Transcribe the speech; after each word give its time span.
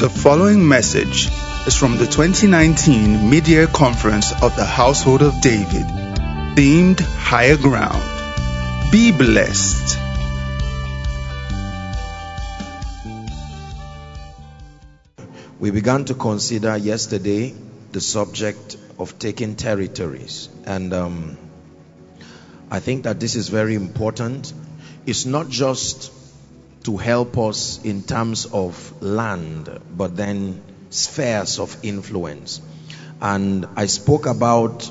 The 0.00 0.08
following 0.08 0.68
message 0.68 1.26
is 1.66 1.74
from 1.74 1.96
the 1.96 2.06
2019 2.06 3.30
Mid-Year 3.30 3.66
Conference 3.66 4.30
of 4.30 4.54
the 4.54 4.64
Household 4.64 5.22
of 5.22 5.40
David, 5.40 5.86
themed 6.54 7.00
Higher 7.00 7.56
Ground. 7.56 8.00
Be 8.92 9.10
blessed. 9.10 9.98
We 15.58 15.72
began 15.72 16.04
to 16.04 16.14
consider 16.14 16.76
yesterday 16.76 17.52
the 17.90 18.00
subject 18.00 18.76
of 19.00 19.18
taking 19.18 19.56
territories. 19.56 20.48
And 20.64 20.94
um, 20.94 21.36
I 22.70 22.78
think 22.78 23.02
that 23.02 23.18
this 23.18 23.34
is 23.34 23.48
very 23.48 23.74
important. 23.74 24.52
It's 25.06 25.26
not 25.26 25.48
just 25.48 26.12
to 26.84 26.96
help 26.96 27.36
us 27.38 27.82
in 27.82 28.02
terms 28.02 28.46
of 28.46 29.02
land, 29.02 29.68
but 29.96 30.16
then 30.16 30.62
spheres 30.90 31.58
of 31.58 31.76
influence. 31.82 32.60
And 33.20 33.66
I 33.76 33.86
spoke 33.86 34.26
about 34.26 34.90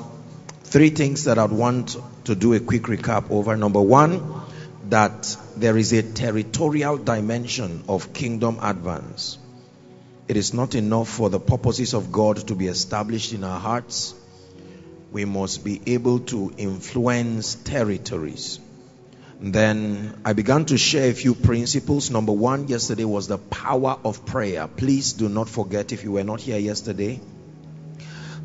three 0.64 0.90
things 0.90 1.24
that 1.24 1.38
I'd 1.38 1.50
want 1.50 1.96
to 2.24 2.34
do 2.34 2.52
a 2.54 2.60
quick 2.60 2.82
recap 2.82 3.30
over. 3.30 3.56
Number 3.56 3.80
one, 3.80 4.42
that 4.90 5.36
there 5.56 5.76
is 5.76 5.92
a 5.92 6.02
territorial 6.02 6.98
dimension 6.98 7.84
of 7.88 8.12
kingdom 8.12 8.58
advance. 8.60 9.38
It 10.28 10.36
is 10.36 10.52
not 10.52 10.74
enough 10.74 11.08
for 11.08 11.30
the 11.30 11.40
purposes 11.40 11.94
of 11.94 12.12
God 12.12 12.36
to 12.48 12.54
be 12.54 12.66
established 12.66 13.32
in 13.32 13.44
our 13.44 13.58
hearts. 13.58 14.14
We 15.10 15.24
must 15.24 15.64
be 15.64 15.80
able 15.86 16.18
to 16.32 16.52
influence 16.58 17.54
territories. 17.54 18.60
Then 19.40 20.20
I 20.24 20.32
began 20.32 20.64
to 20.66 20.78
share 20.78 21.10
a 21.10 21.14
few 21.14 21.34
principles. 21.34 22.10
Number 22.10 22.32
one, 22.32 22.66
yesterday 22.66 23.04
was 23.04 23.28
the 23.28 23.38
power 23.38 23.98
of 24.04 24.26
prayer. 24.26 24.66
Please 24.66 25.12
do 25.12 25.28
not 25.28 25.48
forget, 25.48 25.92
if 25.92 26.02
you 26.02 26.12
were 26.12 26.24
not 26.24 26.40
here 26.40 26.58
yesterday, 26.58 27.20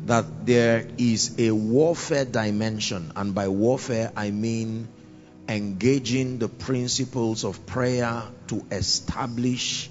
that 0.06 0.46
there 0.46 0.86
is 0.98 1.34
a 1.38 1.50
warfare 1.50 2.24
dimension. 2.24 3.12
And 3.16 3.34
by 3.34 3.48
warfare, 3.48 4.12
I 4.14 4.30
mean 4.30 4.88
engaging 5.48 6.38
the 6.38 6.48
principles 6.48 7.44
of 7.44 7.66
prayer 7.66 8.22
to 8.48 8.64
establish 8.70 9.90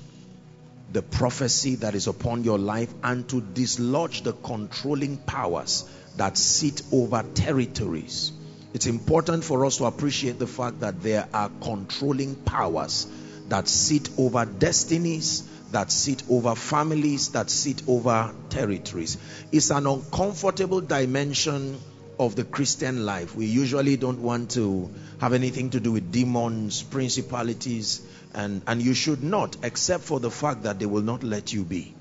the 0.91 1.01
prophecy 1.01 1.75
that 1.75 1.95
is 1.95 2.07
upon 2.07 2.43
your 2.43 2.59
life 2.59 2.93
and 3.03 3.27
to 3.29 3.41
dislodge 3.41 4.21
the 4.21 4.33
controlling 4.33 5.17
powers 5.17 5.89
that 6.17 6.37
sit 6.37 6.83
over 6.91 7.23
territories. 7.33 8.32
It's 8.73 8.87
important 8.87 9.43
for 9.43 9.65
us 9.65 9.77
to 9.77 9.85
appreciate 9.85 10.39
the 10.39 10.47
fact 10.47 10.79
that 10.79 11.03
there 11.03 11.27
are 11.33 11.51
controlling 11.61 12.35
powers 12.35 13.07
that 13.49 13.67
sit 13.67 14.09
over 14.17 14.45
destinies, 14.45 15.43
that 15.71 15.91
sit 15.91 16.23
over 16.29 16.55
families, 16.55 17.29
that 17.29 17.51
sit 17.51 17.83
over 17.87 18.33
territories. 18.49 19.17
It's 19.51 19.69
an 19.69 19.85
uncomfortable 19.85 20.81
dimension 20.81 21.79
of 22.19 22.35
the 22.35 22.43
Christian 22.43 23.05
life. 23.05 23.35
We 23.35 23.45
usually 23.45 23.97
don't 23.97 24.21
want 24.21 24.51
to 24.51 24.91
have 25.19 25.33
anything 25.33 25.71
to 25.71 25.79
do 25.79 25.91
with 25.91 26.11
demons, 26.11 26.81
principalities, 26.81 28.01
and, 28.33 28.63
and 28.65 28.81
you 28.81 28.93
should 28.95 29.23
not, 29.23 29.55
except 29.63 30.03
for 30.03 30.19
the 30.19 30.31
fact 30.31 30.63
that 30.63 30.79
they 30.79 30.85
will 30.87 31.01
not 31.01 31.23
let 31.23 31.53
you 31.53 31.63
be. 31.63 31.93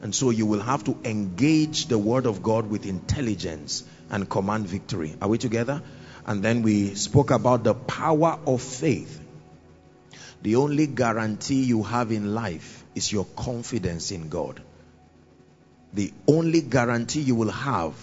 And 0.00 0.14
so 0.14 0.30
you 0.30 0.46
will 0.46 0.60
have 0.60 0.84
to 0.84 0.96
engage 1.04 1.86
the 1.86 1.98
word 1.98 2.26
of 2.26 2.42
God 2.42 2.68
with 2.68 2.86
intelligence 2.86 3.84
and 4.10 4.28
command 4.28 4.66
victory. 4.66 5.16
Are 5.22 5.28
we 5.28 5.38
together? 5.38 5.82
And 6.26 6.42
then 6.42 6.62
we 6.62 6.94
spoke 6.96 7.30
about 7.30 7.62
the 7.62 7.74
power 7.74 8.38
of 8.46 8.60
faith. 8.60 9.20
The 10.42 10.56
only 10.56 10.86
guarantee 10.86 11.62
you 11.62 11.84
have 11.84 12.10
in 12.10 12.34
life 12.34 12.84
is 12.94 13.12
your 13.12 13.24
confidence 13.36 14.10
in 14.10 14.28
God. 14.28 14.60
The 15.92 16.12
only 16.26 16.60
guarantee 16.60 17.20
you 17.20 17.36
will 17.36 17.50
have 17.50 17.94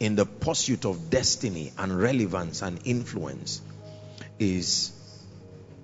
in 0.00 0.16
the 0.16 0.26
pursuit 0.26 0.84
of 0.84 1.08
destiny 1.08 1.72
and 1.78 1.96
relevance 1.96 2.62
and 2.62 2.80
influence 2.84 3.62
is 4.38 4.92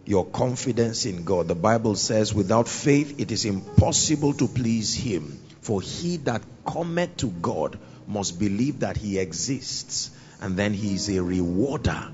your 0.04 0.24
confidence 0.24 1.04
in 1.06 1.24
God. 1.24 1.48
The 1.48 1.54
Bible 1.54 1.94
says, 1.94 2.34
without 2.34 2.68
faith, 2.68 3.20
it 3.20 3.30
is 3.30 3.44
impossible 3.44 4.32
to 4.34 4.48
please 4.48 4.94
Him. 4.94 5.38
For 5.60 5.80
he 5.80 6.16
that 6.18 6.42
cometh 6.64 7.16
to 7.18 7.26
God 7.26 7.78
must 8.06 8.38
believe 8.38 8.80
that 8.80 8.96
He 8.96 9.18
exists, 9.18 10.10
and 10.40 10.56
then 10.56 10.72
He 10.72 10.94
is 10.94 11.08
a 11.08 11.22
rewarder 11.22 12.12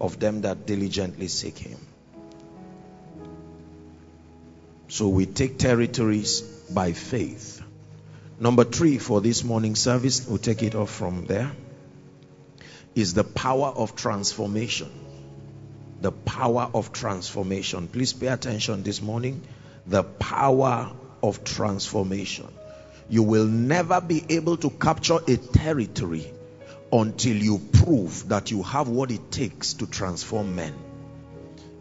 of 0.00 0.18
them 0.18 0.42
that 0.42 0.66
diligently 0.66 1.28
seek 1.28 1.58
Him. 1.58 1.78
So 4.88 5.08
we 5.08 5.26
take 5.26 5.58
territories 5.58 6.40
by 6.40 6.92
faith. 6.92 7.62
Number 8.38 8.64
three 8.64 8.98
for 8.98 9.20
this 9.20 9.42
morning 9.42 9.74
service, 9.74 10.26
we'll 10.28 10.38
take 10.38 10.62
it 10.62 10.74
off 10.74 10.90
from 10.90 11.26
there, 11.26 11.50
is 12.94 13.14
the 13.14 13.24
power 13.24 13.68
of 13.68 13.96
transformation 13.96 14.90
the 16.00 16.12
power 16.12 16.70
of 16.74 16.92
transformation. 16.92 17.88
Please 17.88 18.12
pay 18.12 18.28
attention 18.28 18.82
this 18.82 19.00
morning. 19.00 19.42
The 19.86 20.02
power 20.02 20.92
of 21.22 21.44
transformation. 21.44 22.48
You 23.08 23.22
will 23.22 23.46
never 23.46 24.00
be 24.00 24.24
able 24.28 24.56
to 24.58 24.70
capture 24.70 25.18
a 25.26 25.36
territory 25.36 26.30
until 26.92 27.36
you 27.36 27.58
prove 27.58 28.28
that 28.28 28.50
you 28.50 28.62
have 28.62 28.88
what 28.88 29.10
it 29.10 29.30
takes 29.30 29.74
to 29.74 29.86
transform 29.86 30.54
men. 30.54 30.74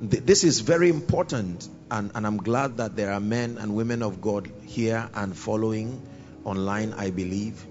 This 0.02 0.44
is 0.44 0.60
very 0.60 0.90
important, 0.90 1.68
and, 1.90 2.12
and 2.16 2.28
I'm 2.28 2.38
glad 2.38 2.78
that 2.78 2.96
there 2.96 3.14
are 3.14 3.20
men 3.20 3.58
and 3.58 3.76
women 3.76 4.02
of 4.02 4.22
God 4.22 4.52
here 4.66 5.10
and 5.14 5.36
following 5.36 6.02
online, 6.44 6.94
I 6.94 7.12
believe. 7.12 7.66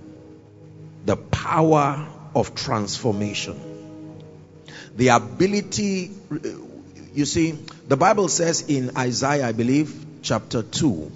The 1.05 1.17
power 1.17 2.09
of 2.35 2.55
transformation 2.55 3.75
the 4.97 5.09
ability, 5.09 6.11
you 7.15 7.25
see, 7.25 7.59
the 7.89 7.97
Bible 7.97 8.29
says 8.29 8.69
in 8.69 8.97
Isaiah, 8.97 9.47
I 9.47 9.53
believe, 9.53 9.95
chapter 10.23 10.63
2, 10.63 11.11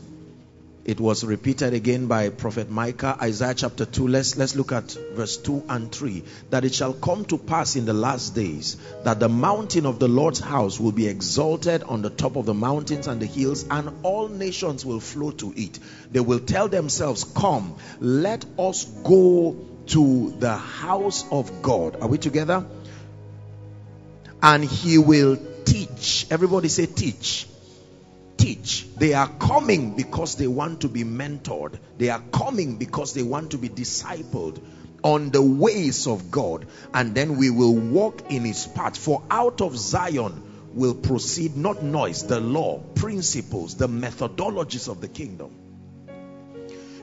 it 0.88 0.98
was 0.98 1.22
repeated 1.22 1.74
again 1.74 2.06
by 2.06 2.30
prophet 2.30 2.70
micah 2.70 3.14
isaiah 3.20 3.52
chapter 3.52 3.84
2 3.84 4.08
let's 4.08 4.36
let's 4.38 4.56
look 4.56 4.72
at 4.72 4.90
verse 5.12 5.36
2 5.36 5.64
and 5.68 5.92
3 5.92 6.24
that 6.48 6.64
it 6.64 6.74
shall 6.74 6.94
come 6.94 7.26
to 7.26 7.36
pass 7.36 7.76
in 7.76 7.84
the 7.84 7.92
last 7.92 8.34
days 8.34 8.78
that 9.04 9.20
the 9.20 9.28
mountain 9.28 9.84
of 9.84 9.98
the 9.98 10.08
lord's 10.08 10.40
house 10.40 10.80
will 10.80 10.92
be 10.92 11.06
exalted 11.06 11.82
on 11.82 12.00
the 12.00 12.08
top 12.08 12.36
of 12.36 12.46
the 12.46 12.54
mountains 12.54 13.06
and 13.06 13.20
the 13.20 13.26
hills 13.26 13.66
and 13.70 13.90
all 14.02 14.28
nations 14.28 14.86
will 14.86 15.00
flow 15.00 15.30
to 15.30 15.52
it. 15.54 15.78
They 16.10 16.20
will 16.20 16.40
tell 16.40 16.68
themselves 16.68 17.24
come 17.24 17.76
let 18.00 18.46
us 18.58 18.84
go 18.84 19.56
to 19.88 20.34
the 20.38 20.56
house 20.56 21.24
of 21.30 21.62
god. 21.62 22.00
Are 22.00 22.08
we 22.08 22.18
together? 22.18 22.66
And 24.42 24.64
he 24.64 24.98
will 24.98 25.36
teach. 25.64 26.26
Everybody 26.30 26.68
say, 26.68 26.86
teach. 26.86 27.46
Teach. 28.48 28.86
They 28.96 29.12
are 29.12 29.28
coming 29.28 29.94
because 29.94 30.36
they 30.36 30.46
want 30.46 30.80
to 30.80 30.88
be 30.88 31.04
mentored, 31.04 31.78
they 31.98 32.08
are 32.08 32.22
coming 32.32 32.76
because 32.76 33.12
they 33.12 33.22
want 33.22 33.50
to 33.50 33.58
be 33.58 33.68
discipled 33.68 34.58
on 35.04 35.28
the 35.28 35.42
ways 35.42 36.06
of 36.06 36.30
God, 36.30 36.66
and 36.94 37.14
then 37.14 37.36
we 37.36 37.50
will 37.50 37.74
walk 37.74 38.30
in 38.30 38.46
his 38.46 38.66
path. 38.66 38.96
For 38.96 39.22
out 39.30 39.60
of 39.60 39.76
Zion 39.76 40.70
will 40.72 40.94
proceed 40.94 41.58
not 41.58 41.82
noise, 41.82 42.26
the 42.26 42.40
law, 42.40 42.78
principles, 42.94 43.74
the 43.74 43.86
methodologies 43.86 44.88
of 44.88 45.02
the 45.02 45.08
kingdom. 45.08 45.54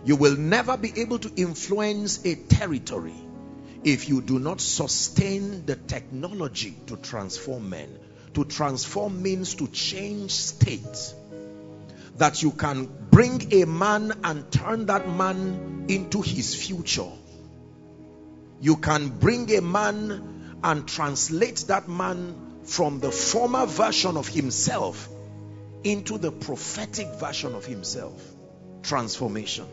You 0.04 0.16
will 0.16 0.38
never 0.38 0.78
be 0.78 0.94
able 1.00 1.20
to 1.20 1.32
influence 1.36 2.26
a 2.26 2.34
territory 2.34 3.22
if 3.84 4.10
you 4.10 4.24
do 4.24 4.40
not 4.40 4.62
sustain 4.62 5.68
the 5.68 5.76
technology 5.76 6.76
to 6.88 6.98
transform 6.98 7.70
men. 7.70 8.00
To 8.34 8.46
transform 8.46 9.22
means 9.22 9.53
to 9.56 9.68
change 9.68 10.32
states. 10.32 11.14
That 12.17 12.41
you 12.41 12.52
can 12.52 12.90
bring 13.12 13.53
a 13.53 13.66
man 13.66 14.12
and 14.23 14.52
turn 14.52 14.85
that 14.88 15.09
man 15.09 15.85
into 15.90 16.22
his 16.22 16.56
future. 16.56 17.12
You 18.62 18.78
can 18.78 19.09
bring 19.09 19.53
a 19.56 19.62
man 19.62 20.59
and 20.64 20.88
translate 20.88 21.66
that 21.67 21.88
man 21.88 22.62
from 22.64 23.00
the 23.00 23.12
former 23.12 23.66
version 23.66 24.17
of 24.17 24.28
himself 24.28 25.08
into 25.84 26.17
the 26.17 26.32
prophetic 26.32 27.08
version 27.20 27.53
of 27.53 27.66
himself. 27.66 28.22
Transformation. 28.82 29.66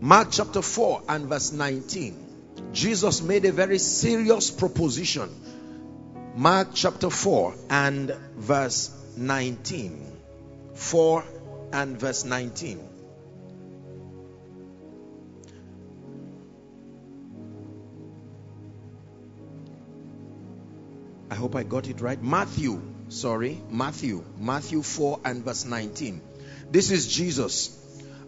Mark 0.00 0.28
chapter 0.30 0.60
4 0.60 1.02
and 1.08 1.26
verse 1.26 1.52
19. 1.52 2.24
Jesus 2.72 3.22
made 3.22 3.44
a 3.46 3.52
very 3.52 3.78
serious 3.78 4.50
proposition. 4.50 5.30
Mark 6.36 6.68
chapter 6.74 7.08
4 7.08 7.54
and 7.70 8.10
verse 8.36 8.90
19. 9.16 10.12
4 10.74 11.24
and 11.72 11.98
verse 11.98 12.24
19. 12.24 12.88
I 21.30 21.34
hope 21.34 21.56
I 21.56 21.62
got 21.62 21.88
it 21.88 22.00
right. 22.00 22.22
Matthew 22.22 22.80
sorry, 23.08 23.60
Matthew, 23.70 24.24
Matthew 24.38 24.82
4 24.82 25.20
and 25.24 25.44
verse 25.44 25.64
19. 25.64 26.20
This 26.70 26.90
is 26.90 27.06
Jesus 27.06 27.72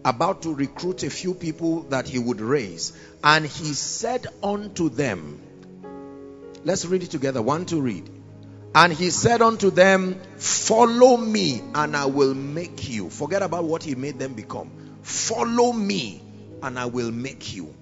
about 0.05 0.43
to 0.43 0.55
recruit 0.55 1.03
a 1.03 1.11
few 1.11 1.35
people 1.35 1.83
that 1.85 2.09
he 2.09 2.19
would 2.19 2.41
raise. 2.41 2.93
And 3.23 3.45
he 3.45 3.73
said 3.75 4.27
unto 4.43 4.89
them, 4.89 5.41
let's 6.65 6.85
read 6.87 7.03
it 7.03 7.11
together. 7.11 7.43
One 7.43 7.67
to 7.67 7.81
read. 7.81 8.09
And 8.75 8.93
he 8.93 9.11
said 9.11 9.43
unto 9.43 9.71
them, 9.71 10.21
Follow 10.37 11.17
me, 11.17 11.63
and 11.75 11.97
I 11.97 12.07
will 12.07 12.35
make 12.35 12.89
you. 12.89 13.11
Forget 13.11 13.43
about 13.43 13.65
what 13.65 13.83
he 13.83 13.95
made 13.95 14.19
them 14.19 14.35
become. 14.35 14.71
Follow 15.03 15.73
me, 15.73 16.23
and 16.63 16.79
I 16.79 16.87
will 16.87 17.11
make 17.11 17.55
you. 17.55 17.75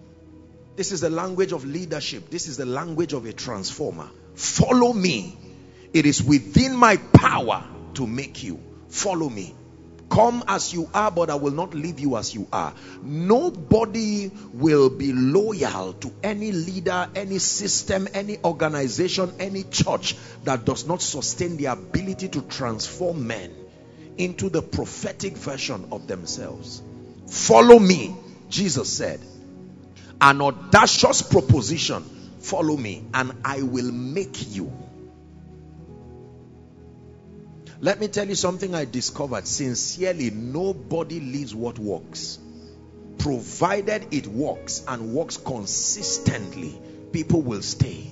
This 0.77 0.93
is 0.93 1.01
the 1.01 1.11
language 1.11 1.53
of 1.53 1.65
leadership. 1.65 2.31
This 2.31 2.47
is 2.47 2.57
the 2.57 2.67
language 2.67 3.13
of 3.15 3.25
a 3.27 3.33
transformer. 3.33 4.09
Follow 4.35 4.93
me. 4.93 5.37
It 5.93 6.07
is 6.07 6.23
within 6.23 6.77
my 6.77 6.97
power 6.97 7.65
to 7.95 8.07
make 8.07 8.43
you. 8.43 8.61
Follow 8.89 9.29
me. 9.29 9.55
Come 10.17 10.45
as 10.49 10.73
you 10.73 10.89
are, 10.95 11.11
but 11.11 11.29
I 11.29 11.35
will 11.35 11.53
not 11.53 11.75
leave 11.75 12.01
you 12.01 12.17
as 12.17 12.35
you 12.35 12.49
are. 12.51 12.73
Nobody 13.03 14.31
will 14.55 14.89
be 14.89 15.13
loyal 15.13 15.93
to 15.93 16.11
any 16.23 16.53
leader, 16.53 17.07
any 17.15 17.39
system, 17.39 18.09
any 18.15 18.39
organization, 18.43 19.31
any 19.39 19.65
church 19.65 20.17
that 20.45 20.65
does 20.65 20.87
not 20.87 21.03
sustain 21.03 21.59
the 21.59 21.67
ability 21.67 22.29
to 22.29 22.41
transform 22.41 23.27
men 23.27 23.55
into 24.17 24.49
the 24.49 24.63
prophetic 24.63 25.37
version 25.37 25.89
of 25.93 26.07
themselves. 26.07 26.83
Follow 27.29 27.79
me, 27.79 28.17
Jesus 28.49 28.91
said. 28.91 29.21
An 30.19 30.41
audacious 30.41 31.21
proposition. 31.21 32.03
Follow 32.41 32.79
me, 32.79 33.05
and 33.13 33.35
I 33.45 33.61
will 33.61 33.93
make 33.93 34.55
you 34.55 34.73
let 37.81 38.01
me 38.01 38.09
tell 38.09 38.27
you 38.27 38.35
something 38.35 38.75
I 38.75 38.85
discovered. 38.85 39.47
Sincerely, 39.47 40.31
nobody 40.31 41.21
leaves 41.21 41.55
what 41.55 41.79
works. 41.79 42.39
Provided 43.19 44.09
it 44.13 44.27
works 44.27 44.85
and 44.87 45.13
works 45.13 45.37
consistently, 45.37 46.79
people 47.13 47.43
will 47.43 47.63
stay. 47.63 48.11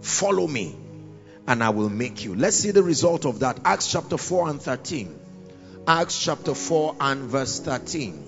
Follow 0.00 0.46
me 0.46 0.76
and 1.46 1.62
I 1.62 1.70
will 1.70 1.90
make 1.90 2.24
you. 2.24 2.34
Let's 2.34 2.56
see 2.56 2.70
the 2.70 2.82
result 2.82 3.26
of 3.26 3.40
that. 3.40 3.60
Acts 3.64 3.90
chapter 3.90 4.16
4 4.16 4.50
and 4.50 4.62
13. 4.62 5.18
Acts 5.86 6.18
chapter 6.22 6.54
4 6.54 6.96
and 7.00 7.24
verse 7.24 7.60
13. 7.60 8.24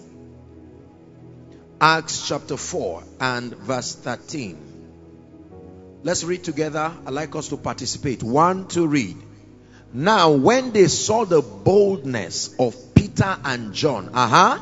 Acts 1.80 2.28
chapter 2.28 2.56
4 2.56 3.02
and 3.20 3.54
verse 3.54 3.94
13. 3.94 4.58
Let's 6.02 6.24
read 6.24 6.44
together. 6.44 6.92
I'd 7.06 7.12
like 7.12 7.34
us 7.36 7.48
to 7.48 7.56
participate. 7.56 8.22
One 8.22 8.68
to 8.68 8.86
read. 8.86 9.16
Now, 9.96 10.32
when 10.32 10.72
they 10.72 10.88
saw 10.88 11.24
the 11.24 11.40
boldness 11.40 12.54
of 12.58 12.76
Peter 12.94 13.34
and 13.42 13.72
John, 13.72 14.10
uh-huh, 14.12 14.58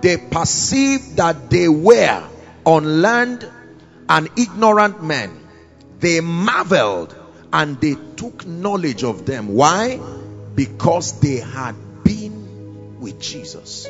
they 0.00 0.16
perceived 0.16 1.16
that 1.16 1.50
they 1.50 1.68
were 1.68 2.22
unlearned 2.64 3.50
and 4.08 4.28
ignorant 4.36 5.02
men. 5.02 5.40
They 5.98 6.20
marveled 6.20 7.16
and 7.52 7.80
they 7.80 7.96
took 8.14 8.46
knowledge 8.46 9.02
of 9.02 9.26
them. 9.26 9.48
Why? 9.48 9.98
Because 10.54 11.18
they 11.18 11.38
had 11.38 11.74
been 12.04 13.00
with 13.00 13.20
Jesus. 13.20 13.88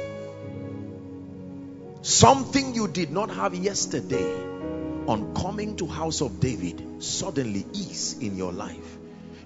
Something 2.00 2.74
you 2.74 2.88
did 2.88 3.10
not 3.10 3.28
have 3.28 3.54
yesterday 3.54 4.32
on 5.06 5.34
coming 5.34 5.76
to 5.76 5.86
house 5.86 6.22
of 6.22 6.40
David 6.40 7.02
suddenly 7.04 7.66
is 7.74 8.16
in 8.18 8.38
your 8.38 8.54
life 8.54 8.95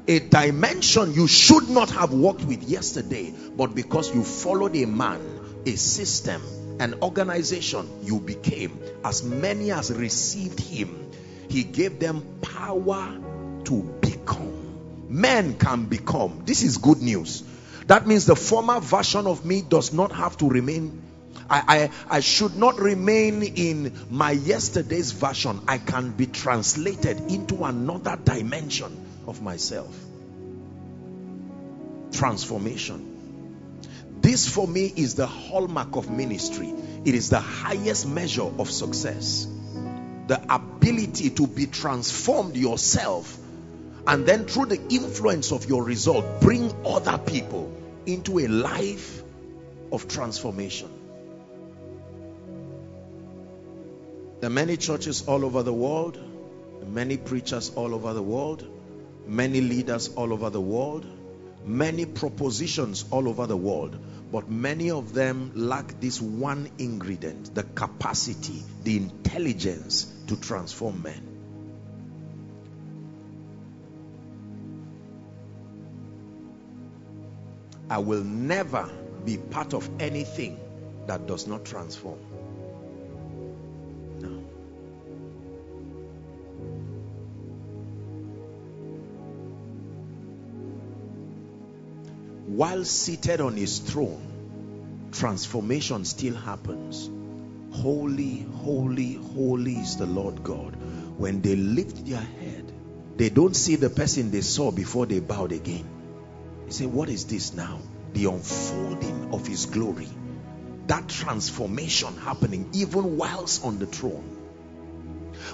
a 0.06 0.18
dimension 0.18 1.14
you 1.14 1.26
should 1.26 1.68
not 1.68 1.90
have 1.90 2.12
worked 2.12 2.42
with 2.44 2.62
yesterday, 2.64 3.32
but 3.56 3.74
because 3.74 4.14
you 4.14 4.24
followed 4.24 4.76
a 4.76 4.86
man, 4.86 5.20
a 5.66 5.76
system, 5.76 6.42
an 6.80 6.94
organization, 7.02 7.88
you 8.02 8.18
became. 8.18 8.80
As 9.04 9.22
many 9.22 9.70
as 9.70 9.92
received 9.92 10.60
him, 10.60 11.10
he 11.48 11.64
gave 11.64 11.98
them 12.00 12.38
power 12.40 13.18
to 13.64 13.82
become. 14.00 15.06
Men 15.08 15.58
can 15.58 15.86
become. 15.86 16.42
This 16.46 16.62
is 16.62 16.78
good 16.78 17.02
news. 17.02 17.42
That 17.86 18.06
means 18.06 18.26
the 18.26 18.36
former 18.36 18.80
version 18.80 19.26
of 19.26 19.44
me 19.44 19.62
does 19.62 19.92
not 19.92 20.12
have 20.12 20.38
to 20.38 20.48
remain. 20.48 21.02
I, 21.48 21.90
I, 22.08 22.16
I 22.16 22.20
should 22.20 22.56
not 22.56 22.78
remain 22.78 23.42
in 23.42 23.92
my 24.08 24.30
yesterday's 24.30 25.12
version. 25.12 25.60
I 25.66 25.78
can 25.78 26.12
be 26.12 26.26
translated 26.26 27.18
into 27.30 27.64
another 27.64 28.16
dimension 28.22 29.09
of 29.30 29.40
myself. 29.40 29.96
Transformation. 32.12 33.06
This 34.20 34.46
for 34.46 34.68
me 34.68 34.92
is 34.94 35.14
the 35.14 35.26
hallmark 35.26 35.96
of 35.96 36.10
ministry. 36.10 36.74
It 37.04 37.14
is 37.14 37.30
the 37.30 37.40
highest 37.40 38.06
measure 38.06 38.50
of 38.58 38.70
success. 38.70 39.46
The 40.26 40.42
ability 40.54 41.30
to 41.30 41.46
be 41.46 41.66
transformed 41.66 42.56
yourself 42.56 43.38
and 44.06 44.26
then 44.26 44.46
through 44.46 44.66
the 44.66 44.80
influence 44.88 45.52
of 45.52 45.68
your 45.68 45.84
result, 45.84 46.40
bring 46.40 46.72
other 46.84 47.18
people 47.18 47.72
into 48.06 48.38
a 48.40 48.48
life 48.48 49.22
of 49.92 50.08
transformation. 50.08 50.88
There 54.40 54.48
are 54.48 54.52
many 54.52 54.76
churches 54.78 55.28
all 55.28 55.44
over 55.44 55.62
the 55.62 55.72
world, 55.72 56.18
many 56.86 57.18
preachers 57.18 57.70
all 57.76 57.94
over 57.94 58.14
the 58.14 58.22
world 58.22 58.66
many 59.30 59.60
leaders 59.60 60.08
all 60.08 60.32
over 60.32 60.50
the 60.50 60.60
world, 60.60 61.06
many 61.64 62.04
propositions 62.04 63.04
all 63.12 63.28
over 63.28 63.46
the 63.46 63.56
world, 63.56 63.96
but 64.32 64.50
many 64.50 64.90
of 64.90 65.14
them 65.14 65.52
lack 65.54 66.00
this 66.00 66.20
one 66.20 66.68
ingredient 66.78 67.54
the 67.54 67.62
capacity, 67.62 68.62
the 68.82 68.96
intelligence 68.96 70.12
to 70.26 70.36
transform 70.36 71.02
men. 71.02 71.26
I 77.88 77.98
will 77.98 78.24
never 78.24 78.88
be 79.24 79.36
part 79.36 79.74
of 79.74 79.88
anything 80.00 80.58
that 81.06 81.26
does 81.26 81.46
not 81.46 81.64
transform. 81.64 82.18
While 92.50 92.84
seated 92.84 93.40
on 93.40 93.56
his 93.56 93.78
throne, 93.78 95.08
transformation 95.12 96.04
still 96.04 96.34
happens. 96.34 97.08
Holy, 97.70 98.40
holy, 98.40 99.14
holy 99.14 99.74
is 99.74 99.96
the 99.96 100.06
Lord 100.06 100.42
God. 100.42 100.74
When 101.16 101.42
they 101.42 101.54
lift 101.54 102.04
their 102.04 102.18
head, 102.20 102.72
they 103.16 103.28
don't 103.28 103.54
see 103.54 103.76
the 103.76 103.88
person 103.88 104.32
they 104.32 104.40
saw 104.40 104.72
before 104.72 105.06
they 105.06 105.20
bowed 105.20 105.52
again. 105.52 105.88
They 106.66 106.72
say, 106.72 106.86
What 106.86 107.08
is 107.08 107.26
this 107.26 107.54
now? 107.54 107.78
The 108.14 108.24
unfolding 108.24 109.32
of 109.32 109.46
his 109.46 109.66
glory. 109.66 110.08
That 110.88 111.08
transformation 111.08 112.16
happening 112.16 112.68
even 112.72 113.16
whilst 113.16 113.64
on 113.64 113.78
the 113.78 113.86
throne. 113.86 114.39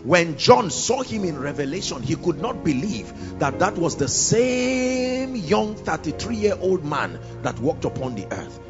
When 0.02 0.36
John 0.36 0.70
saw 0.70 1.02
him 1.02 1.24
in 1.24 1.38
Revelation, 1.38 2.02
he 2.02 2.16
could 2.16 2.40
not 2.40 2.64
believe 2.64 3.38
that 3.38 3.58
that 3.60 3.76
was 3.76 3.96
the 3.96 4.08
same 4.08 5.36
young 5.36 5.74
33 5.76 6.36
year 6.36 6.56
old 6.60 6.84
man 6.84 7.18
that 7.42 7.58
walked 7.58 7.84
upon 7.84 8.14
the 8.14 8.26
earth. 8.32 8.60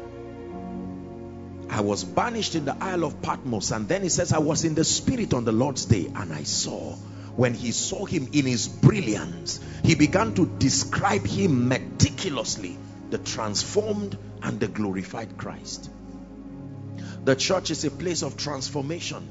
I 1.69 1.81
was 1.81 2.03
banished 2.03 2.55
in 2.55 2.65
the 2.65 2.75
Isle 2.79 3.03
of 3.03 3.21
Patmos, 3.21 3.71
and 3.71 3.87
then 3.87 4.01
he 4.01 4.09
says, 4.09 4.31
I 4.31 4.39
was 4.39 4.63
in 4.63 4.73
the 4.73 4.83
Spirit 4.83 5.33
on 5.33 5.45
the 5.45 5.51
Lord's 5.51 5.85
day, 5.85 6.09
and 6.15 6.33
I 6.33 6.43
saw. 6.43 6.95
When 7.35 7.53
he 7.53 7.71
saw 7.71 8.05
him 8.05 8.29
in 8.31 8.45
his 8.45 8.67
brilliance, 8.67 9.59
he 9.83 9.93
began 9.93 10.33
to 10.35 10.45
describe 10.57 11.27
him 11.27 11.67
meticulously 11.67 12.77
the 13.11 13.19
transformed 13.19 14.17
and 14.41 14.59
the 14.59 14.67
glorified 14.67 15.37
Christ. 15.37 15.89
The 17.25 17.35
church 17.35 17.69
is 17.69 17.85
a 17.85 17.91
place 17.91 18.23
of 18.23 18.37
transformation 18.37 19.29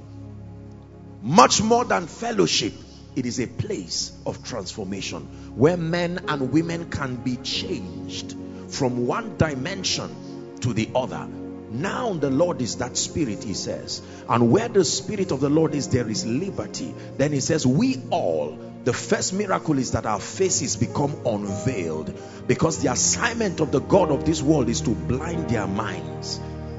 much 1.22 1.62
more 1.62 1.84
than 1.84 2.06
fellowship 2.06 2.72
it 3.16 3.24
is 3.24 3.40
a 3.40 3.46
place 3.46 4.12
of 4.26 4.44
transformation 4.44 5.22
where 5.56 5.78
men 5.78 6.26
and 6.28 6.52
women 6.52 6.90
can 6.90 7.16
be 7.16 7.36
changed 7.36 8.36
from 8.68 9.06
one 9.06 9.38
dimension 9.38 10.58
to 10.60 10.74
the 10.74 10.90
other. 10.94 11.26
Now 11.70 12.12
the 12.12 12.30
Lord 12.30 12.60
is 12.60 12.76
that 12.76 12.96
spirit 12.96 13.42
he 13.42 13.54
says. 13.54 14.02
And 14.28 14.52
where 14.52 14.68
the 14.68 14.84
spirit 14.84 15.32
of 15.32 15.40
the 15.40 15.48
Lord 15.48 15.74
is 15.74 15.88
there 15.88 16.08
is 16.08 16.26
liberty. 16.26 16.94
Then 17.16 17.32
he 17.32 17.40
says 17.40 17.66
we 17.66 18.02
all 18.10 18.58
the 18.84 18.92
first 18.92 19.32
miracle 19.32 19.78
is 19.78 19.92
that 19.92 20.06
our 20.06 20.20
faces 20.20 20.76
become 20.76 21.26
unveiled 21.26 22.14
because 22.46 22.82
the 22.82 22.92
assignment 22.92 23.60
of 23.60 23.72
the 23.72 23.80
God 23.80 24.10
of 24.12 24.24
this 24.24 24.42
world 24.42 24.68
is 24.68 24.82
to 24.82 24.90
blind 24.90 25.48
their 25.48 25.66
minds 25.66 26.38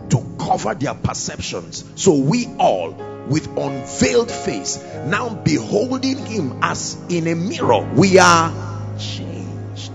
to 0.10 0.36
cover 0.39 0.74
their 0.74 0.94
perceptions. 0.94 1.84
So 1.96 2.13
we 2.13 2.48
all 2.60 3.16
with 3.29 3.48
unveiled 3.57 4.31
face, 4.31 4.84
now 5.05 5.29
beholding 5.29 6.25
him 6.25 6.60
as 6.62 6.98
in 7.10 7.27
a 7.27 7.36
mirror, 7.36 7.88
we 7.96 8.19
are 8.19 8.51
changed. 8.98 9.91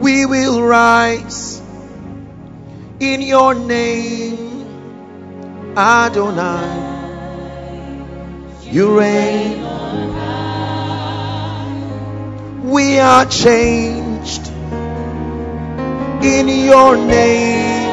We 0.00 0.26
will 0.26 0.62
rise 0.62 1.60
in 3.00 3.22
your 3.22 3.54
name, 3.54 4.64
Adonai. 5.76 6.86
You 8.62 8.98
reign. 8.98 9.64
We 12.64 12.98
are 12.98 13.24
changed 13.24 14.48
in 16.22 16.48
your 16.48 16.96
name, 16.96 17.88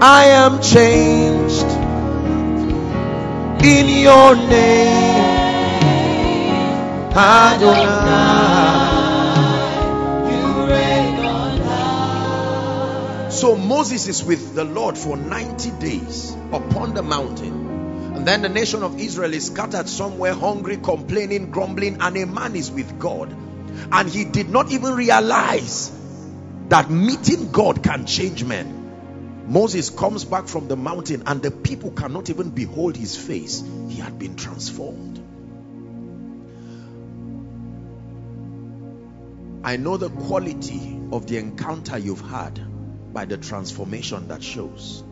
I 0.00 0.24
am 0.26 0.62
changed 0.62 1.66
in 3.64 3.88
your 3.88 4.36
name, 4.36 5.24
Adonai. 7.16 8.36
You 10.30 10.66
reign 10.66 11.24
on 11.24 11.58
high. 11.60 13.28
So 13.30 13.56
Moses 13.56 14.06
is 14.06 14.22
with 14.22 14.54
the 14.54 14.64
Lord 14.64 14.96
for 14.96 15.16
90 15.16 15.70
days 15.72 16.36
upon 16.52 16.94
the 16.94 17.02
mountain. 17.02 18.14
And 18.14 18.26
then 18.26 18.42
the 18.42 18.48
nation 18.48 18.82
of 18.82 19.00
Israel 19.00 19.34
is 19.34 19.46
scattered 19.46 19.88
somewhere, 19.88 20.34
hungry, 20.34 20.76
complaining, 20.76 21.50
grumbling, 21.50 22.00
and 22.00 22.16
a 22.16 22.26
man 22.26 22.54
is 22.54 22.70
with 22.70 22.98
God. 22.98 23.34
And 23.92 24.08
he 24.08 24.24
did 24.24 24.48
not 24.50 24.72
even 24.72 24.94
realize 24.94 25.92
that 26.68 26.90
meeting 26.90 27.52
God 27.52 27.82
can 27.82 28.06
change 28.06 28.44
men. 28.44 29.46
Moses 29.48 29.90
comes 29.90 30.24
back 30.24 30.48
from 30.48 30.66
the 30.66 30.76
mountain, 30.76 31.22
and 31.26 31.40
the 31.40 31.50
people 31.50 31.92
cannot 31.92 32.30
even 32.30 32.50
behold 32.50 32.96
his 32.96 33.16
face. 33.16 33.62
He 33.88 34.00
had 34.00 34.18
been 34.18 34.34
transformed. 34.34 35.22
I 39.62 39.76
know 39.76 39.96
the 39.96 40.10
quality 40.10 41.00
of 41.12 41.26
the 41.26 41.38
encounter 41.38 41.98
you've 41.98 42.20
had 42.20 42.60
by 43.12 43.24
the 43.24 43.36
transformation 43.36 44.28
that 44.28 44.42
shows. 44.42 45.04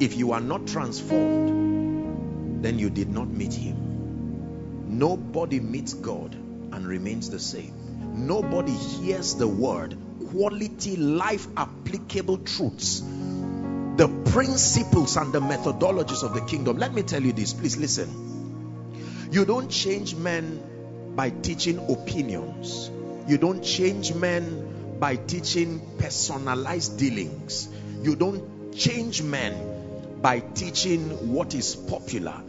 If 0.00 0.16
you 0.16 0.32
are 0.32 0.40
not 0.40 0.66
transformed, 0.68 2.64
then 2.64 2.78
you 2.78 2.90
did 2.90 3.08
not 3.08 3.28
meet 3.28 3.54
him. 3.54 4.98
Nobody 4.98 5.60
meets 5.60 5.94
God 5.94 6.36
and 6.78 6.86
remains 6.86 7.28
the 7.28 7.40
same. 7.40 7.74
Nobody 8.14 8.72
hears 8.72 9.34
the 9.34 9.48
word, 9.48 9.96
quality, 10.30 10.96
life 10.96 11.48
applicable 11.56 12.38
truths, 12.38 13.00
the 13.00 14.08
principles 14.30 15.16
and 15.16 15.32
the 15.32 15.40
methodologies 15.40 16.22
of 16.22 16.34
the 16.34 16.40
kingdom. 16.42 16.78
Let 16.78 16.94
me 16.94 17.02
tell 17.02 17.20
you 17.20 17.32
this, 17.32 17.52
please 17.52 17.76
listen. 17.76 19.28
You 19.32 19.44
don't 19.44 19.68
change 19.68 20.14
men 20.14 21.14
by 21.16 21.30
teaching 21.30 21.78
opinions, 21.90 22.90
you 23.26 23.38
don't 23.38 23.62
change 23.62 24.14
men 24.14 24.98
by 25.00 25.16
teaching 25.16 25.80
personalized 25.98 26.96
dealings, 26.96 27.68
you 28.02 28.14
don't 28.14 28.72
change 28.72 29.20
men 29.20 30.20
by 30.22 30.38
teaching 30.38 31.32
what 31.34 31.56
is 31.56 31.74
popular 31.74 32.40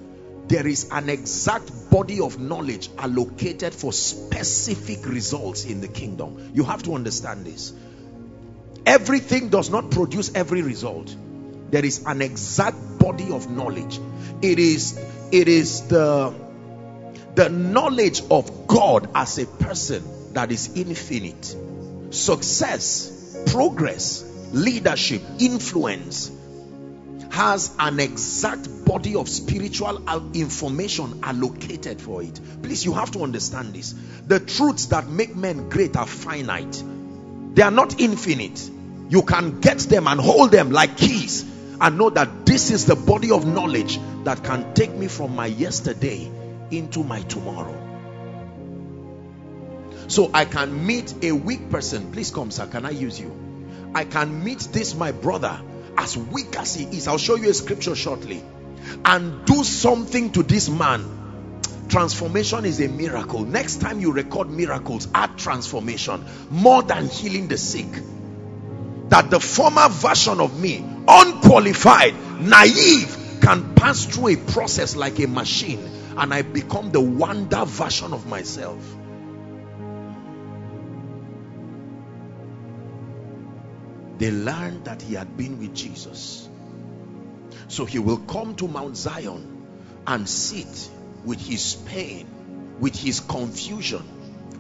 there 0.50 0.66
is 0.66 0.90
an 0.92 1.10
exact 1.10 1.92
body 1.92 2.20
of 2.20 2.40
knowledge 2.40 2.90
allocated 2.98 3.72
for 3.74 3.94
specific 3.94 5.06
results 5.06 5.64
in 5.64 5.80
the 5.80 5.88
kingdom. 5.88 6.52
You 6.56 6.64
have 6.64 6.82
to 6.84 6.96
understand 6.96 7.46
this. 7.46 7.72
Everything 8.84 9.50
does 9.50 9.70
not 9.70 9.92
produce 9.92 10.34
every 10.34 10.64
result. 10.64 11.16
There 11.70 11.86
is 11.86 12.04
an 12.08 12.24
exact 12.24 12.98
body 12.98 13.32
of 13.32 13.48
knowledge. 13.50 14.00
It 14.42 14.58
is 14.58 15.00
it 15.32 15.48
is 15.48 15.88
the 15.88 16.34
the 17.36 17.50
knowledge 17.50 18.24
of 18.32 18.66
God 18.66 19.08
as 19.14 19.38
a 19.38 19.46
person 19.46 20.34
that 20.34 20.52
is 20.52 20.76
infinite. 20.76 21.56
Success, 22.10 23.38
progress, 23.52 24.24
leadership, 24.52 25.22
influence 25.38 26.32
has 27.40 27.74
an 27.80 28.02
exact 28.02 28.68
body 28.84 29.16
of 29.16 29.30
spiritual 29.30 30.04
information 30.34 31.22
allocated 31.24 32.02
for 32.02 32.22
it. 32.22 32.38
Please, 32.62 32.84
you 32.84 32.92
have 32.92 33.12
to 33.12 33.24
understand 33.24 33.74
this. 33.74 33.96
The 34.28 34.42
truths 34.42 34.88
that 34.88 35.08
make 35.08 35.38
men 35.38 35.70
great 35.70 35.96
are 35.96 36.06
finite, 36.06 36.84
they 37.54 37.62
are 37.62 37.72
not 37.72 37.98
infinite. 38.02 38.70
You 39.08 39.22
can 39.22 39.62
get 39.62 39.80
them 39.80 40.06
and 40.08 40.20
hold 40.20 40.52
them 40.52 40.72
like 40.72 40.98
keys 40.98 41.46
and 41.80 41.98
know 41.98 42.10
that 42.10 42.46
this 42.46 42.72
is 42.72 42.86
the 42.86 42.98
body 42.98 43.32
of 43.32 43.48
knowledge 43.48 44.02
that 44.26 44.44
can 44.44 44.74
take 44.74 44.94
me 44.94 45.08
from 45.08 45.34
my 45.34 45.46
yesterday 45.46 46.30
into 46.72 47.06
my 47.06 47.22
tomorrow. 47.22 47.78
So 50.10 50.30
I 50.34 50.44
can 50.44 50.86
meet 50.86 51.24
a 51.24 51.32
weak 51.32 51.70
person. 51.70 52.12
Please 52.12 52.32
come, 52.32 52.52
sir. 52.52 52.68
Can 52.68 52.86
I 52.86 52.90
use 52.90 53.18
you? 53.18 53.34
I 53.96 54.04
can 54.04 54.44
meet 54.44 54.60
this, 54.60 54.94
my 54.94 55.14
brother, 55.14 55.62
as 56.00 56.18
weak 56.18 56.58
as 56.58 56.76
he 56.76 56.86
is. 56.86 57.08
I'll 57.08 57.18
show 57.18 57.36
you 57.36 57.50
a 57.50 57.54
scripture 57.54 57.96
shortly. 57.96 58.42
And 59.04 59.46
do 59.46 59.64
something 59.64 60.32
to 60.32 60.44
this 60.44 60.70
man. 60.70 61.18
Transformation 61.90 62.66
is 62.66 62.80
a 62.80 62.88
miracle. 62.88 63.42
Next 63.42 63.82
time 63.82 64.00
you 64.00 64.14
record 64.14 64.50
miracles, 64.50 65.08
add 65.14 65.38
transformation 65.38 66.24
more 66.50 66.84
than 66.84 67.08
healing 67.08 67.50
the 67.50 67.58
sick. 67.58 67.88
That 69.10 69.30
the 69.30 69.40
former 69.40 69.90
version 69.90 70.40
of 70.40 70.60
me, 70.60 70.86
unqualified, 71.08 72.16
naive, 72.40 73.40
can 73.42 73.76
pass 73.76 74.06
through 74.06 74.30
a 74.30 74.36
process 74.38 74.96
like 74.96 75.20
a 75.20 75.28
machine 75.28 75.80
and 76.18 76.34
I 76.34 76.44
become 76.44 76.92
the 76.92 77.02
wonder 77.02 77.66
version 77.66 78.14
of 78.14 78.28
myself. 78.28 78.78
They 84.20 84.32
learned 84.32 84.84
that 84.86 85.02
he 85.02 85.16
had 85.16 85.38
been 85.38 85.60
with 85.60 85.74
Jesus. 85.74 86.48
So 87.70 87.86
he 87.86 88.00
will 88.00 88.18
come 88.18 88.54
to 88.56 88.68
Mount 88.68 88.98
Zion 88.98 89.66
and 90.06 90.28
sit 90.28 90.90
with 91.24 91.40
his 91.40 91.76
pain, 91.76 92.28
with 92.80 92.96
his 92.96 93.22
confusion, 93.22 94.04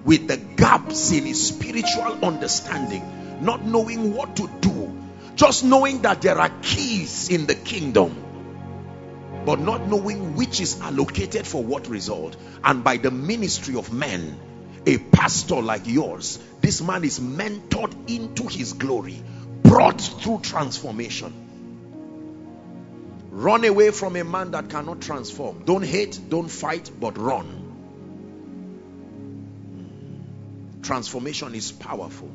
with 0.06 0.30
the 0.30 0.38
gaps 0.38 1.12
in 1.12 1.25
his 1.25 1.48
spiritual 1.50 2.24
understanding, 2.24 3.04
not 3.42 3.66
knowing 3.66 4.13
what 4.13 4.38
to 4.38 4.50
do, 4.62 4.98
just 5.36 5.66
knowing 5.66 6.04
that 6.04 6.22
there 6.22 6.39
are 6.39 6.51
keys 6.62 7.30
in 7.30 7.46
the 7.46 7.56
kingdom, 7.56 8.16
but 9.46 9.60
not 9.60 9.88
knowing 9.88 10.38
which 10.38 10.62
is 10.62 10.80
allocated 10.80 11.46
for 11.46 11.62
what 11.62 11.88
result. 11.88 12.38
And 12.63 12.82
by 12.82 12.96
the 12.96 13.12
ministry 13.12 13.75
of 13.75 13.92
men, 13.92 14.39
a 14.86 14.98
pastor 14.98 15.62
like 15.62 15.86
yours, 15.86 16.39
this 16.62 16.82
man 16.82 17.04
is 17.04 17.20
mentored 17.20 18.10
into 18.10 18.48
his 18.48 18.74
glory, 18.74 19.22
brought 19.69 20.01
through 20.01 20.39
transformation. 20.39 21.31
Run 23.29 23.63
away 23.65 23.91
from 23.91 24.15
a 24.15 24.23
man 24.23 24.49
that 24.51 24.67
cannot 24.71 24.99
transform. 24.99 25.63
Don't 25.63 25.85
hate, 25.85 26.19
don't 26.27 26.49
fight, 26.49 26.89
but 26.99 27.19
run. 27.19 27.67
Transformation 30.81 31.53
is 31.53 31.71
powerful. 31.71 32.31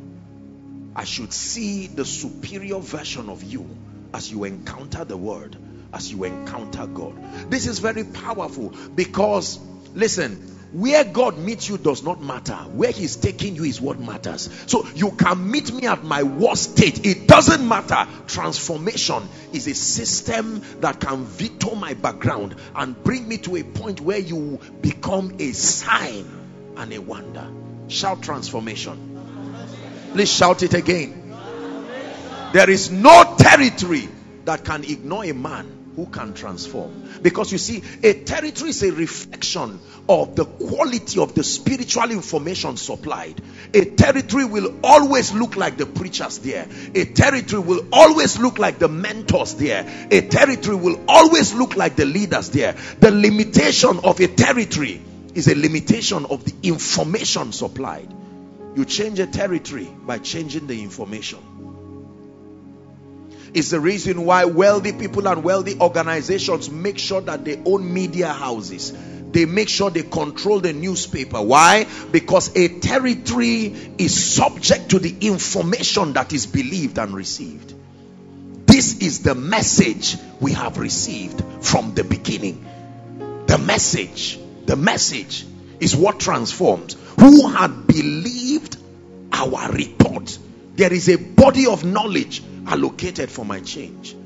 I 0.94 1.02
should 1.02 1.32
see 1.32 1.88
the 1.88 2.04
superior 2.04 2.78
version 2.78 3.28
of 3.28 3.42
you 3.42 3.68
as 4.14 4.30
you 4.30 4.44
encounter 4.44 5.04
the 5.04 5.16
word, 5.16 5.56
as 5.92 6.12
you 6.12 6.22
encounter 6.22 6.86
God. 6.86 7.50
This 7.50 7.66
is 7.66 7.80
very 7.80 8.04
powerful 8.04 8.72
because, 8.94 9.58
listen, 9.92 10.53
where 10.74 11.04
God 11.04 11.38
meets 11.38 11.68
you 11.68 11.78
does 11.78 12.02
not 12.02 12.20
matter. 12.20 12.56
Where 12.56 12.90
He's 12.90 13.14
taking 13.14 13.54
you 13.54 13.62
is 13.62 13.80
what 13.80 14.00
matters. 14.00 14.50
So 14.66 14.84
you 14.96 15.12
can 15.12 15.48
meet 15.48 15.72
me 15.72 15.86
at 15.86 16.02
my 16.02 16.24
worst 16.24 16.72
state. 16.72 17.06
It 17.06 17.28
doesn't 17.28 17.66
matter. 17.66 18.08
Transformation 18.26 19.22
is 19.52 19.68
a 19.68 19.74
system 19.74 20.62
that 20.80 20.98
can 20.98 21.26
veto 21.26 21.76
my 21.76 21.94
background 21.94 22.56
and 22.74 23.00
bring 23.04 23.28
me 23.28 23.38
to 23.38 23.54
a 23.54 23.62
point 23.62 24.00
where 24.00 24.18
you 24.18 24.58
become 24.80 25.36
a 25.38 25.52
sign 25.52 26.74
and 26.76 26.92
a 26.92 26.98
wonder. 26.98 27.46
Shout 27.86 28.22
transformation. 28.22 29.12
Please 30.12 30.32
shout 30.32 30.64
it 30.64 30.74
again. 30.74 31.36
There 32.52 32.68
is 32.68 32.90
no 32.90 33.36
territory 33.38 34.08
that 34.44 34.64
can 34.64 34.82
ignore 34.82 35.24
a 35.24 35.34
man 35.34 35.83
who 35.96 36.06
can 36.06 36.34
transform. 36.34 37.08
Because 37.22 37.52
you 37.52 37.58
see, 37.58 37.82
a 38.02 38.14
territory 38.24 38.70
is 38.70 38.82
a 38.82 38.92
reflection 38.92 39.78
of 40.08 40.36
the 40.36 40.44
quality 40.44 41.20
of 41.20 41.34
the 41.34 41.44
spiritual 41.44 42.10
information 42.10 42.76
supplied. 42.76 43.40
A 43.72 43.84
territory 43.84 44.44
will 44.44 44.74
always 44.82 45.32
look 45.32 45.56
like 45.56 45.76
the 45.76 45.86
preachers 45.86 46.38
there. 46.38 46.66
A 46.94 47.04
territory 47.04 47.62
will 47.62 47.86
always 47.92 48.38
look 48.38 48.58
like 48.58 48.78
the 48.78 48.88
mentors 48.88 49.54
there. 49.54 49.86
A 50.10 50.20
territory 50.22 50.76
will 50.76 51.00
always 51.08 51.54
look 51.54 51.76
like 51.76 51.96
the 51.96 52.06
leaders 52.06 52.50
there. 52.50 52.74
The 53.00 53.10
limitation 53.10 54.00
of 54.04 54.20
a 54.20 54.28
territory 54.28 55.00
is 55.34 55.48
a 55.48 55.54
limitation 55.54 56.26
of 56.26 56.44
the 56.44 56.54
information 56.68 57.52
supplied. 57.52 58.12
You 58.76 58.84
change 58.84 59.20
a 59.20 59.26
territory 59.26 59.88
by 60.02 60.18
changing 60.18 60.66
the 60.66 60.82
information. 60.82 61.38
It's 63.54 63.70
the 63.70 63.78
reason 63.78 64.24
why 64.24 64.46
wealthy 64.46 64.92
people 64.92 65.28
and 65.28 65.44
wealthy 65.44 65.78
organizations 65.80 66.70
make 66.70 66.98
sure 66.98 67.20
that 67.20 67.44
they 67.44 67.62
own 67.64 67.94
media 67.94 68.32
houses. 68.32 68.92
They 69.30 69.44
make 69.44 69.68
sure 69.68 69.90
they 69.90 70.02
control 70.02 70.58
the 70.58 70.72
newspaper. 70.72 71.40
Why? 71.40 71.86
Because 72.10 72.56
a 72.56 72.80
territory 72.80 73.66
is 73.96 74.34
subject 74.34 74.90
to 74.90 74.98
the 74.98 75.14
information 75.20 76.14
that 76.14 76.32
is 76.32 76.46
believed 76.46 76.98
and 76.98 77.14
received. 77.14 77.74
This 78.66 78.98
is 78.98 79.22
the 79.22 79.36
message 79.36 80.16
we 80.40 80.52
have 80.52 80.78
received 80.78 81.40
from 81.64 81.94
the 81.94 82.02
beginning. 82.02 82.66
The 83.46 83.58
message, 83.58 84.36
the 84.66 84.74
message 84.74 85.46
is 85.78 85.94
what 85.94 86.18
transforms. 86.18 86.96
Who 87.20 87.46
had 87.46 87.86
believed 87.86 88.78
our 89.32 89.70
report? 89.70 90.36
There 90.74 90.92
is 90.92 91.08
a 91.08 91.18
body 91.18 91.66
of 91.66 91.84
knowledge 91.84 92.42
allocated 92.66 93.30
for 93.30 93.44
my 93.44 93.60
change. 93.60 94.16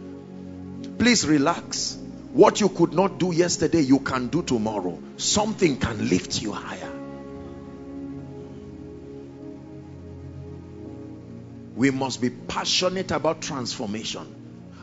Please 0.99 1.27
relax. 1.27 1.97
What 2.33 2.61
you 2.61 2.69
could 2.69 2.93
not 2.93 3.19
do 3.19 3.33
yesterday, 3.33 3.81
you 3.81 4.01
can 4.01 4.29
do 4.29 4.43
tomorrow. 4.43 4.99
Something 5.17 5.79
can 5.79 6.09
lift 6.09 6.41
you 6.43 6.53
higher. 6.53 6.93
We 11.75 11.91
must 11.91 12.21
be 12.21 12.31
passionate 12.31 13.13
about 13.13 13.41
transformation. 13.41 14.35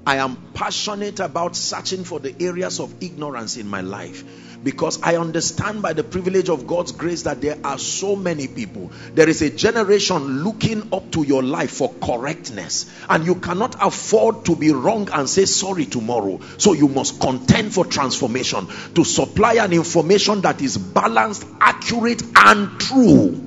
I 0.07 0.17
am 0.17 0.37
passionate 0.53 1.19
about 1.19 1.55
searching 1.55 2.03
for 2.03 2.19
the 2.19 2.35
areas 2.39 2.79
of 2.79 3.03
ignorance 3.03 3.57
in 3.57 3.67
my 3.67 3.81
life 3.81 4.23
because 4.65 4.99
I 5.03 5.17
understand 5.17 5.83
by 5.83 5.93
the 5.93 6.03
privilege 6.03 6.49
of 6.49 6.65
God's 6.65 6.91
grace 6.91 7.21
that 7.21 7.39
there 7.39 7.55
are 7.63 7.77
so 7.77 8.15
many 8.15 8.47
people. 8.47 8.91
There 9.13 9.29
is 9.29 9.43
a 9.43 9.51
generation 9.51 10.43
looking 10.43 10.91
up 10.91 11.11
to 11.11 11.21
your 11.21 11.43
life 11.43 11.69
for 11.69 11.93
correctness, 12.01 12.91
and 13.07 13.27
you 13.27 13.35
cannot 13.35 13.75
afford 13.79 14.45
to 14.45 14.55
be 14.55 14.71
wrong 14.71 15.07
and 15.13 15.29
say 15.29 15.45
sorry 15.45 15.85
tomorrow. 15.85 16.41
So 16.57 16.73
you 16.73 16.87
must 16.87 17.21
contend 17.21 17.75
for 17.75 17.85
transformation 17.85 18.67
to 18.95 19.03
supply 19.03 19.53
an 19.53 19.71
information 19.71 20.41
that 20.41 20.59
is 20.63 20.79
balanced, 20.79 21.45
accurate, 21.61 22.23
and 22.35 22.79
true. 22.79 23.39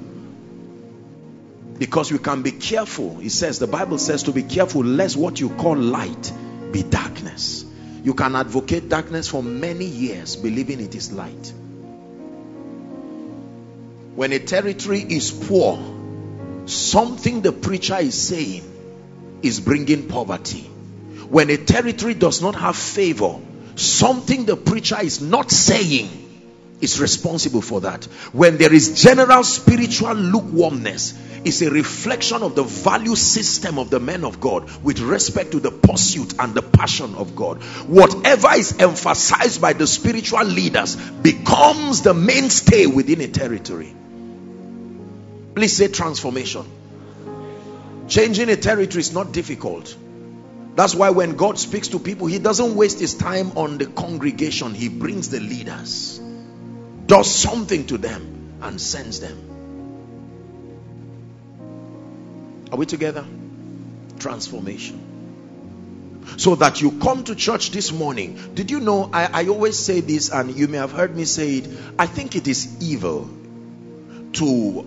Because 1.79 2.13
we 2.13 2.19
can 2.19 2.43
be 2.43 2.53
careful. 2.53 3.19
It 3.19 3.31
says, 3.31 3.59
the 3.59 3.67
Bible 3.67 3.99
says 3.99 4.23
to 4.25 4.33
be 4.33 4.45
careful 4.45 4.85
lest 4.85 5.17
what 5.17 5.41
you 5.41 5.51
call 5.51 5.77
light 5.77 6.33
be 6.71 6.85
darkness. 6.85 7.65
You 8.03 8.15
can 8.15 8.37
advocate 8.37 8.89
darkness 8.89 9.29
for 9.29 9.43
many 9.43 9.85
years, 9.85 10.37
believing 10.37 10.81
it 10.81 10.95
is 10.95 11.13
light. 11.13 11.53
When 14.15 14.33
a 14.33 14.39
territory 14.39 15.01
is 15.01 15.31
poor, 15.31 15.79
something 16.67 17.43
the 17.43 17.53
preacher 17.53 17.97
is 17.99 18.21
saying 18.21 18.65
is 19.43 19.61
bringing 19.61 20.09
poverty. 20.09 20.63
When 21.29 21.51
a 21.51 21.57
territory 21.57 22.15
does 22.15 22.43
not 22.43 22.55
have 22.55 22.77
favor, 22.77 23.39
something 23.77 24.45
the 24.45 24.57
preacher 24.57 24.99
is 25.01 25.21
not 25.21 25.51
saying 25.51 26.09
is 26.81 27.01
responsible 27.01 27.61
for 27.61 27.83
that. 27.83 28.05
When 28.33 28.57
there 28.57 28.73
is 28.73 29.01
general 29.03 29.45
spiritual 29.45 30.15
lukewarmness, 30.15 31.15
it's 31.45 31.63
a 31.63 31.71
reflection 31.71 32.43
of 32.43 32.55
the 32.55 32.63
value 32.63 33.17
system 33.17 33.79
of 33.79 33.91
the 33.91 34.01
men 34.01 34.25
of 34.25 34.41
God 34.41 34.71
with 34.83 35.01
respect 35.01 35.53
to 35.53 35.61
the 35.61 35.71
pursuit 35.71 36.35
and 36.39 36.55
the 36.55 36.63
passion 36.63 37.15
of 37.15 37.35
God. 37.37 37.63
Whatever 37.87 38.49
is 38.55 38.79
emphasized 38.79 39.61
by 39.61 39.73
the 39.73 39.87
spiritual 39.87 40.45
leaders 40.45 40.97
becomes 40.97 42.03
the 42.03 42.15
mainstay 42.15 42.87
within 42.87 43.21
a 43.21 43.29
territory. 43.29 43.95
Please 45.55 45.77
say 45.77 45.89
transformation. 45.89 46.65
Changing 48.09 48.49
a 48.49 48.57
territory 48.57 49.01
is 49.01 49.13
not 49.13 49.33
difficult. 49.33 49.95
That's 50.75 50.95
why 50.95 51.11
when 51.11 51.37
God 51.37 51.59
speaks 51.59 51.89
to 51.89 51.99
people, 51.99 52.27
He 52.27 52.39
doesn't 52.39 52.77
waste 52.77 53.01
His 53.01 53.15
time 53.15 53.59
on 53.59 53.79
the 53.79 53.87
congregation, 53.87 54.75
He 54.75 54.89
brings 54.89 55.29
the 55.29 55.41
leaders 55.41 56.21
does 57.09 57.35
something 57.35 57.87
to 57.87 57.99
them 57.99 58.59
and 58.61 58.81
sends 58.81 59.19
them. 59.19 59.48
Are 62.71 62.79
we 62.79 62.87
together? 62.87 63.25
Transformation. 64.19 65.05
So 66.37 66.57
that 66.57 66.81
you 66.83 66.93
come 66.99 67.25
to 67.25 67.35
church 67.35 67.71
this 67.71 67.91
morning. 67.93 68.39
Did 68.55 68.71
you 68.71 68.81
know? 68.81 69.09
I, 69.13 69.45
I 69.45 69.49
always 69.49 69.79
say 69.79 70.01
this, 70.01 70.31
and 70.31 70.55
you 70.55 70.69
may 70.69 70.79
have 70.79 70.93
heard 70.93 71.17
me 71.17 71.25
say 71.25 71.59
it. 71.59 71.69
I 71.99 72.07
think 72.07 72.37
it 72.37 72.47
is 72.47 72.83
evil 72.83 73.31
to 74.35 74.87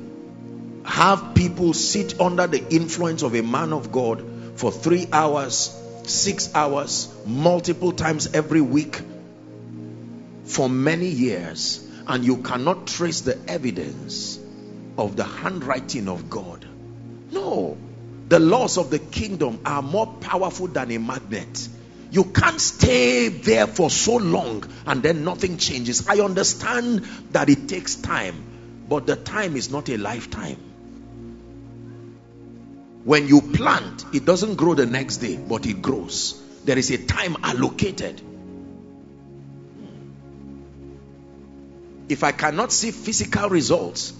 have 0.86 1.34
people 1.36 1.74
sit 1.74 2.20
under 2.20 2.48
the 2.48 2.64
influence 2.74 3.24
of 3.24 3.36
a 3.36 3.42
man 3.42 3.74
of 3.74 3.92
God 3.92 4.24
for 4.56 4.72
three 4.72 5.08
hours, 5.12 5.76
six 6.04 6.54
hours, 6.54 7.14
multiple 7.26 7.92
times 7.92 8.34
every 8.34 8.62
week 8.62 9.02
for 10.46 10.70
many 10.70 11.08
years 11.08 11.88
and 12.08 12.26
you 12.26 12.38
cannot 12.38 12.88
trace 12.88 13.22
the 13.22 13.38
evidence 13.48 14.38
of 14.98 15.16
the 15.16 15.24
handwriting 15.24 16.08
of 16.08 16.30
God. 16.30 16.68
No, 17.32 17.78
the 18.28 18.40
laws 18.40 18.78
of 18.78 18.90
the 18.90 19.00
kingdom 19.00 19.60
are 19.66 19.82
more 19.82 20.08
powerful 20.08 20.68
than 20.68 20.92
a 20.92 21.00
magnet. 21.00 21.68
You 22.12 22.26
can't 22.26 22.60
stay 22.60 23.30
there 23.30 23.68
for 23.68 23.90
so 23.90 24.18
long 24.18 24.66
and 24.86 25.02
then 25.02 25.24
nothing 25.24 25.58
changes. 25.58 26.10
I 26.10 26.20
understand 26.20 27.06
that 27.32 27.50
it 27.50 27.70
takes 27.70 27.96
time, 27.96 28.86
but 28.90 29.08
the 29.08 29.16
time 29.16 29.56
is 29.56 29.72
not 29.72 29.88
a 29.90 29.98
lifetime. 29.98 30.58
When 33.06 33.28
you 33.28 33.42
plant, 33.42 34.06
it 34.14 34.26
doesn't 34.26 34.56
grow 34.56 34.76
the 34.76 34.86
next 34.86 35.18
day, 35.18 35.38
but 35.38 35.66
it 35.66 35.82
grows. 35.82 36.40
There 36.66 36.78
is 36.78 36.92
a 36.92 36.98
time 36.98 37.38
allocated. 37.44 38.22
If 42.10 42.24
I 42.26 42.34
cannot 42.34 42.74
see 42.74 42.92
physical 42.92 43.50
results, 43.50 44.14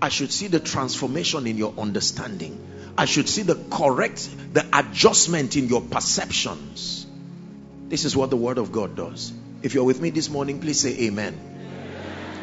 I 0.00 0.08
should 0.08 0.32
see 0.32 0.46
the 0.46 0.60
transformation 0.60 1.46
in 1.46 1.56
your 1.56 1.74
understanding. 1.76 2.58
I 2.96 3.04
should 3.04 3.28
see 3.28 3.42
the 3.42 3.56
correct, 3.70 4.28
the 4.52 4.66
adjustment 4.72 5.56
in 5.56 5.68
your 5.68 5.80
perceptions. 5.80 7.06
This 7.88 8.04
is 8.04 8.16
what 8.16 8.30
the 8.30 8.36
Word 8.36 8.58
of 8.58 8.70
God 8.70 8.96
does. 8.96 9.32
If 9.62 9.74
you're 9.74 9.84
with 9.84 10.00
me 10.00 10.10
this 10.10 10.28
morning, 10.28 10.60
please 10.60 10.80
say 10.80 11.06
Amen. 11.06 11.38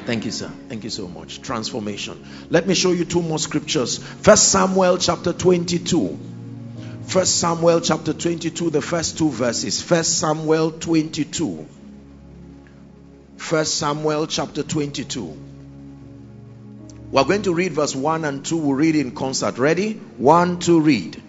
Thank 0.06 0.26
you, 0.26 0.32
sir. 0.32 0.52
Thank 0.70 0.84
you 0.84 0.90
so 0.90 1.08
much. 1.08 1.42
Transformation. 1.42 2.26
Let 2.50 2.68
me 2.68 2.76
show 2.76 2.92
you 2.92 3.06
two 3.06 3.22
more 3.22 3.40
scriptures. 3.40 3.98
First 3.98 4.52
Samuel 4.52 4.98
chapter 4.98 5.34
22. 5.34 6.20
First 7.06 7.40
Samuel 7.40 7.82
chapter 7.82 8.14
22, 8.14 8.70
the 8.70 8.82
first 8.82 9.18
two 9.18 9.30
verses. 9.30 9.82
First 9.82 10.20
Samuel 10.20 10.72
22. 10.72 11.66
First 13.38 13.76
Samuel 13.76 14.28
chapter 14.28 14.64
22. 14.64 15.38
We're 17.16 17.24
going 17.24 17.44
to 17.44 17.54
read 17.54 17.72
verse 17.72 17.96
1 17.96 18.26
and 18.26 18.46
2. 18.46 18.58
We'll 18.58 18.76
read 18.76 18.98
in 18.98 19.12
concert. 19.12 19.58
Ready? 19.58 19.94
1, 19.94 20.60
2, 20.60 20.82
read. 20.82 21.24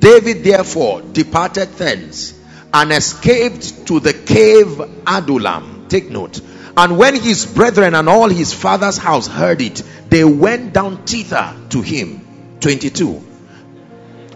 David 0.00 0.42
therefore 0.42 1.00
departed 1.00 1.68
thence 1.74 2.36
and 2.74 2.90
escaped 2.90 3.86
to 3.86 4.00
the 4.00 4.14
cave 4.14 4.80
Adullam. 5.06 5.86
Take 5.88 6.10
note. 6.10 6.40
And 6.76 6.98
when 6.98 7.14
his 7.14 7.46
brethren 7.46 7.94
and 7.94 8.08
all 8.08 8.30
his 8.30 8.52
father's 8.52 8.98
house 8.98 9.28
heard 9.28 9.62
it, 9.62 9.84
they 10.08 10.24
went 10.24 10.72
down 10.72 11.04
thither 11.04 11.54
to 11.68 11.82
him. 11.82 12.58
22. 12.58 13.22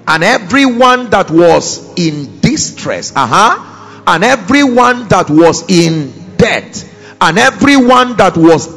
And 0.07 0.23
everyone 0.23 1.11
that 1.11 1.33
was 1.33 1.99
in 1.99 2.39
distress, 2.39 3.13
uh 3.17 3.27
huh, 3.27 4.03
and 4.07 4.23
everyone 4.23 5.09
that 5.09 5.31
was 5.31 5.69
in 5.69 6.37
debt, 6.37 6.89
and 7.21 7.39
everyone 7.39 8.17
that 8.19 8.37
was 8.37 8.77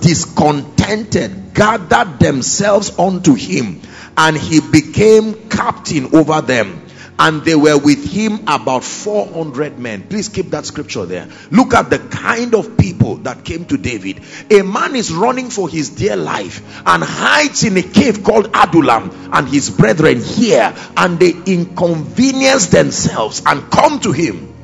discontented 0.90 1.54
gathered 1.54 2.20
themselves 2.20 2.98
unto 2.98 3.34
him, 3.34 3.82
and 4.18 4.38
he 4.38 4.60
became 4.62 5.50
captain 5.50 6.16
over 6.16 6.42
them. 6.42 6.86
And 7.22 7.44
they 7.44 7.56
were 7.56 7.78
with 7.78 8.10
him 8.10 8.46
about 8.48 8.86
400 8.86 9.78
men. 9.78 10.08
Please 10.08 10.30
keep 10.30 10.52
that 10.52 10.66
scripture 10.66 11.06
there. 11.06 11.28
Look 11.52 11.74
at 11.74 11.90
the 11.90 12.00
kind 12.00 12.56
of 12.56 12.78
people 12.78 13.18
that 13.18 13.44
came 13.44 13.66
to 13.66 13.78
David. 13.78 14.22
A 14.50 14.62
man 14.62 14.96
is 14.96 15.12
running 15.12 15.50
for 15.50 15.68
his 15.68 15.90
dear 15.90 16.16
life 16.16 16.82
and 16.86 17.04
hides 17.04 17.66
in 17.66 17.76
a 17.76 17.82
cave 17.82 18.24
called 18.24 18.50
Adullam, 18.54 19.12
and 19.34 19.50
his 19.50 19.70
brethren 19.70 20.22
here, 20.22 20.74
and 20.96 21.20
they 21.20 21.32
inconvenience 21.46 22.68
themselves 22.68 23.42
and 23.46 23.70
come 23.70 24.00
to 24.00 24.14
him 24.14 24.56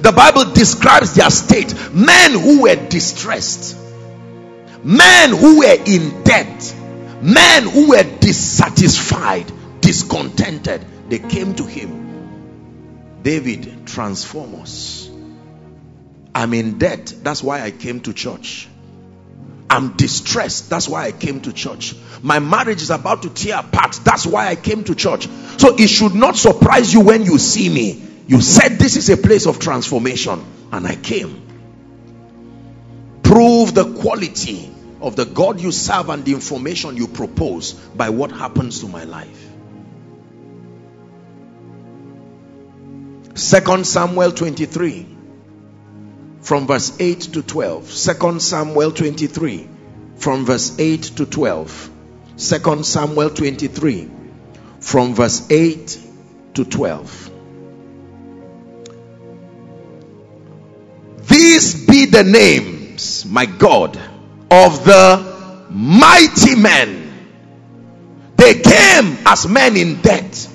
the 0.00 0.12
Bible 0.12 0.52
describes 0.52 1.14
their 1.14 1.30
state 1.30 1.74
men 1.94 2.32
who 2.32 2.62
were 2.62 2.76
distressed, 2.76 3.76
men 4.84 5.30
who 5.30 5.58
were 5.58 5.76
in 5.84 6.22
debt, 6.24 6.74
men 7.22 7.64
who 7.64 7.90
were 7.90 8.02
dissatisfied, 8.02 9.50
discontented. 9.80 10.84
They 11.08 11.18
came 11.18 11.54
to 11.56 11.64
him. 11.64 13.20
David, 13.22 13.86
transform 13.86 14.54
us. 14.56 15.10
I'm 16.34 16.54
in 16.54 16.78
debt. 16.78 17.12
That's 17.22 17.42
why 17.42 17.62
I 17.62 17.70
came 17.70 18.00
to 18.00 18.12
church. 18.12 18.68
I'm 19.70 19.96
distressed. 19.96 20.70
That's 20.70 20.88
why 20.88 21.04
I 21.04 21.12
came 21.12 21.40
to 21.42 21.52
church. 21.52 21.94
My 22.22 22.38
marriage 22.38 22.80
is 22.80 22.90
about 22.90 23.22
to 23.22 23.30
tear 23.30 23.58
apart. 23.58 24.00
That's 24.04 24.26
why 24.26 24.48
I 24.48 24.56
came 24.56 24.84
to 24.84 24.94
church. 24.94 25.28
So 25.58 25.76
it 25.76 25.88
should 25.88 26.14
not 26.14 26.36
surprise 26.36 26.92
you 26.92 27.00
when 27.00 27.24
you 27.24 27.38
see 27.38 27.68
me 27.68 28.08
You 28.28 28.42
said 28.42 28.78
this 28.78 28.96
is 28.96 29.08
a 29.08 29.16
place 29.16 29.46
of 29.46 29.58
transformation, 29.58 30.44
and 30.70 30.86
I 30.86 30.96
came. 30.96 31.47
Prove 33.28 33.74
the 33.74 33.84
quality 34.00 34.72
of 35.02 35.14
the 35.14 35.26
God 35.26 35.60
you 35.60 35.70
serve 35.70 36.08
and 36.08 36.24
the 36.24 36.32
information 36.32 36.96
you 36.96 37.06
propose 37.06 37.74
by 37.74 38.08
what 38.08 38.32
happens 38.32 38.80
to 38.80 38.88
my 38.88 39.04
life. 39.04 39.50
Second 43.34 43.86
Samuel 43.86 44.32
23 44.32 45.06
from 46.40 46.66
verse 46.66 46.98
8 46.98 47.20
to 47.20 47.42
12. 47.42 47.90
Second 47.90 48.40
Samuel 48.40 48.92
23 48.92 49.68
from 50.16 50.46
verse 50.46 50.78
8 50.78 51.02
to 51.02 51.26
12. 51.26 51.90
Second 52.36 52.86
Samuel 52.86 53.28
23 53.28 54.10
from 54.80 55.14
verse 55.14 55.46
8 55.50 55.98
to 56.54 56.64
12. 56.64 57.30
These 61.28 61.86
be 61.86 62.06
the 62.06 62.24
names, 62.98 63.24
my 63.26 63.46
God, 63.46 63.96
of 64.50 64.84
the 64.84 65.66
mighty 65.70 66.56
men. 66.56 67.04
They 68.36 68.54
came 68.54 69.18
as 69.26 69.46
men 69.46 69.76
in 69.76 70.00
debt. 70.00 70.48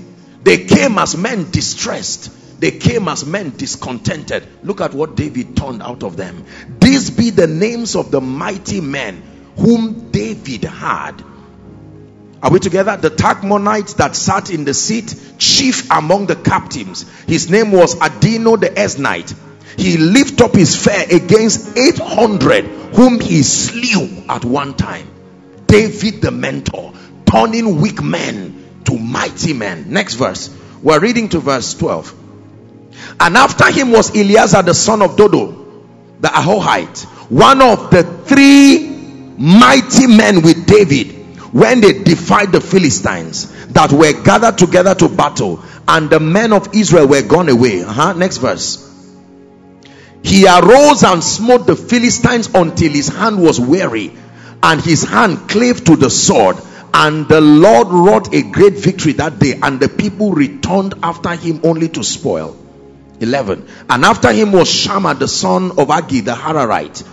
They 0.43 0.65
came 0.65 0.97
as 0.97 1.15
men 1.15 1.51
distressed. 1.51 2.59
They 2.59 2.71
came 2.71 3.07
as 3.07 3.25
men 3.25 3.51
discontented. 3.51 4.47
Look 4.63 4.81
at 4.81 4.93
what 4.93 5.15
David 5.15 5.55
turned 5.55 5.81
out 5.81 6.03
of 6.03 6.15
them. 6.17 6.45
These 6.79 7.11
be 7.11 7.29
the 7.29 7.47
names 7.47 7.95
of 7.95 8.11
the 8.11 8.21
mighty 8.21 8.81
men 8.81 9.21
whom 9.57 10.11
David 10.11 10.63
had. 10.63 11.23
Are 12.41 12.51
we 12.51 12.59
together? 12.59 12.97
The 12.97 13.09
Tachmonite 13.09 13.95
that 13.97 14.15
sat 14.15 14.49
in 14.49 14.65
the 14.65 14.73
seat, 14.73 15.15
chief 15.37 15.89
among 15.89 16.25
the 16.27 16.35
captives. 16.35 17.05
His 17.25 17.49
name 17.49 17.71
was 17.71 17.95
Adino 17.95 18.59
the 18.59 18.67
Eznite. 18.67 19.33
He 19.77 19.97
lifted 19.97 20.41
up 20.41 20.53
his 20.53 20.75
fare 20.75 21.05
against 21.09 21.77
800 21.77 22.65
whom 22.95 23.19
he 23.19 23.43
slew 23.43 24.23
at 24.29 24.45
one 24.45 24.75
time. 24.75 25.07
David 25.67 26.21
the 26.21 26.31
mentor, 26.31 26.93
turning 27.25 27.81
weak 27.81 28.01
men 28.03 28.81
to 28.85 28.97
mighty 28.97 29.53
men. 29.53 29.91
Next 29.91 30.15
verse. 30.15 30.55
We're 30.81 30.99
reading 30.99 31.29
to 31.29 31.39
verse 31.39 31.73
12. 31.73 32.13
And 33.19 33.35
after 33.37 33.71
him 33.71 33.91
was 33.91 34.15
Eleazar 34.15 34.61
the 34.61 34.73
son 34.73 35.01
of 35.01 35.15
Dodo, 35.15 35.83
the 36.19 36.27
Ahohite, 36.27 37.03
one 37.29 37.61
of 37.61 37.89
the 37.89 38.03
three 38.03 38.87
mighty 39.37 40.07
men 40.07 40.41
with 40.41 40.67
David 40.67 41.23
when 41.53 41.81
they 41.81 42.03
defied 42.03 42.51
the 42.51 42.61
Philistines 42.61 43.47
that 43.67 43.91
were 43.91 44.13
gathered 44.23 44.57
together 44.57 44.95
to 44.95 45.09
battle, 45.09 45.63
and 45.87 46.09
the 46.09 46.19
men 46.19 46.51
of 46.51 46.73
Israel 46.73 47.07
were 47.07 47.21
gone 47.21 47.49
away. 47.49 47.83
Uh-huh. 47.83 48.13
Next 48.13 48.37
verse. 48.37 48.92
He 50.23 50.47
arose 50.47 51.03
and 51.03 51.23
smote 51.23 51.67
the 51.67 51.75
Philistines 51.75 52.49
until 52.53 52.91
his 52.91 53.09
hand 53.09 53.39
was 53.39 53.59
weary, 53.59 54.13
and 54.63 54.81
his 54.81 55.03
hand 55.03 55.49
clave 55.49 55.83
to 55.83 55.95
the 55.95 56.09
sword. 56.09 56.57
And 56.95 57.27
the 57.27 57.41
Lord 57.41 57.87
wrought 57.89 58.33
a 58.33 58.41
great 58.43 58.77
victory 58.77 59.13
that 59.13 59.39
day, 59.39 59.59
and 59.61 59.79
the 59.79 59.89
people 59.89 60.31
returned 60.31 60.93
after 61.03 61.35
him 61.35 61.61
only 61.63 61.89
to 61.89 62.03
spoil. 62.03 62.55
11. 63.19 63.67
And 63.89 64.05
after 64.05 64.31
him 64.31 64.51
was 64.51 64.71
Shammah 64.71 65.15
the 65.15 65.27
son 65.27 65.71
of 65.71 65.89
Agee 65.89 66.23
the 66.23 66.33
Hararite. 66.35 67.03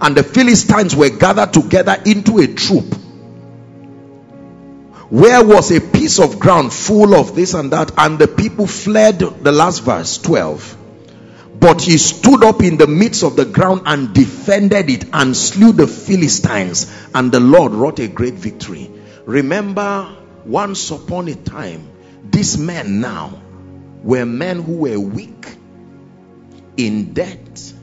And 0.00 0.16
the 0.16 0.22
Philistines 0.22 0.94
were 0.96 1.10
gathered 1.10 1.52
together 1.52 1.96
into 2.04 2.38
a 2.38 2.46
troop. 2.46 2.94
Where 5.10 5.44
was 5.44 5.70
a 5.70 5.80
piece 5.80 6.18
of 6.18 6.38
ground 6.38 6.72
full 6.72 7.14
of 7.14 7.34
this 7.34 7.54
and 7.54 7.72
that, 7.72 7.92
and 7.96 8.18
the 8.18 8.28
people 8.28 8.66
fled. 8.66 9.18
The 9.18 9.52
last 9.52 9.82
verse 9.82 10.18
12. 10.18 10.76
But 11.60 11.82
he 11.82 11.98
stood 11.98 12.42
up 12.42 12.62
in 12.62 12.78
the 12.78 12.86
midst 12.86 13.22
of 13.22 13.36
the 13.36 13.44
ground 13.44 13.82
and 13.84 14.14
defended 14.14 14.88
it 14.88 15.04
and 15.12 15.36
slew 15.36 15.72
the 15.72 15.86
Philistines, 15.86 16.90
and 17.14 17.30
the 17.30 17.38
Lord 17.38 17.72
wrought 17.72 17.98
a 17.98 18.08
great 18.08 18.34
victory. 18.34 18.90
Remember, 19.26 20.16
once 20.46 20.90
upon 20.90 21.28
a 21.28 21.34
time, 21.34 21.86
these 22.24 22.56
men 22.56 23.02
now 23.02 23.42
were 24.02 24.24
men 24.24 24.62
who 24.62 24.78
were 24.78 24.98
weak, 24.98 25.54
in 26.78 27.12
debt, 27.12 27.74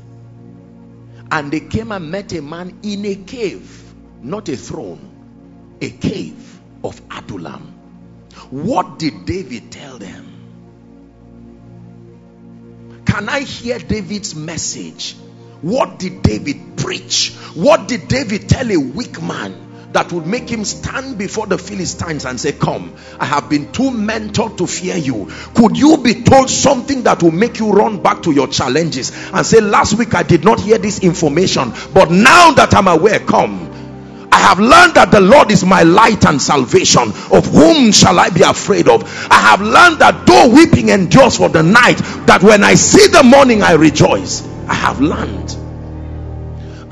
and 1.32 1.52
they 1.52 1.60
came 1.60 1.92
and 1.92 2.10
met 2.10 2.34
a 2.34 2.42
man 2.42 2.80
in 2.82 3.06
a 3.06 3.14
cave, 3.16 3.94
not 4.24 4.50
a 4.50 4.58
throne, 4.58 5.78
a 5.82 5.90
cave 5.92 6.60
of 6.84 7.00
Adullam. 7.12 7.62
What 8.50 8.98
did 8.98 9.26
David 9.26 9.72
tell 9.72 10.00
them? 10.00 10.37
Can 13.08 13.30
I 13.30 13.40
hear 13.40 13.80
David's 13.80 14.36
message? 14.36 15.16
What 15.62 15.98
did 15.98 16.22
David 16.22 16.78
preach? 16.78 17.34
What 17.56 17.88
did 17.88 18.08
David 18.08 18.48
tell 18.50 18.70
a 18.70 18.78
weak 18.78 19.22
man 19.22 19.92
that 19.94 20.12
would 20.12 20.28
make 20.28 20.50
him 20.50 20.66
stand 20.66 21.18
before 21.18 21.48
the 21.48 21.58
Philistines 21.58 22.26
and 22.26 22.40
say, 22.40 22.52
Come, 22.52 22.94
I 23.18 23.26
have 23.26 23.50
been 23.50 23.72
too 23.72 23.90
mentored 23.92 24.58
to 24.58 24.68
fear 24.68 24.98
you. 24.98 25.32
Could 25.56 25.78
you 25.78 25.98
be 25.98 26.22
told 26.22 26.50
something 26.50 27.04
that 27.04 27.24
will 27.24 27.32
make 27.32 27.60
you 27.60 27.72
run 27.72 28.04
back 28.04 28.24
to 28.24 28.32
your 28.32 28.50
challenges 28.50 29.12
and 29.32 29.46
say, 29.46 29.62
Last 29.62 29.98
week 29.98 30.14
I 30.14 30.24
did 30.24 30.44
not 30.44 30.60
hear 30.60 30.78
this 30.78 31.00
information, 31.00 31.72
but 31.94 32.12
now 32.12 32.52
that 32.52 32.76
I'm 32.76 32.88
aware, 32.88 33.20
come. 33.20 33.87
I 34.38 34.42
have 34.42 34.60
learned 34.60 34.94
that 34.94 35.10
the 35.10 35.20
Lord 35.20 35.50
is 35.50 35.66
my 35.66 35.82
light 35.82 36.24
and 36.28 36.40
salvation. 36.40 37.10
Of 37.32 37.48
whom 37.48 37.92
shall 37.92 38.20
I 38.20 38.30
be 38.30 38.44
afraid 38.44 38.88
of? 38.88 39.02
I 39.32 39.40
have 39.40 39.62
learned 39.62 39.98
that 39.98 40.28
though 40.28 40.54
weeping 40.54 40.90
endures 40.90 41.38
for 41.38 41.50
the 41.50 41.64
night, 41.64 41.98
that 42.28 42.44
when 42.44 42.64
I 42.64 42.76
see 42.76 43.08
the 43.08 43.24
morning, 43.24 43.64
I 43.64 43.72
rejoice. 43.72 44.48
I 44.68 44.76
have 44.76 45.02
learned. 45.02 45.58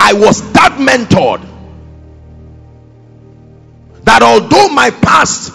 I 0.00 0.14
was 0.14 0.42
that 0.54 0.72
mentored 0.80 1.46
that 4.02 4.22
although 4.22 4.68
my 4.74 4.90
past, 4.90 5.52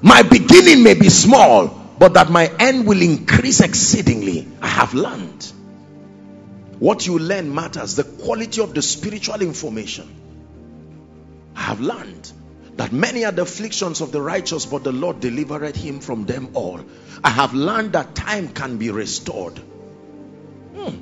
my 0.00 0.22
beginning 0.22 0.82
may 0.82 0.94
be 0.94 1.10
small, 1.10 1.68
but 1.98 2.14
that 2.14 2.30
my 2.30 2.50
end 2.58 2.86
will 2.86 3.02
increase 3.02 3.60
exceedingly. 3.60 4.48
I 4.62 4.68
have 4.68 4.94
learned. 4.94 5.52
What 6.78 7.06
you 7.06 7.18
learn 7.18 7.54
matters, 7.54 7.96
the 7.96 8.04
quality 8.04 8.62
of 8.62 8.72
the 8.72 8.80
spiritual 8.80 9.42
information. 9.42 10.23
I 11.56 11.60
have 11.62 11.80
learned 11.80 12.32
that 12.76 12.92
many 12.92 13.24
are 13.24 13.32
the 13.32 13.42
afflictions 13.42 14.00
of 14.00 14.10
the 14.12 14.20
righteous, 14.20 14.66
but 14.66 14.84
the 14.84 14.92
Lord 14.92 15.20
delivered 15.20 15.76
him 15.76 16.00
from 16.00 16.26
them 16.26 16.50
all. 16.54 16.80
I 17.22 17.30
have 17.30 17.54
learned 17.54 17.92
that 17.92 18.14
time 18.14 18.48
can 18.48 18.78
be 18.78 18.90
restored. 18.90 19.58
Hmm. 20.74 20.96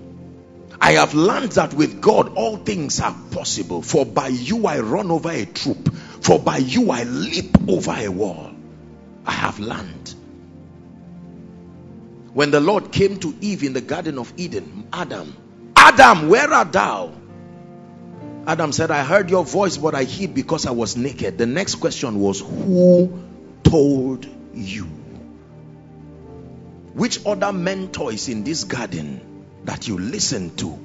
I 0.81 0.93
have 0.93 1.15
learned 1.15 1.53
that 1.53 1.73
with 1.73 2.01
God 2.01 2.35
all 2.37 2.57
things 2.57 3.01
are 3.01 3.15
possible. 3.31 3.83
For 3.83 4.05
by 4.05 4.29
you 4.29 4.67
I 4.67 4.81
run 4.81 5.11
over 5.11 5.31
a 5.31 5.47
troop, 5.47 5.95
for 6.21 6.39
by 6.39 6.59
you 6.59 6.91
I 6.91 7.05
leap 7.05 7.69
over 7.69 7.95
a 7.97 8.09
wall. 8.09 8.51
I 9.25 9.33
have 9.33 9.59
learned. 9.61 10.15
When 12.35 12.51
the 12.51 12.61
Lord 12.61 12.93
came 12.93 13.19
to 13.21 13.35
Eve 13.41 13.63
in 13.63 13.73
the 13.73 13.81
Garden 13.81 14.19
of 14.19 14.33
Eden, 14.37 14.89
Adam, 14.93 15.37
Adam, 15.77 16.29
where 16.29 16.53
art 16.53 16.73
thou? 16.73 17.13
Adam 18.47 18.73
said, 18.73 18.91
I 18.91 19.05
heard 19.05 19.31
your 19.31 19.45
voice, 19.45 19.77
but 19.77 19.95
I 19.95 20.05
hid 20.05 20.35
because 20.35 20.67
I 20.67 20.73
was 20.73 20.97
naked. 20.97 21.39
The 21.39 21.47
next 21.47 21.77
question 21.77 22.19
was, 22.19 22.41
Who 22.41 23.23
told 23.63 24.27
you? 24.53 24.85
Which 26.95 27.25
other 27.25 27.53
mentor 27.53 28.13
is 28.13 28.29
in 28.29 28.43
this 28.43 28.65
garden 28.65 29.21
that 29.65 29.87
you 29.87 29.99
listen 29.99 30.57
to? 30.57 30.77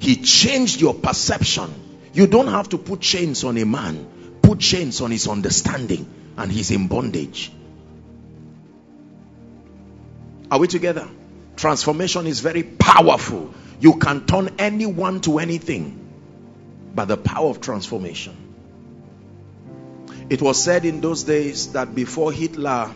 He 0.00 0.16
changed 0.16 0.80
your 0.80 0.94
perception. 0.94 1.72
You 2.12 2.26
don't 2.26 2.48
have 2.48 2.68
to 2.70 2.78
put 2.78 3.00
chains 3.00 3.44
on 3.44 3.56
a 3.58 3.64
man, 3.64 4.06
put 4.42 4.58
chains 4.58 5.00
on 5.00 5.12
his 5.12 5.28
understanding, 5.28 6.08
and 6.36 6.50
he's 6.50 6.70
in 6.72 6.88
bondage. 6.88 7.52
Are 10.50 10.58
we 10.58 10.66
together? 10.66 11.08
Transformation 11.56 12.26
is 12.26 12.40
very 12.40 12.64
powerful. 12.64 13.54
You 13.80 13.98
can 13.98 14.26
turn 14.26 14.50
anyone 14.58 15.20
to 15.22 15.38
anything 15.38 16.07
by 16.98 17.04
the 17.04 17.16
power 17.16 17.48
of 17.48 17.60
transformation. 17.60 18.36
It 20.28 20.42
was 20.42 20.60
said 20.60 20.84
in 20.84 21.00
those 21.00 21.22
days 21.22 21.74
that 21.74 21.94
before 21.94 22.32
Hitler 22.32 22.92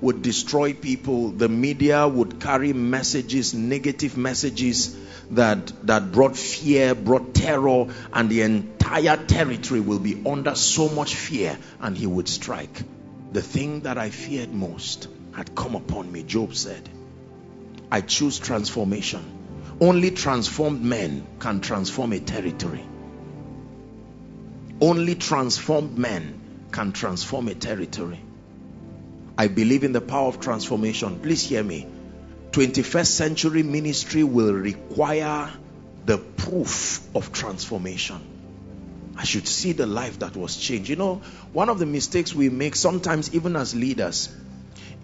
would 0.00 0.20
destroy 0.22 0.72
people, 0.74 1.28
the 1.28 1.48
media 1.48 2.08
would 2.08 2.40
carry 2.40 2.72
messages, 2.72 3.54
negative 3.54 4.16
messages 4.16 4.96
that, 5.30 5.72
that 5.86 6.10
brought 6.10 6.36
fear, 6.36 6.96
brought 6.96 7.32
terror, 7.32 7.86
and 8.12 8.28
the 8.28 8.42
entire 8.42 9.16
territory 9.16 9.78
will 9.78 10.00
be 10.00 10.20
under 10.26 10.56
so 10.56 10.88
much 10.88 11.14
fear, 11.14 11.56
and 11.80 11.96
he 11.96 12.08
would 12.08 12.26
strike. 12.26 12.82
The 13.30 13.42
thing 13.42 13.82
that 13.82 13.96
I 13.96 14.10
feared 14.10 14.52
most 14.52 15.06
had 15.36 15.54
come 15.54 15.76
upon 15.76 16.10
me, 16.10 16.24
Job 16.24 16.56
said. 16.56 16.88
I 17.92 18.00
choose 18.00 18.40
transformation. 18.40 19.22
Only 19.80 20.10
transformed 20.10 20.82
men 20.82 21.24
can 21.38 21.60
transform 21.60 22.12
a 22.12 22.18
territory. 22.18 22.89
Only 24.80 25.14
transformed 25.14 25.98
men 25.98 26.40
can 26.72 26.92
transform 26.92 27.48
a 27.48 27.54
territory. 27.54 28.20
I 29.36 29.48
believe 29.48 29.84
in 29.84 29.92
the 29.92 30.00
power 30.00 30.28
of 30.28 30.40
transformation. 30.40 31.20
Please 31.20 31.42
hear 31.46 31.62
me. 31.62 31.86
21st 32.52 33.06
century 33.06 33.62
ministry 33.62 34.24
will 34.24 34.52
require 34.52 35.50
the 36.06 36.18
proof 36.18 37.14
of 37.14 37.32
transformation. 37.32 38.20
I 39.16 39.24
should 39.24 39.46
see 39.46 39.72
the 39.72 39.86
life 39.86 40.20
that 40.20 40.34
was 40.34 40.56
changed. 40.56 40.88
You 40.88 40.96
know, 40.96 41.22
one 41.52 41.68
of 41.68 41.78
the 41.78 41.86
mistakes 41.86 42.34
we 42.34 42.48
make 42.48 42.74
sometimes, 42.74 43.34
even 43.34 43.56
as 43.56 43.74
leaders, 43.74 44.34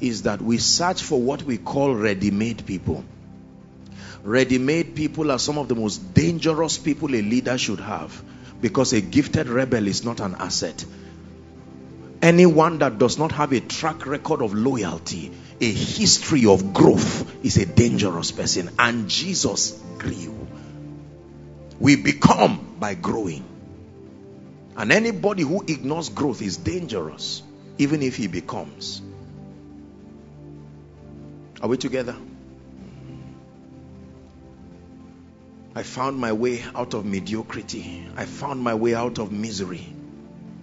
is 0.00 0.22
that 0.22 0.40
we 0.40 0.58
search 0.58 1.02
for 1.02 1.20
what 1.20 1.42
we 1.42 1.58
call 1.58 1.94
ready 1.94 2.30
made 2.30 2.64
people. 2.66 3.04
Ready 4.22 4.58
made 4.58 4.96
people 4.96 5.30
are 5.30 5.38
some 5.38 5.58
of 5.58 5.68
the 5.68 5.74
most 5.74 6.14
dangerous 6.14 6.78
people 6.78 7.14
a 7.14 7.20
leader 7.22 7.58
should 7.58 7.80
have 7.80 8.22
because 8.60 8.92
a 8.92 9.00
gifted 9.00 9.48
rebel 9.48 9.86
is 9.86 10.04
not 10.04 10.20
an 10.20 10.34
asset. 10.38 10.84
Anyone 12.22 12.78
that 12.78 12.98
does 12.98 13.18
not 13.18 13.32
have 13.32 13.52
a 13.52 13.60
track 13.60 14.06
record 14.06 14.42
of 14.42 14.54
loyalty, 14.54 15.30
a 15.60 15.70
history 15.70 16.46
of 16.46 16.72
growth, 16.72 17.44
is 17.44 17.56
a 17.56 17.66
dangerous 17.66 18.32
person. 18.32 18.70
And 18.78 19.08
Jesus 19.08 19.72
grew. 19.98 20.46
We 21.78 21.96
become 21.96 22.76
by 22.80 22.94
growing. 22.94 23.44
And 24.76 24.92
anybody 24.92 25.42
who 25.42 25.62
ignores 25.62 26.08
growth 26.08 26.42
is 26.42 26.56
dangerous, 26.56 27.42
even 27.78 28.02
if 28.02 28.16
he 28.16 28.26
becomes. 28.26 29.02
Are 31.60 31.68
we 31.68 31.76
together? 31.76 32.16
I 35.76 35.82
found 35.82 36.16
my 36.16 36.32
way 36.32 36.64
out 36.74 36.94
of 36.94 37.04
mediocrity. 37.04 38.08
I 38.16 38.24
found 38.24 38.60
my 38.62 38.74
way 38.74 38.94
out 38.94 39.18
of 39.18 39.30
misery 39.30 39.86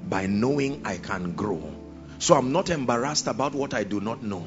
by 0.10 0.26
knowing 0.26 0.82
I 0.86 0.98
can 0.98 1.34
grow. 1.34 1.72
So 2.18 2.34
I'm 2.34 2.52
not 2.52 2.72
embarrassed 2.72 3.28
about 3.28 3.54
what 3.54 3.76
I 3.76 3.84
do 3.84 4.02
not 4.02 4.24
know. 4.24 4.44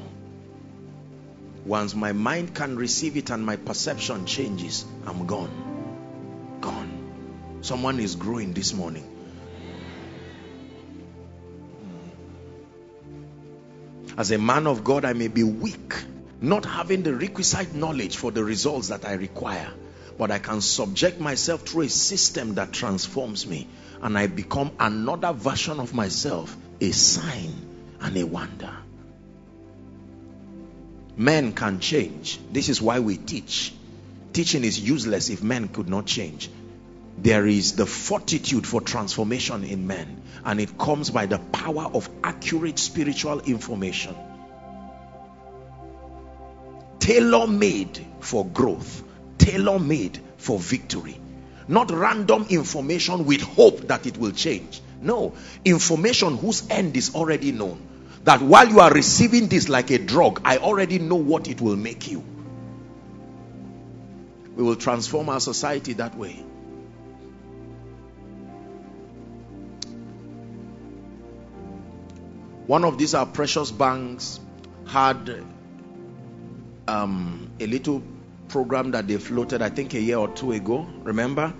Once 1.63 1.95
my 1.95 2.11
mind 2.11 2.53
can 2.53 2.75
receive 2.75 3.15
it 3.15 3.29
and 3.29 3.45
my 3.45 3.55
perception 3.55 4.25
changes, 4.25 4.83
I'm 5.05 5.25
gone. 5.25 6.59
Gone. 6.59 7.59
Someone 7.61 8.01
is 8.01 8.17
growing 8.17 8.51
this 8.51 8.73
morning. 8.73 9.09
As 14.17 14.31
a 14.31 14.37
man 14.37 14.67
of 14.67 14.83
God, 14.83 15.05
I 15.05 15.13
may 15.13 15.29
be 15.29 15.43
weak, 15.43 15.93
not 16.41 16.65
having 16.65 17.03
the 17.03 17.15
requisite 17.15 17.73
knowledge 17.73 18.17
for 18.17 18.31
the 18.31 18.43
results 18.43 18.89
that 18.89 19.05
I 19.05 19.13
require 19.13 19.71
but 20.17 20.31
I 20.31 20.39
can 20.39 20.61
subject 20.61 21.19
myself 21.19 21.61
through 21.61 21.83
a 21.83 21.89
system 21.89 22.55
that 22.55 22.73
transforms 22.73 23.45
me 23.45 23.67
and 24.01 24.17
I 24.17 24.27
become 24.27 24.71
another 24.79 25.33
version 25.33 25.79
of 25.79 25.93
myself, 25.93 26.55
a 26.81 26.91
sign 26.91 27.53
and 28.01 28.17
a 28.17 28.25
wonder. 28.25 28.71
Men 31.15 31.53
can 31.53 31.79
change. 31.79 32.39
This 32.51 32.69
is 32.69 32.81
why 32.81 32.99
we 32.99 33.17
teach. 33.17 33.73
Teaching 34.33 34.63
is 34.63 34.79
useless 34.79 35.29
if 35.29 35.41
men 35.41 35.67
could 35.67 35.89
not 35.89 36.05
change. 36.05 36.49
There 37.17 37.47
is 37.47 37.75
the 37.75 37.87
fortitude 37.87 38.67
for 38.67 38.81
transformation 38.81 39.63
in 39.63 39.87
men, 39.87 40.21
and 40.45 40.61
it 40.61 40.77
comes 40.77 41.09
by 41.09 41.25
the 41.25 41.39
power 41.39 41.85
of 41.91 42.07
accurate 42.23 42.77
spiritual 42.77 43.39
information. 43.39 44.15
Tailor 46.99 47.47
made 47.47 48.05
for 48.19 48.45
growth 48.45 49.01
tailor 49.47 49.79
made 49.79 50.19
for 50.37 50.59
victory. 50.59 51.17
Not 51.69 51.89
random 51.89 52.47
information 52.49 53.25
with 53.25 53.41
hope 53.41 53.87
that 53.87 54.05
it 54.05 54.17
will 54.17 54.31
change. 54.31 54.81
No, 55.01 55.33
information 55.63 56.37
whose 56.37 56.69
end 56.69 56.97
is 56.97 57.15
already 57.15 57.53
known. 57.53 57.81
That 58.25 58.41
while 58.41 58.67
you 58.67 58.81
are 58.81 58.91
receiving 58.91 59.47
this 59.47 59.69
like 59.69 59.89
a 59.91 59.99
drug, 59.99 60.41
I 60.43 60.57
already 60.57 60.99
know 60.99 61.15
what 61.15 61.47
it 61.47 61.61
will 61.61 61.77
make 61.77 62.11
you. 62.11 62.23
We 64.55 64.63
will 64.63 64.75
transform 64.75 65.29
our 65.29 65.39
society 65.39 65.93
that 65.93 66.17
way. 66.17 66.43
One 72.65 72.83
of 72.83 72.97
these 72.97 73.13
our 73.13 73.25
precious 73.25 73.71
banks 73.71 74.41
had 74.87 75.41
um, 76.87 77.49
a 77.61 77.67
little 77.67 78.03
program 78.49 78.91
that 78.91 79.07
they 79.07 79.17
floated, 79.17 79.61
I 79.61 79.69
think 79.69 79.93
a 79.93 79.99
year 79.99 80.17
or 80.17 80.29
two 80.29 80.51
ago. 80.51 80.87
Remember? 81.03 81.53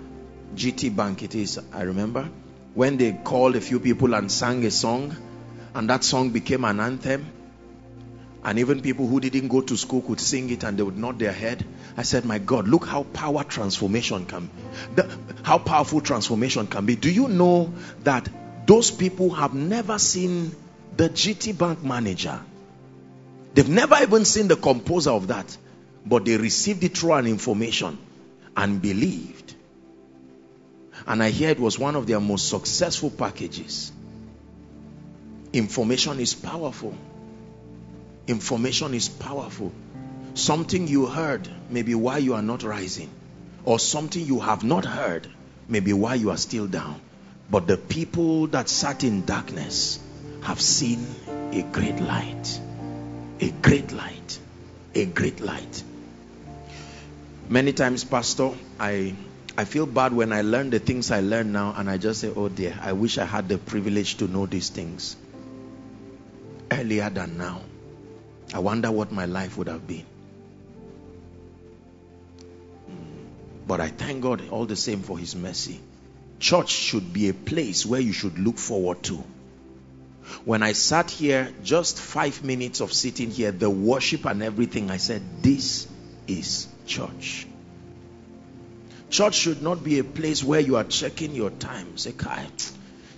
GT 0.54 0.94
Bank, 0.94 1.22
it 1.22 1.34
is, 1.34 1.60
I 1.72 1.82
remember. 1.82 2.28
When 2.74 2.96
they 2.96 3.12
called 3.12 3.56
a 3.56 3.60
few 3.60 3.80
people 3.80 4.14
and 4.14 4.30
sang 4.30 4.64
a 4.64 4.70
song, 4.70 5.16
and 5.74 5.90
that 5.90 6.04
song 6.04 6.30
became 6.30 6.64
an 6.64 6.80
anthem. 6.80 7.26
And 8.44 8.58
even 8.58 8.80
people 8.80 9.06
who 9.06 9.20
didn't 9.20 9.48
go 9.48 9.60
to 9.60 9.76
school 9.76 10.00
could 10.00 10.20
sing 10.20 10.48
it 10.50 10.62
and 10.62 10.78
they 10.78 10.82
would 10.82 10.96
nod 10.96 11.18
their 11.18 11.32
head. 11.32 11.64
I 11.96 12.02
said, 12.02 12.24
My 12.24 12.38
God, 12.38 12.68
look 12.68 12.86
how 12.86 13.02
power 13.02 13.44
transformation 13.44 14.26
can 14.26 14.48
the, 14.94 15.10
how 15.42 15.58
powerful 15.58 16.00
transformation 16.00 16.66
can 16.66 16.86
be. 16.86 16.96
Do 16.96 17.10
you 17.10 17.28
know 17.28 17.74
that 18.04 18.28
those 18.66 18.90
people 18.90 19.30
have 19.30 19.54
never 19.54 19.98
seen 19.98 20.54
the 20.96 21.10
GT 21.10 21.58
Bank 21.58 21.82
manager? 21.82 22.40
They've 23.54 23.68
never 23.68 23.96
even 24.02 24.24
seen 24.24 24.48
the 24.48 24.56
composer 24.56 25.10
of 25.10 25.28
that 25.28 25.56
but 26.08 26.24
they 26.24 26.36
received 26.36 26.82
it 26.84 26.96
through 26.96 27.12
an 27.12 27.26
information 27.26 27.98
and 28.56 28.80
believed. 28.80 29.54
And 31.06 31.22
I 31.22 31.30
hear 31.30 31.50
it 31.50 31.60
was 31.60 31.78
one 31.78 31.96
of 31.96 32.06
their 32.06 32.20
most 32.20 32.48
successful 32.48 33.10
packages. 33.10 33.92
Information 35.52 36.18
is 36.20 36.34
powerful. 36.34 36.94
Information 38.26 38.94
is 38.94 39.08
powerful. 39.08 39.72
Something 40.34 40.88
you 40.88 41.06
heard 41.06 41.48
may 41.70 41.82
be 41.82 41.94
why 41.94 42.18
you 42.18 42.34
are 42.34 42.42
not 42.42 42.62
rising, 42.62 43.10
or 43.64 43.78
something 43.78 44.24
you 44.24 44.40
have 44.40 44.64
not 44.64 44.84
heard 44.84 45.26
may 45.68 45.80
be 45.80 45.92
why 45.92 46.14
you 46.14 46.30
are 46.30 46.36
still 46.36 46.66
down. 46.66 47.00
But 47.50 47.66
the 47.66 47.76
people 47.76 48.46
that 48.48 48.68
sat 48.68 49.04
in 49.04 49.24
darkness 49.24 49.98
have 50.42 50.60
seen 50.60 51.06
a 51.52 51.62
great 51.62 52.00
light. 52.00 52.60
A 53.40 53.50
great 53.50 53.92
light. 53.92 54.38
A 54.94 55.06
great 55.06 55.40
light. 55.40 55.82
Many 57.50 57.72
times, 57.72 58.04
Pastor, 58.04 58.50
I 58.78 59.14
I 59.56 59.64
feel 59.64 59.86
bad 59.86 60.12
when 60.12 60.34
I 60.34 60.42
learn 60.42 60.68
the 60.68 60.78
things 60.78 61.10
I 61.10 61.20
learn 61.20 61.50
now 61.50 61.74
and 61.76 61.88
I 61.88 61.96
just 61.96 62.20
say, 62.20 62.30
oh 62.34 62.48
dear, 62.50 62.78
I 62.80 62.92
wish 62.92 63.16
I 63.16 63.24
had 63.24 63.48
the 63.48 63.56
privilege 63.56 64.18
to 64.18 64.28
know 64.28 64.44
these 64.44 64.68
things 64.68 65.16
earlier 66.70 67.08
than 67.08 67.38
now. 67.38 67.62
I 68.52 68.58
wonder 68.58 68.92
what 68.92 69.12
my 69.12 69.24
life 69.24 69.56
would 69.56 69.68
have 69.68 69.86
been. 69.86 70.04
But 73.66 73.80
I 73.80 73.88
thank 73.88 74.22
God 74.22 74.48
all 74.50 74.66
the 74.66 74.76
same 74.76 75.00
for 75.00 75.18
His 75.18 75.34
mercy. 75.34 75.80
Church 76.38 76.70
should 76.70 77.12
be 77.14 77.30
a 77.30 77.34
place 77.34 77.84
where 77.86 78.00
you 78.00 78.12
should 78.12 78.38
look 78.38 78.58
forward 78.58 79.02
to. 79.04 79.24
When 80.44 80.62
I 80.62 80.72
sat 80.72 81.10
here, 81.10 81.50
just 81.64 81.98
five 81.98 82.44
minutes 82.44 82.80
of 82.80 82.92
sitting 82.92 83.30
here, 83.30 83.52
the 83.52 83.70
worship 83.70 84.26
and 84.26 84.42
everything, 84.42 84.90
I 84.90 84.98
said, 84.98 85.22
This 85.42 85.88
is 86.26 86.68
church. 86.88 87.46
Church 89.10 89.34
should 89.36 89.62
not 89.62 89.84
be 89.84 89.98
a 90.00 90.04
place 90.04 90.42
where 90.42 90.60
you 90.60 90.76
are 90.76 90.84
checking 90.84 91.34
your 91.34 91.50
time. 91.50 91.96
Say, 91.96 92.12
Kai, 92.12 92.46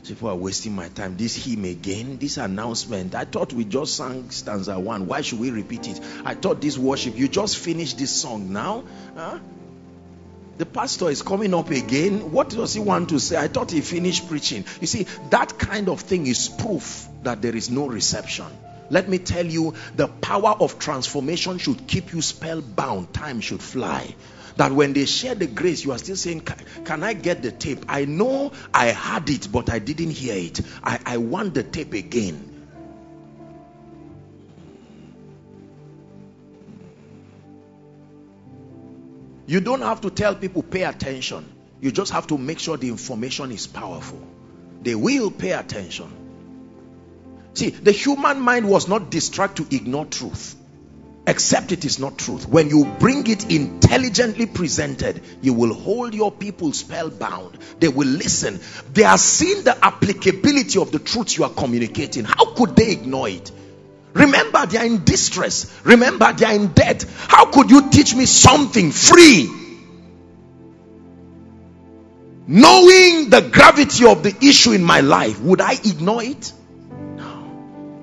people 0.06 0.28
are 0.28 0.36
wasting 0.36 0.74
my 0.74 0.88
time. 0.88 1.16
This 1.16 1.36
hymn 1.44 1.64
again, 1.64 2.18
this 2.18 2.36
announcement. 2.36 3.14
I 3.14 3.24
thought 3.24 3.52
we 3.52 3.64
just 3.64 3.96
sang 3.96 4.30
stanza 4.30 4.78
one. 4.78 5.06
Why 5.06 5.20
should 5.20 5.40
we 5.40 5.50
repeat 5.50 5.88
it? 5.88 6.00
I 6.24 6.34
thought 6.34 6.60
this 6.60 6.76
worship, 6.76 7.16
you 7.16 7.28
just 7.28 7.56
finished 7.58 7.98
this 7.98 8.10
song 8.10 8.52
now. 8.52 8.84
Huh? 9.16 9.38
The 10.58 10.66
pastor 10.66 11.08
is 11.08 11.22
coming 11.22 11.54
up 11.54 11.70
again. 11.70 12.32
What 12.32 12.50
does 12.50 12.74
he 12.74 12.80
want 12.80 13.08
to 13.10 13.18
say? 13.18 13.36
I 13.36 13.48
thought 13.48 13.70
he 13.70 13.80
finished 13.80 14.28
preaching. 14.28 14.64
You 14.80 14.86
see, 14.86 15.06
that 15.30 15.58
kind 15.58 15.88
of 15.88 16.00
thing 16.00 16.26
is 16.26 16.48
proof 16.48 17.08
that 17.22 17.40
there 17.40 17.56
is 17.56 17.70
no 17.70 17.86
reception. 17.86 18.46
Let 18.90 19.08
me 19.08 19.18
tell 19.18 19.46
you, 19.46 19.74
the 19.94 20.08
power 20.08 20.56
of 20.58 20.78
transformation 20.80 21.58
should 21.58 21.86
keep 21.86 22.12
you 22.12 22.20
spellbound. 22.20 23.14
Time 23.14 23.40
should 23.40 23.62
fly. 23.62 24.14
That 24.56 24.72
when 24.72 24.92
they 24.92 25.06
share 25.06 25.36
the 25.36 25.46
grace, 25.46 25.84
you 25.84 25.92
are 25.92 25.98
still 25.98 26.16
saying, 26.16 26.40
Can 26.84 27.04
I 27.04 27.12
get 27.14 27.40
the 27.40 27.52
tape? 27.52 27.84
I 27.88 28.04
know 28.04 28.52
I 28.74 28.86
had 28.86 29.30
it, 29.30 29.50
but 29.50 29.70
I 29.70 29.78
didn't 29.78 30.10
hear 30.10 30.34
it. 30.34 30.60
I, 30.82 30.98
I 31.06 31.16
want 31.18 31.54
the 31.54 31.62
tape 31.62 31.94
again. 31.94 32.48
You 39.46 39.60
don't 39.60 39.82
have 39.82 40.00
to 40.02 40.10
tell 40.10 40.34
people, 40.34 40.62
pay 40.62 40.82
attention. 40.82 41.44
You 41.80 41.90
just 41.92 42.12
have 42.12 42.26
to 42.28 42.38
make 42.38 42.58
sure 42.58 42.76
the 42.76 42.88
information 42.88 43.50
is 43.52 43.66
powerful. 43.66 44.20
They 44.82 44.94
will 44.94 45.30
pay 45.30 45.52
attention. 45.52 46.19
See, 47.54 47.70
the 47.70 47.92
human 47.92 48.40
mind 48.40 48.68
was 48.68 48.88
not 48.88 49.10
distracted 49.10 49.70
to 49.70 49.76
ignore 49.76 50.06
truth, 50.06 50.54
except 51.26 51.72
it 51.72 51.84
is 51.84 51.98
not 51.98 52.16
truth. 52.16 52.46
When 52.48 52.68
you 52.68 52.84
bring 52.98 53.26
it 53.26 53.50
intelligently 53.50 54.46
presented, 54.46 55.22
you 55.42 55.52
will 55.52 55.74
hold 55.74 56.14
your 56.14 56.30
people 56.30 56.72
spellbound. 56.72 57.58
They 57.80 57.88
will 57.88 58.08
listen. 58.08 58.60
They 58.92 59.04
are 59.04 59.18
seeing 59.18 59.64
the 59.64 59.76
applicability 59.84 60.78
of 60.78 60.92
the 60.92 61.00
truth 61.00 61.36
you 61.36 61.44
are 61.44 61.50
communicating. 61.50 62.24
How 62.24 62.54
could 62.54 62.76
they 62.76 62.92
ignore 62.92 63.28
it? 63.28 63.50
Remember, 64.12 64.66
they 64.66 64.78
are 64.78 64.86
in 64.86 65.04
distress. 65.04 65.80
Remember, 65.84 66.32
they 66.32 66.46
are 66.46 66.54
in 66.54 66.68
debt. 66.68 67.04
How 67.28 67.50
could 67.50 67.70
you 67.70 67.90
teach 67.90 68.14
me 68.14 68.26
something 68.26 68.90
free? 68.90 69.48
Knowing 72.46 73.30
the 73.30 73.48
gravity 73.52 74.06
of 74.06 74.24
the 74.24 74.36
issue 74.42 74.72
in 74.72 74.82
my 74.82 75.00
life, 75.00 75.40
would 75.40 75.60
I 75.60 75.74
ignore 75.74 76.22
it? 76.22 76.52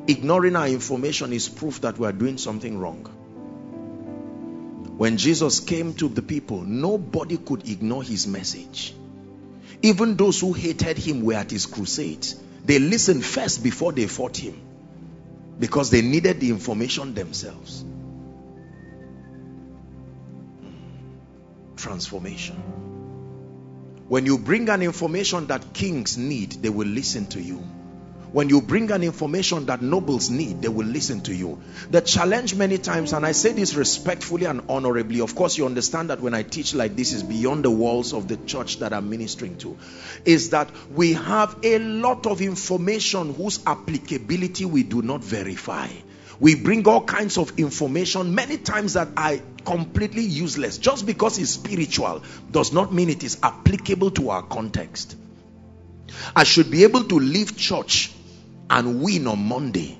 No. 0.07 0.13
Ignoring 0.13 0.55
our 0.55 0.67
information 0.67 1.33
is 1.33 1.49
proof 1.49 1.81
that 1.81 1.97
we 1.97 2.07
are 2.07 2.13
doing 2.13 2.37
something 2.37 2.77
wrong. 2.77 3.05
When 4.97 5.17
Jesus 5.17 5.59
came 5.59 5.93
to 5.95 6.07
the 6.07 6.21
people, 6.21 6.61
nobody 6.61 7.37
could 7.37 7.69
ignore 7.69 8.03
his 8.03 8.25
message. 8.25 8.95
Even 9.81 10.15
those 10.15 10.39
who 10.41 10.53
hated 10.53 10.97
him 10.97 11.23
were 11.23 11.35
at 11.35 11.51
his 11.51 11.65
crusades. 11.65 12.35
They 12.65 12.79
listened 12.79 13.23
first 13.23 13.63
before 13.63 13.91
they 13.91 14.07
fought 14.07 14.37
him 14.37 14.59
because 15.59 15.89
they 15.89 16.01
needed 16.01 16.39
the 16.39 16.49
information 16.49 17.13
themselves. 17.13 17.85
Transformation. 21.75 22.55
When 24.07 24.25
you 24.25 24.37
bring 24.37 24.69
an 24.69 24.81
information 24.81 25.47
that 25.47 25.73
kings 25.73 26.17
need, 26.17 26.51
they 26.53 26.69
will 26.69 26.87
listen 26.87 27.27
to 27.27 27.41
you. 27.41 27.63
When 28.33 28.49
you 28.49 28.61
bring 28.61 28.91
an 28.91 29.03
information 29.03 29.67
that 29.67 29.81
nobles 29.81 30.29
need, 30.29 30.61
they 30.61 30.67
will 30.67 30.85
listen 30.85 31.21
to 31.21 31.33
you. 31.33 31.61
The 31.89 32.01
challenge 32.01 32.55
many 32.55 32.77
times, 32.77 33.13
and 33.13 33.25
I 33.25 33.31
say 33.31 33.53
this 33.53 33.73
respectfully 33.73 34.45
and 34.45 34.63
honorably, 34.67 35.21
of 35.21 35.33
course, 35.33 35.57
you 35.57 35.65
understand 35.65 36.09
that 36.09 36.19
when 36.19 36.33
I 36.33 36.43
teach 36.43 36.73
like 36.73 36.97
this 36.97 37.13
is 37.13 37.23
beyond 37.23 37.63
the 37.63 37.71
walls 37.71 38.13
of 38.13 38.27
the 38.27 38.35
church 38.35 38.79
that 38.79 38.91
I'm 38.91 39.09
ministering 39.09 39.57
to, 39.59 39.77
is 40.25 40.49
that 40.49 40.69
we 40.93 41.13
have 41.13 41.55
a 41.63 41.79
lot 41.79 42.27
of 42.27 42.41
information 42.41 43.33
whose 43.33 43.65
applicability 43.65 44.65
we 44.65 44.83
do 44.83 45.01
not 45.01 45.23
verify. 45.23 45.87
We 46.39 46.55
bring 46.55 46.85
all 46.85 47.03
kinds 47.03 47.37
of 47.37 47.57
information 47.57 48.35
many 48.35 48.57
times 48.57 48.93
that 48.93 49.07
are 49.15 49.37
completely 49.63 50.23
useless. 50.23 50.77
Just 50.77 51.05
because 51.05 51.39
it's 51.39 51.51
spiritual 51.51 52.23
does 52.51 52.73
not 52.73 52.93
mean 52.93 53.09
it 53.09 53.23
is 53.23 53.39
applicable 53.41 54.11
to 54.11 54.29
our 54.31 54.43
context. 54.43 55.15
I 56.35 56.43
should 56.43 56.69
be 56.69 56.83
able 56.83 57.05
to 57.05 57.19
leave 57.19 57.57
church 57.57 58.13
and 58.69 59.01
win 59.01 59.27
on 59.27 59.39
Monday 59.39 59.97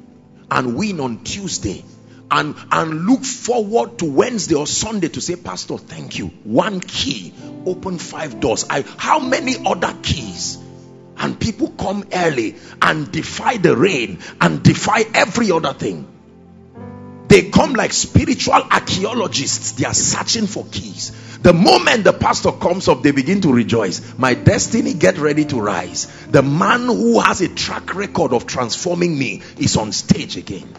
and 0.49 0.75
win 0.75 0.99
on 0.99 1.23
Tuesday 1.23 1.83
and 2.29 2.55
and 2.71 3.05
look 3.05 3.23
forward 3.23 3.99
to 3.99 4.05
Wednesday 4.05 4.55
or 4.55 4.67
Sunday 4.67 5.07
to 5.09 5.21
say 5.21 5.35
pastor 5.35 5.77
thank 5.77 6.17
you. 6.17 6.27
One 6.43 6.79
key 6.81 7.33
open 7.65 7.99
five 7.99 8.39
doors. 8.39 8.65
I 8.69 8.83
how 8.97 9.19
many 9.19 9.55
other 9.65 9.93
keys? 10.01 10.57
And 11.19 11.39
people 11.39 11.69
come 11.69 12.05
early 12.13 12.57
and 12.81 13.11
defy 13.11 13.57
the 13.57 13.75
rain 13.75 14.19
and 14.39 14.61
defy 14.61 15.03
every 15.15 15.51
other 15.51 15.73
thing 15.73 16.07
they 17.27 17.49
come 17.49 17.73
like 17.73 17.93
spiritual 17.93 18.53
archaeologists. 18.53 19.73
They 19.73 19.85
are 19.85 19.93
searching 19.93 20.47
for 20.47 20.65
keys. 20.65 21.11
The 21.39 21.53
moment 21.53 22.03
the 22.03 22.13
pastor 22.13 22.51
comes 22.51 22.87
up 22.87 23.03
they 23.03 23.11
begin 23.11 23.41
to 23.41 23.53
rejoice. 23.53 24.17
My 24.17 24.33
destiny 24.33 24.93
get 24.93 25.17
ready 25.17 25.45
to 25.45 25.59
rise. 25.59 26.07
The 26.27 26.41
man 26.41 26.85
who 26.85 27.19
has 27.19 27.41
a 27.41 27.49
track 27.49 27.95
record 27.95 28.33
of 28.33 28.45
transforming 28.45 29.17
me 29.17 29.41
is 29.57 29.77
on 29.77 29.91
stage 29.91 30.37
again 30.37 30.73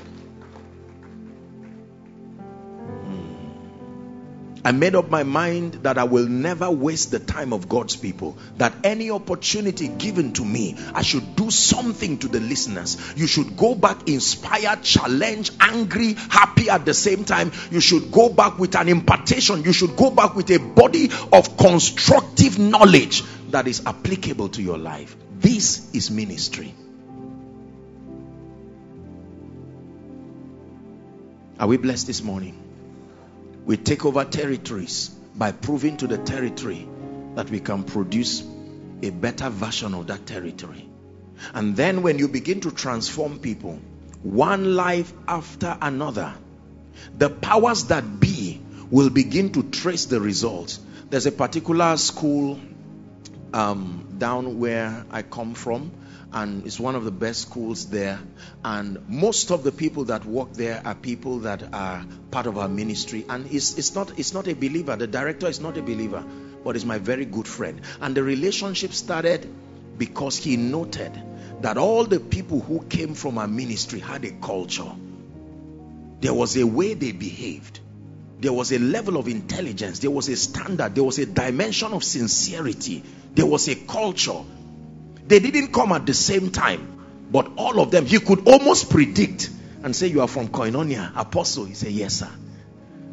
I 4.65 4.73
made 4.73 4.95
up 4.95 5.09
my 5.09 5.23
mind 5.23 5.75
that 5.85 5.99
I 5.99 6.05
will 6.05 6.27
never 6.27 6.71
waste 6.71 7.11
the 7.11 7.19
time 7.19 7.53
of 7.53 7.69
God's 7.69 7.97
people. 7.97 8.37
That 8.57 8.75
any 8.85 9.11
opportunity 9.11 9.89
given 9.89 10.33
to 10.35 10.45
me, 10.45 10.77
I 10.95 11.03
should 11.03 11.37
do 11.37 11.51
something 11.51 12.19
to 12.19 12.29
the 12.29 12.41
listeners. 12.41 12.99
You 13.17 13.27
should 13.27 13.57
go 13.57 13.75
back 13.75 14.09
inspired, 14.09 14.83
challenged, 14.83 15.55
angry, 15.61 16.15
happy 16.15 16.71
at 16.71 16.85
the 16.85 16.95
same 16.95 17.25
time. 17.25 17.53
You 17.71 17.81
should 17.81 18.11
go 18.11 18.29
back 18.29 18.59
with 18.59 18.75
an 18.75 18.89
impartation. 18.89 19.63
You 19.63 19.73
should 19.73 19.97
go 19.97 20.11
back 20.11 20.35
with 20.35 20.51
a 20.51 20.59
body 20.59 21.11
of 21.33 21.57
constructive 21.57 22.59
knowledge 22.59 23.23
that 23.51 23.69
is 23.69 23.87
applicable 23.87 24.51
to 24.51 24.63
your 24.63 24.79
life. 24.79 25.17
This 25.39 25.95
is 25.95 26.11
ministry. 26.11 26.75
Are 31.61 31.67
we 31.67 31.77
blessed 31.77 32.07
this 32.07 32.23
morning? 32.23 32.68
We 33.69 33.77
take 33.77 34.07
over 34.07 34.25
territories 34.25 35.11
by 35.37 35.53
proving 35.53 35.99
to 35.99 36.07
the 36.07 36.17
territory 36.17 36.89
that 37.35 37.51
we 37.51 37.61
can 37.61 37.85
produce 37.85 38.43
a 39.03 39.11
better 39.11 39.51
version 39.51 39.93
of 39.93 40.07
that 40.07 40.25
territory. 40.25 40.89
And 41.53 41.77
then 41.77 42.01
when 42.01 42.19
you 42.19 42.29
begin 42.29 42.61
to 42.63 42.71
transform 42.71 43.41
people, 43.41 43.79
one 44.23 44.75
life 44.75 45.13
after 45.29 45.77
another, 45.83 46.33
the 47.19 47.29
powers 47.29 47.85
that 47.89 48.19
be 48.19 48.59
will 48.91 49.11
begin 49.11 49.53
to 49.53 49.63
trace 49.65 50.07
the 50.07 50.19
results. 50.19 50.81
There's 51.11 51.27
a 51.27 51.33
particular 51.33 51.99
school 51.99 52.59
um, 53.53 54.15
down 54.17 54.59
where 54.61 55.05
I 55.11 55.21
come 55.21 55.53
from 55.53 55.91
and 56.33 56.67
it's 56.67 56.79
one 56.79 56.95
of 56.95 57.05
the 57.05 57.11
best 57.11 57.43
schools 57.43 57.87
there. 57.87 58.19
And 58.65 59.09
most 59.09 59.51
of 59.51 59.65
the 59.65 59.73
people 59.73 60.05
that 60.05 60.25
work 60.25 60.53
there 60.53 60.83
are 60.85 60.95
people 60.95 61.41
that 61.41 61.73
are 61.73 62.05
part 62.31 62.47
of 62.47 62.59
our 62.59 62.69
ministry. 62.69 63.25
And 63.29 63.51
it's, 63.53 63.79
it's 63.79 63.95
not 63.95 64.19
it's 64.19 64.35
not 64.35 64.47
a 64.49 64.55
believer. 64.55 64.97
The 64.97 65.07
director 65.07 65.47
is 65.47 65.61
not 65.61 65.77
a 65.77 65.83
believer, 65.83 66.23
but 66.65 66.77
is 66.77 66.85
my 66.85 66.99
very 66.99 67.25
good 67.25 67.49
friend. 67.49 67.81
And 68.01 68.15
the 68.15 68.23
relationship 68.23 68.93
started 68.93 69.49
because 69.97 70.37
he 70.37 70.57
noted 70.57 71.13
that 71.63 71.79
all 71.79 72.05
the 72.05 72.21
people 72.21 72.61
who 72.61 72.85
came 72.85 73.15
from 73.15 73.39
our 73.39 73.49
ministry 73.49 74.01
had 74.01 74.25
a 74.25 74.31
culture. 74.33 74.93
There 76.21 76.35
was 76.35 76.57
a 76.57 76.67
way 76.67 76.95
they 76.95 77.13
behaved. 77.13 77.81
There 78.41 78.53
was 78.53 78.71
a 78.71 78.79
level 78.79 79.17
of 79.17 79.27
intelligence. 79.27 79.99
There 79.99 80.11
was 80.11 80.29
a 80.29 80.37
standard. 80.37 80.95
There 80.95 81.03
was 81.03 81.19
a 81.19 81.27
dimension 81.27 81.93
of 81.93 82.05
sincerity. 82.05 83.03
There 83.35 83.47
was 83.47 83.67
a 83.69 83.75
culture 83.75 84.45
they 85.29 85.41
didn't 85.41 85.73
come 85.73 85.93
at 85.93 86.07
the 86.07 86.15
same 86.15 86.51
time, 86.51 87.27
but 87.31 87.51
all 87.57 87.81
of 87.81 87.91
them, 87.91 88.07
he 88.07 88.19
could 88.21 88.49
almost 88.49 88.91
predict 88.91 89.51
and 89.83 89.95
say, 89.95 90.09
You 90.09 90.23
are 90.23 90.29
from 90.29 90.49
Koinonia, 90.49 91.13
Apostle. 91.17 91.65
He 91.65 91.75
said, 91.75 91.93
Yes, 91.93 92.15
sir. 92.15 92.31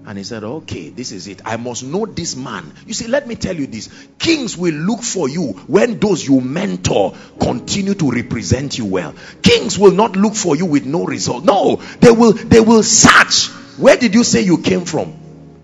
And 0.08 0.18
he 0.18 0.24
said, 0.24 0.44
Okay, 0.44 0.90
this 0.90 1.12
is 1.12 1.28
it. 1.28 1.42
I 1.46 1.58
must 1.58 1.84
know 1.84 2.06
this 2.06 2.36
man. 2.36 2.72
You 2.86 2.94
see, 2.94 3.08
let 3.08 3.28
me 3.28 3.36
tell 3.36 3.56
you 3.56 3.68
this 3.68 3.90
kings 4.20 4.56
will 4.56 4.74
look 4.74 5.02
for 5.02 5.28
you 5.28 5.54
when 5.68 6.00
those 6.00 6.28
you 6.28 6.42
mentor 6.42 7.16
continue 7.40 7.96
to 7.96 8.12
represent 8.12 8.78
you 8.78 8.86
well. 8.86 9.16
Kings 9.42 9.80
will 9.80 9.92
not 9.92 10.16
look 10.16 10.36
for 10.36 10.56
you 10.56 10.66
with 10.66 10.86
no 10.86 11.06
result. 11.06 11.44
No, 11.44 11.78
they 12.00 12.12
will 12.12 12.34
they 12.34 12.60
will 12.60 12.84
search. 12.84 13.48
Where 13.78 13.98
did 13.98 14.14
you 14.14 14.24
say 14.24 14.42
you 14.42 14.60
came 14.60 14.86
from? 14.86 15.16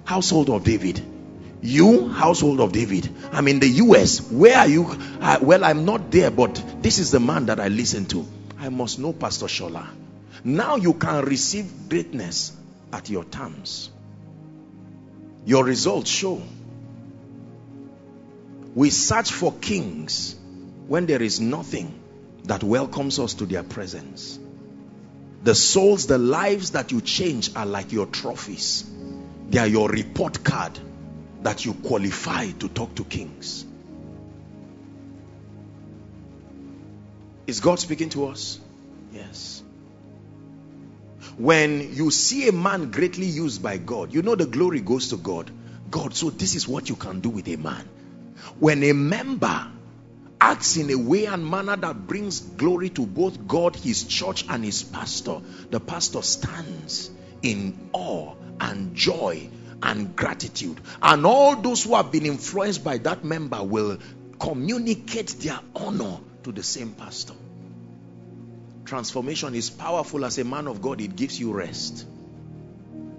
Household 0.05 0.49
of 0.49 0.63
David. 0.63 1.01
You, 1.61 2.09
household 2.09 2.59
of 2.59 2.71
David. 2.71 3.07
I'm 3.31 3.47
in 3.47 3.59
the 3.59 3.67
US. 3.67 4.19
Where 4.31 4.57
are 4.57 4.67
you? 4.67 4.87
Uh, 5.19 5.37
well, 5.41 5.63
I'm 5.63 5.85
not 5.85 6.09
there, 6.09 6.31
but 6.31 6.63
this 6.81 6.97
is 6.97 7.11
the 7.11 7.19
man 7.19 7.45
that 7.47 7.59
I 7.59 7.67
listen 7.67 8.05
to. 8.07 8.25
I 8.57 8.69
must 8.69 8.97
know 8.97 9.13
Pastor 9.13 9.45
Shola. 9.45 9.87
Now 10.43 10.77
you 10.77 10.93
can 10.95 11.23
receive 11.23 11.87
greatness 11.87 12.51
at 12.91 13.09
your 13.09 13.23
terms. 13.25 13.91
Your 15.45 15.63
results 15.63 16.09
show. 16.09 16.41
We 18.73 18.89
search 18.89 19.31
for 19.31 19.53
kings 19.53 20.35
when 20.87 21.05
there 21.05 21.21
is 21.21 21.39
nothing 21.39 21.93
that 22.45 22.63
welcomes 22.63 23.19
us 23.19 23.35
to 23.35 23.45
their 23.45 23.63
presence. 23.63 24.39
The 25.43 25.53
souls, 25.53 26.07
the 26.07 26.17
lives 26.17 26.71
that 26.71 26.91
you 26.91 27.01
change 27.01 27.55
are 27.55 27.65
like 27.65 27.91
your 27.91 28.07
trophies. 28.07 28.89
They 29.49 29.59
are 29.59 29.67
your 29.67 29.89
report 29.89 30.43
card 30.43 30.79
that 31.41 31.65
you 31.65 31.73
qualify 31.73 32.49
to 32.51 32.69
talk 32.69 32.95
to 32.95 33.03
kings. 33.03 33.65
Is 37.47 37.59
God 37.59 37.79
speaking 37.79 38.09
to 38.09 38.27
us? 38.27 38.59
Yes. 39.11 39.63
When 41.37 41.93
you 41.95 42.11
see 42.11 42.47
a 42.47 42.51
man 42.51 42.91
greatly 42.91 43.25
used 43.25 43.61
by 43.61 43.77
God, 43.77 44.13
you 44.13 44.21
know 44.21 44.35
the 44.35 44.45
glory 44.45 44.81
goes 44.81 45.09
to 45.09 45.17
God. 45.17 45.51
God, 45.89 46.13
so 46.13 46.29
this 46.29 46.55
is 46.55 46.67
what 46.67 46.89
you 46.89 46.95
can 46.95 47.19
do 47.19 47.29
with 47.29 47.47
a 47.47 47.57
man. 47.57 47.87
When 48.59 48.83
a 48.83 48.93
member 48.93 49.67
acts 50.39 50.77
in 50.77 50.89
a 50.89 50.95
way 50.95 51.25
and 51.25 51.45
manner 51.45 51.75
that 51.75 52.07
brings 52.07 52.39
glory 52.39 52.89
to 52.89 53.05
both 53.05 53.47
God, 53.47 53.75
his 53.75 54.03
church, 54.03 54.45
and 54.49 54.63
his 54.63 54.83
pastor, 54.83 55.39
the 55.69 55.79
pastor 55.79 56.21
stands 56.21 57.11
in 57.41 57.89
awe 57.93 58.33
and 58.59 58.95
joy 58.95 59.49
and 59.83 60.15
gratitude. 60.15 60.79
And 61.01 61.25
all 61.25 61.55
those 61.55 61.83
who 61.83 61.95
have 61.95 62.11
been 62.11 62.25
influenced 62.25 62.83
by 62.83 62.97
that 62.99 63.23
member 63.23 63.63
will 63.63 63.97
communicate 64.39 65.29
their 65.39 65.59
honor 65.75 66.17
to 66.43 66.51
the 66.51 66.63
same 66.63 66.93
pastor. 66.93 67.33
Transformation 68.85 69.55
is 69.55 69.69
powerful 69.69 70.25
as 70.25 70.37
a 70.37 70.43
man 70.43 70.67
of 70.67 70.81
God, 70.81 71.01
it 71.01 71.15
gives 71.15 71.39
you 71.39 71.53
rest. 71.53 72.05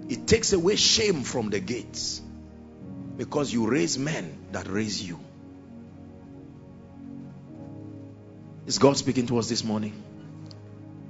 It 0.09 0.27
takes 0.27 0.53
away 0.53 0.75
shame 0.75 1.23
from 1.23 1.49
the 1.49 1.59
gates 1.59 2.21
because 3.17 3.51
you 3.53 3.67
raise 3.67 3.97
men 3.97 4.37
that 4.51 4.67
raise 4.67 5.01
you. 5.01 5.19
Is 8.65 8.77
God 8.77 8.97
speaking 8.97 9.27
to 9.27 9.39
us 9.39 9.49
this 9.49 9.63
morning? 9.63 9.93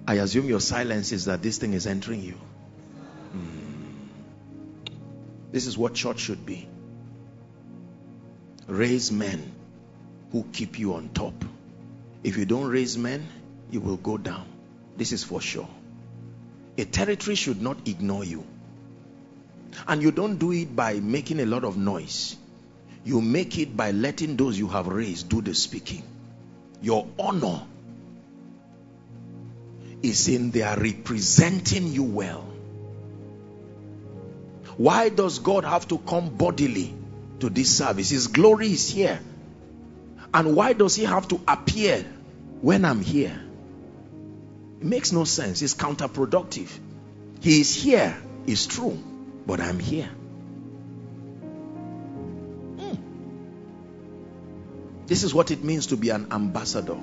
I 0.08 0.16
assume 0.16 0.48
your 0.48 0.60
silence 0.60 1.12
is 1.12 1.26
that 1.26 1.42
this 1.42 1.58
thing 1.58 1.74
is 1.74 1.88
entering 1.88 2.22
you. 2.22 2.38
This 5.54 5.68
is 5.68 5.78
what 5.78 5.94
church 5.94 6.20
should 6.20 6.48
be. 6.48 6.68
Raise 8.68 9.12
men 9.12 9.52
who 10.32 10.44
keep 10.52 10.80
you 10.80 10.96
on 10.96 11.10
top. 11.10 11.46
If 12.24 12.38
you 12.38 12.46
don't 12.46 12.68
raise 12.70 12.98
men, 12.98 13.28
you 13.70 13.80
will 13.80 13.98
go 13.98 14.18
down. 14.18 14.48
This 14.98 15.12
is 15.12 15.24
for 15.24 15.40
sure. 15.40 15.70
A 16.80 16.86
territory 16.86 17.36
should 17.36 17.62
not 17.62 17.88
ignore 17.88 18.26
you. 18.26 18.44
And 19.88 20.02
you 20.02 20.10
don't 20.10 20.38
do 20.38 20.52
it 20.54 20.76
by 20.76 21.00
making 21.00 21.40
a 21.40 21.46
lot 21.46 21.64
of 21.64 21.78
noise. 21.78 22.36
You 23.06 23.22
make 23.22 23.60
it 23.60 23.78
by 23.78 23.92
letting 23.92 24.38
those 24.38 24.58
you 24.58 24.70
have 24.70 24.88
raised 24.88 25.30
do 25.30 25.42
the 25.42 25.54
speaking. 25.54 26.02
Your 26.82 27.06
honor 27.20 27.62
is 30.02 30.28
in 30.30 30.50
their 30.50 30.76
representing 30.78 31.90
you 31.90 32.04
well. 32.04 32.53
Why 34.78 35.10
does 35.10 35.40
God 35.40 35.66
have 35.66 35.88
to 35.90 35.98
come 36.00 36.30
bodily 36.30 36.94
to 37.40 37.50
this 37.50 37.78
service? 37.78 38.10
His 38.10 38.28
glory 38.28 38.68
is 38.68 38.90
here. 38.90 39.20
And 40.34 40.56
why 40.56 40.74
does 40.74 40.96
he 40.96 41.04
have 41.04 41.28
to 41.28 41.40
appear 41.48 42.04
when 42.62 42.86
I'm 42.86 43.02
here? 43.02 43.40
It 44.82 44.86
makes 44.86 45.12
no 45.12 45.26
sense. 45.26 45.62
It's 45.62 45.76
counterproductive. 45.76 46.70
He 47.42 47.62
is 47.62 47.76
here, 47.76 48.18
it's 48.48 48.66
true, 48.66 48.98
but 49.46 49.60
I'm 49.60 49.78
here. 49.78 50.10
Hmm. 52.80 52.96
This 55.06 55.24
is 55.24 55.34
what 55.34 55.52
it 55.52 55.64
means 55.64 55.88
to 55.88 55.98
be 55.98 56.10
an 56.10 56.28
ambassador, 56.32 56.98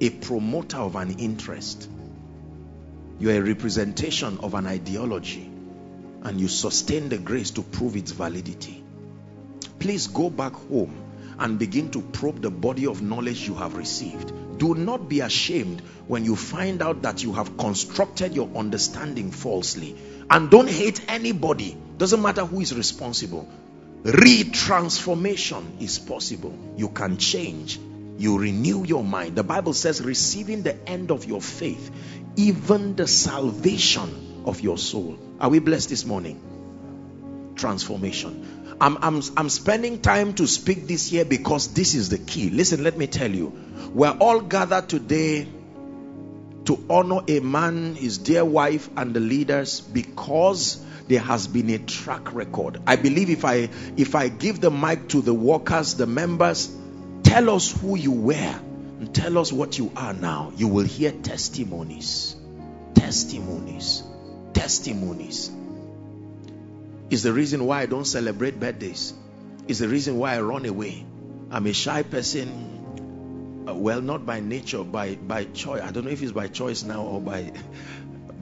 a 0.00 0.10
promoter 0.10 0.78
of 0.78 0.94
an 0.94 1.18
interest. 1.18 1.88
You're 3.18 3.36
a 3.36 3.40
representation 3.42 4.38
of 4.38 4.54
an 4.54 4.66
ideology 4.66 5.51
and 6.22 6.40
you 6.40 6.48
sustain 6.48 7.08
the 7.08 7.18
grace 7.18 7.50
to 7.52 7.62
prove 7.62 7.96
its 7.96 8.12
validity. 8.12 8.82
Please 9.78 10.06
go 10.06 10.30
back 10.30 10.52
home 10.52 11.02
and 11.38 11.58
begin 11.58 11.90
to 11.90 12.00
probe 12.00 12.40
the 12.40 12.50
body 12.50 12.86
of 12.86 13.02
knowledge 13.02 13.48
you 13.48 13.54
have 13.54 13.76
received. 13.76 14.58
Do 14.58 14.74
not 14.74 15.08
be 15.08 15.20
ashamed 15.20 15.80
when 16.06 16.24
you 16.24 16.36
find 16.36 16.82
out 16.82 17.02
that 17.02 17.22
you 17.22 17.32
have 17.32 17.56
constructed 17.56 18.34
your 18.34 18.48
understanding 18.54 19.32
falsely. 19.32 19.96
And 20.30 20.50
don't 20.50 20.68
hate 20.68 21.04
anybody. 21.08 21.76
Doesn't 21.98 22.22
matter 22.22 22.44
who 22.44 22.60
is 22.60 22.74
responsible. 22.74 23.48
Retransformation 24.04 25.80
is 25.80 25.98
possible. 25.98 26.56
You 26.76 26.88
can 26.88 27.16
change. 27.16 27.78
You 28.18 28.38
renew 28.38 28.84
your 28.84 29.02
mind. 29.02 29.34
The 29.34 29.42
Bible 29.42 29.72
says, 29.72 30.00
receiving 30.00 30.62
the 30.62 30.76
end 30.88 31.10
of 31.10 31.24
your 31.24 31.40
faith, 31.40 31.90
even 32.36 32.94
the 32.94 33.08
salvation 33.08 34.31
of 34.44 34.60
your 34.60 34.78
soul. 34.78 35.18
Are 35.40 35.48
we 35.48 35.58
blessed 35.58 35.88
this 35.88 36.04
morning? 36.04 37.54
Transformation. 37.56 38.76
I'm, 38.80 38.96
I'm, 39.02 39.22
I'm 39.36 39.48
spending 39.48 40.00
time 40.00 40.34
to 40.34 40.46
speak 40.46 40.86
this 40.86 41.12
year 41.12 41.24
because 41.24 41.74
this 41.74 41.94
is 41.94 42.08
the 42.08 42.18
key. 42.18 42.50
Listen, 42.50 42.82
let 42.82 42.96
me 42.96 43.06
tell 43.06 43.30
you. 43.30 43.52
We're 43.94 44.16
all 44.20 44.40
gathered 44.40 44.88
today 44.88 45.46
to 46.64 46.84
honor 46.88 47.20
a 47.28 47.40
man, 47.40 47.94
his 47.94 48.18
dear 48.18 48.44
wife, 48.44 48.88
and 48.96 49.14
the 49.14 49.20
leaders 49.20 49.80
because 49.80 50.84
there 51.08 51.20
has 51.20 51.46
been 51.46 51.70
a 51.70 51.78
track 51.78 52.32
record. 52.34 52.80
I 52.86 52.96
believe 52.96 53.30
if 53.30 53.44
I 53.44 53.68
if 53.96 54.14
I 54.14 54.28
give 54.28 54.60
the 54.60 54.70
mic 54.70 55.08
to 55.08 55.20
the 55.20 55.34
workers, 55.34 55.94
the 55.94 56.06
members, 56.06 56.74
tell 57.22 57.50
us 57.50 57.72
who 57.72 57.96
you 57.96 58.12
were 58.12 58.60
and 59.00 59.14
tell 59.14 59.38
us 59.38 59.52
what 59.52 59.78
you 59.78 59.92
are 59.96 60.14
now. 60.14 60.52
You 60.56 60.68
will 60.68 60.84
hear 60.84 61.10
testimonies. 61.10 62.36
Testimonies. 62.94 64.04
Testimonies 64.52 65.50
is 67.10 67.22
the 67.22 67.32
reason 67.32 67.66
why 67.66 67.82
I 67.82 67.86
don't 67.86 68.04
celebrate 68.04 68.58
birthdays. 68.58 69.14
Is 69.68 69.78
the 69.78 69.88
reason 69.88 70.18
why 70.18 70.34
I 70.34 70.40
run 70.40 70.66
away. 70.66 71.04
I'm 71.50 71.66
a 71.66 71.72
shy 71.72 72.02
person. 72.02 73.64
Uh, 73.68 73.74
well, 73.74 74.00
not 74.00 74.26
by 74.26 74.40
nature, 74.40 74.82
by 74.82 75.14
by 75.16 75.44
choice. 75.44 75.82
I 75.82 75.90
don't 75.90 76.04
know 76.04 76.10
if 76.10 76.22
it's 76.22 76.32
by 76.32 76.48
choice 76.48 76.82
now 76.82 77.02
or 77.02 77.20
by. 77.20 77.52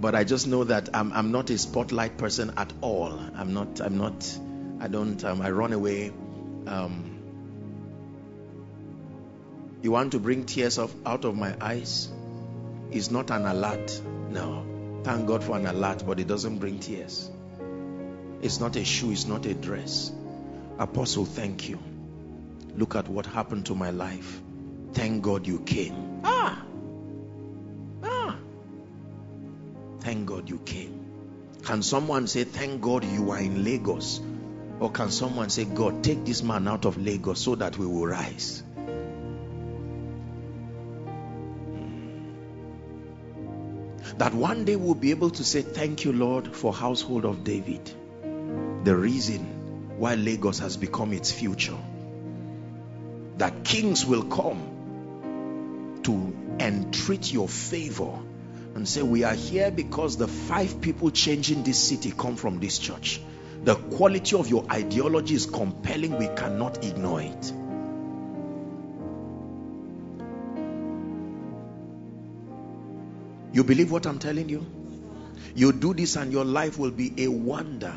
But 0.00 0.14
I 0.14 0.24
just 0.24 0.46
know 0.46 0.64
that 0.64 0.88
I'm 0.94 1.12
I'm 1.12 1.30
not 1.30 1.50
a 1.50 1.58
spotlight 1.58 2.16
person 2.16 2.54
at 2.56 2.72
all. 2.80 3.20
I'm 3.34 3.52
not. 3.52 3.80
I'm 3.80 3.98
not. 3.98 4.38
I 4.80 4.88
don't. 4.88 5.22
Um, 5.22 5.42
I 5.42 5.50
run 5.50 5.74
away. 5.74 6.10
Um, 6.66 7.18
you 9.82 9.90
want 9.90 10.12
to 10.12 10.18
bring 10.18 10.46
tears 10.46 10.78
of, 10.78 10.94
out 11.04 11.26
of 11.26 11.36
my 11.36 11.54
eyes? 11.60 12.08
is 12.92 13.10
not 13.10 13.30
an 13.30 13.46
alert. 13.46 14.00
No. 14.30 14.66
Thank 15.02 15.26
God 15.26 15.42
for 15.42 15.56
an 15.56 15.66
alert, 15.66 16.04
but 16.06 16.20
it 16.20 16.28
doesn't 16.28 16.58
bring 16.58 16.78
tears. 16.78 17.30
It's 18.42 18.60
not 18.60 18.76
a 18.76 18.84
shoe, 18.84 19.12
it's 19.12 19.26
not 19.26 19.46
a 19.46 19.54
dress. 19.54 20.12
Apostle, 20.78 21.24
thank 21.24 21.68
you. 21.68 21.78
Look 22.76 22.94
at 22.96 23.08
what 23.08 23.26
happened 23.26 23.66
to 23.66 23.74
my 23.74 23.90
life. 23.90 24.40
Thank 24.92 25.22
God 25.22 25.46
you 25.46 25.60
came. 25.60 26.20
Ah! 26.24 26.62
Ah! 28.02 28.36
Thank 30.00 30.26
God 30.26 30.48
you 30.48 30.58
came. 30.58 31.00
Can 31.62 31.82
someone 31.82 32.26
say, 32.26 32.44
Thank 32.44 32.80
God 32.80 33.04
you 33.04 33.30
are 33.30 33.38
in 33.38 33.64
Lagos? 33.64 34.20
Or 34.80 34.90
can 34.90 35.10
someone 35.10 35.50
say, 35.50 35.66
God, 35.66 36.02
take 36.02 36.24
this 36.24 36.42
man 36.42 36.66
out 36.66 36.86
of 36.86 36.96
Lagos 36.96 37.40
so 37.40 37.54
that 37.56 37.76
we 37.76 37.86
will 37.86 38.06
rise? 38.06 38.62
That 44.20 44.34
one 44.34 44.66
day 44.66 44.76
we'll 44.76 44.94
be 44.94 45.12
able 45.12 45.30
to 45.30 45.42
say, 45.42 45.62
Thank 45.62 46.04
you, 46.04 46.12
Lord, 46.12 46.54
for 46.54 46.74
household 46.74 47.24
of 47.24 47.42
David 47.42 47.90
the 48.84 48.94
reason 48.94 49.98
why 49.98 50.14
Lagos 50.14 50.58
has 50.58 50.76
become 50.76 51.14
its 51.14 51.32
future. 51.32 51.78
That 53.38 53.64
kings 53.64 54.04
will 54.04 54.24
come 54.24 56.00
to 56.02 56.36
entreat 56.60 57.32
your 57.32 57.48
favor 57.48 58.18
and 58.74 58.86
say, 58.86 59.00
We 59.00 59.24
are 59.24 59.32
here 59.34 59.70
because 59.70 60.18
the 60.18 60.28
five 60.28 60.82
people 60.82 61.10
changing 61.10 61.62
this 61.62 61.78
city 61.78 62.12
come 62.14 62.36
from 62.36 62.60
this 62.60 62.78
church. 62.78 63.22
The 63.64 63.74
quality 63.74 64.36
of 64.36 64.48
your 64.48 64.66
ideology 64.70 65.34
is 65.34 65.46
compelling, 65.46 66.18
we 66.18 66.28
cannot 66.28 66.84
ignore 66.84 67.22
it. 67.22 67.52
You 73.52 73.64
believe 73.64 73.90
what 73.90 74.06
I'm 74.06 74.18
telling 74.18 74.48
you? 74.48 74.64
You 75.54 75.72
do 75.72 75.94
this 75.94 76.16
and 76.16 76.32
your 76.32 76.44
life 76.44 76.78
will 76.78 76.90
be 76.90 77.24
a 77.24 77.28
wonder. 77.28 77.94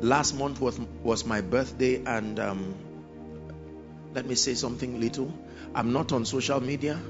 Last 0.00 0.34
month 0.34 0.60
was 0.60 0.78
was 1.02 1.24
my 1.24 1.40
birthday 1.40 2.02
and 2.04 2.38
um, 2.38 2.74
let 4.14 4.26
me 4.26 4.34
say 4.34 4.54
something 4.54 5.00
little. 5.00 5.32
I'm 5.74 5.92
not 5.92 6.12
on 6.12 6.26
social 6.26 6.60
media 6.60 7.00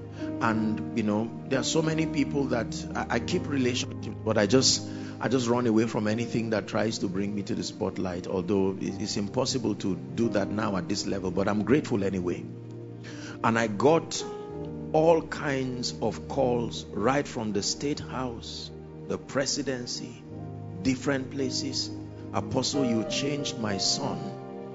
and 0.40 0.96
you 0.96 1.02
know 1.02 1.30
there 1.48 1.60
are 1.60 1.64
so 1.64 1.82
many 1.82 2.06
people 2.06 2.44
that 2.44 2.74
i, 2.94 3.16
I 3.16 3.18
keep 3.20 3.48
relationships 3.48 4.16
but 4.24 4.38
i 4.38 4.46
just 4.46 4.86
i 5.20 5.28
just 5.28 5.48
run 5.48 5.66
away 5.66 5.86
from 5.86 6.06
anything 6.08 6.50
that 6.50 6.66
tries 6.66 6.98
to 6.98 7.08
bring 7.08 7.34
me 7.34 7.42
to 7.44 7.54
the 7.54 7.62
spotlight 7.62 8.26
although 8.26 8.76
it's 8.80 9.16
impossible 9.16 9.74
to 9.76 9.96
do 10.14 10.28
that 10.30 10.50
now 10.50 10.76
at 10.76 10.88
this 10.88 11.06
level 11.06 11.30
but 11.30 11.48
i'm 11.48 11.62
grateful 11.64 12.04
anyway. 12.04 12.44
And 13.44 13.58
i 13.58 13.66
got 13.66 14.22
all 15.00 15.20
kinds 15.22 15.94
of 16.00 16.26
calls 16.28 16.84
right 17.10 17.28
from 17.28 17.52
the 17.52 17.62
state 17.62 18.00
house 18.00 18.70
the 19.08 19.18
presidency 19.18 20.22
different 20.82 21.30
places 21.30 21.90
Apostle, 22.36 22.84
you 22.84 23.02
changed 23.04 23.58
my 23.58 23.78
son. 23.78 24.18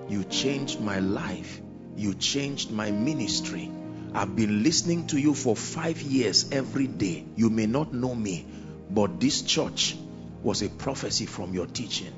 You 0.10 0.24
changed 0.24 0.80
my 0.82 0.98
life. 0.98 1.62
You 1.96 2.16
changed 2.16 2.72
my 2.72 2.90
ministry. 2.90 3.70
I've 4.16 4.36
been 4.36 4.64
listening 4.64 5.06
to 5.08 5.20
you 5.20 5.36
for 5.36 5.56
five 5.56 6.02
years 6.02 6.52
every 6.52 6.88
day. 6.88 7.24
You 7.36 7.52
may 7.52 7.68
not 7.68 7.94
know 7.94 8.16
me, 8.16 8.48
but 8.90 9.20
this 9.20 9.44
church 9.44 9.96
was 10.42 10.64
a 10.64 10.70
prophecy 10.70 11.28
from 11.28 11.54
your 11.54 11.68
teaching. 11.68 12.14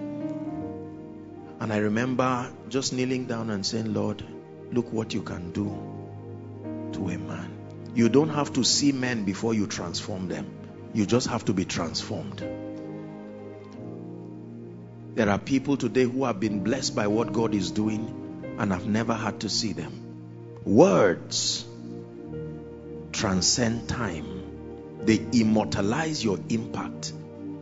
And 1.60 1.74
I 1.74 1.78
remember 1.78 2.50
just 2.70 2.94
kneeling 2.94 3.26
down 3.26 3.50
and 3.50 3.66
saying, 3.66 3.94
Lord, 3.94 4.24
look 4.72 4.94
what 4.94 5.14
you 5.14 5.24
can 5.24 5.52
do 5.52 5.68
to 6.94 7.10
a 7.10 7.18
man. 7.18 7.53
You 7.96 8.10
don't 8.10 8.30
have 8.30 8.54
to 8.54 8.64
see 8.64 8.92
men 8.92 9.24
before 9.24 9.54
you 9.54 9.68
transform 9.68 10.28
them. 10.28 10.48
You 10.94 11.06
just 11.06 11.28
have 11.28 11.46
to 11.46 11.54
be 11.54 11.66
transformed. 11.66 12.40
There 15.16 15.30
are 15.30 15.38
people 15.38 15.78
today 15.78 16.04
who 16.04 16.26
have 16.26 16.40
been 16.40 16.64
blessed 16.64 16.96
by 16.96 17.06
what 17.08 17.34
God 17.34 17.54
is 17.54 17.70
doing 17.70 18.56
and 18.58 18.72
have 18.72 18.88
never 18.88 19.14
had 19.14 19.42
to 19.42 19.50
see 19.50 19.74
them. 19.74 20.62
Words 20.66 21.66
transcend 23.12 23.88
time, 23.88 25.02
they 25.06 25.24
immortalize 25.32 26.24
your 26.24 26.40
impact 26.50 27.14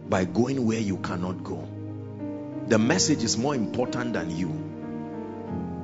by 0.09 0.23
going 0.23 0.65
where 0.65 0.79
you 0.79 0.97
cannot 0.97 1.43
go. 1.43 1.67
The 2.67 2.79
message 2.79 3.23
is 3.23 3.37
more 3.37 3.53
important 3.53 4.13
than 4.13 4.35
you. 4.35 4.47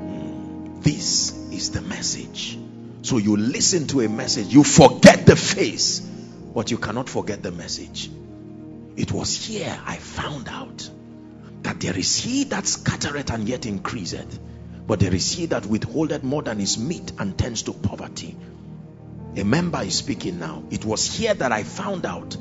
Hmm. 0.03 0.79
This 0.81 1.33
is 1.51 1.71
the 1.71 1.81
message. 1.81 2.57
So 3.01 3.17
you 3.17 3.37
listen 3.37 3.87
to 3.87 4.01
a 4.01 4.09
message, 4.09 4.47
you 4.47 4.63
forget 4.63 5.25
the 5.25 5.35
face, 5.35 5.99
but 5.99 6.71
you 6.71 6.77
cannot 6.77 7.09
forget 7.09 7.43
the 7.43 7.51
message. 7.51 8.09
It 8.95 9.11
was 9.11 9.35
here 9.45 9.79
I 9.85 9.97
found 9.97 10.49
out 10.49 10.89
that 11.61 11.79
there 11.79 11.97
is 11.97 12.17
he 12.17 12.45
that 12.45 12.65
scattereth 12.65 13.31
and 13.31 13.47
yet 13.47 13.65
increaseth, 13.65 14.39
but 14.87 14.99
there 14.99 15.13
is 15.13 15.31
he 15.31 15.45
that 15.47 15.65
withholdeth 15.65 16.23
more 16.23 16.41
than 16.41 16.59
is 16.59 16.77
meet 16.77 17.11
and 17.19 17.37
tends 17.37 17.63
to 17.63 17.73
poverty. 17.73 18.35
A 19.35 19.43
member 19.43 19.81
is 19.83 19.95
speaking 19.95 20.39
now. 20.39 20.63
It 20.71 20.83
was 20.83 21.05
here 21.05 21.33
that 21.33 21.51
I 21.51 21.63
found 21.63 22.05
out 22.05 22.35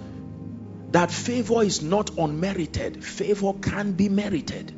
that 0.93 1.11
favor 1.11 1.63
is 1.63 1.83
not 1.83 2.17
unmerited, 2.17 3.05
favor 3.05 3.53
can 3.53 3.93
be 3.93 4.09
merited. 4.09 4.73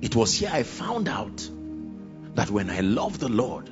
It 0.00 0.16
was 0.16 0.34
here 0.34 0.50
I 0.52 0.64
found 0.64 1.08
out 1.08 1.48
that 2.34 2.50
when 2.50 2.70
I 2.70 2.80
love 2.80 3.18
the 3.18 3.28
Lord, 3.28 3.70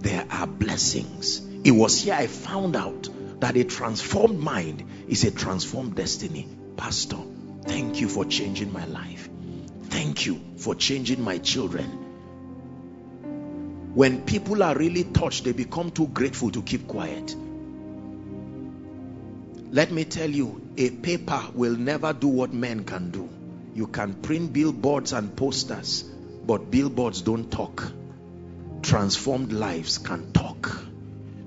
there 0.00 0.26
are 0.30 0.46
blessings. 0.46 1.42
It 1.64 1.72
was 1.72 2.00
here 2.02 2.14
I 2.14 2.26
found 2.26 2.76
out 2.76 3.08
that 3.40 3.56
a 3.56 3.64
transformed 3.64 4.38
mind 4.38 4.84
is 5.08 5.24
a 5.24 5.30
transformed 5.30 5.94
destiny. 5.94 6.48
Pastor, 6.76 7.18
thank 7.64 8.00
you 8.00 8.08
for 8.08 8.24
changing 8.24 8.72
my 8.72 8.84
life. 8.86 9.28
Thank 9.84 10.26
you 10.26 10.40
for 10.56 10.74
changing 10.74 11.22
my 11.22 11.38
children. 11.38 12.06
When 13.94 14.22
people 14.22 14.62
are 14.62 14.76
really 14.76 15.04
touched, 15.04 15.44
they 15.44 15.52
become 15.52 15.90
too 15.90 16.06
grateful 16.06 16.50
to 16.52 16.62
keep 16.62 16.86
quiet. 16.86 17.34
Let 19.70 19.90
me 19.90 20.04
tell 20.04 20.30
you, 20.30 20.60
a 20.76 20.90
paper 20.90 21.42
will 21.54 21.76
never 21.76 22.12
do 22.12 22.28
what 22.28 22.52
men 22.52 22.84
can 22.84 23.10
do. 23.10 23.28
You 23.74 23.86
can 23.86 24.14
print 24.14 24.52
billboards 24.52 25.12
and 25.12 25.34
posters, 25.36 26.04
but 26.46 26.70
billboards 26.70 27.22
don't 27.22 27.50
talk. 27.50 27.92
Transformed 28.82 29.52
lives 29.52 29.98
can 29.98 30.32
talk. 30.32 30.76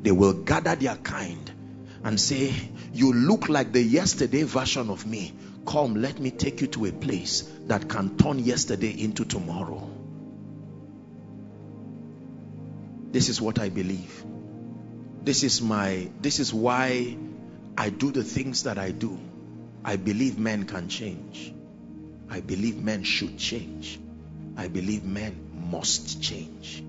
They 0.02 0.12
will 0.12 0.34
gather 0.34 0.76
their 0.76 0.96
kind 0.96 1.52
and 2.04 2.20
say, 2.20 2.54
You 2.94 3.14
look 3.14 3.50
like 3.50 3.72
the 3.72 3.82
yesterday 3.82 4.44
version 4.44 4.90
of 4.90 5.06
me. 5.06 5.34
Come, 5.66 5.96
let 5.96 6.20
me 6.20 6.32
take 6.32 6.62
you 6.62 6.68
to 6.68 6.86
a 6.86 6.92
place 6.92 7.42
that 7.68 7.88
can 7.88 8.18
turn 8.18 8.40
yesterday 8.40 8.92
into 9.00 9.26
tomorrow. 9.26 9.90
This 13.12 13.30
is 13.30 13.42
what 13.42 13.60
I 13.60 13.70
believe. 13.70 14.24
This 15.24 15.44
is 15.44 15.62
my 15.62 16.10
this 16.22 16.40
is 16.40 16.54
why 16.54 17.18
I 17.78 17.90
do 17.90 18.12
the 18.12 18.24
things 18.24 18.64
that 18.64 18.78
I 18.78 18.92
do. 18.92 19.20
I 19.84 19.98
believe 19.98 20.40
men 20.40 20.64
can 20.66 20.88
change. 20.88 21.54
I 22.30 22.40
believe 22.40 22.78
men 22.78 23.04
should 23.04 23.38
change. 23.38 24.00
I 24.56 24.68
believe 24.68 25.04
men 25.04 25.70
must 25.72 26.22
change. 26.22 26.84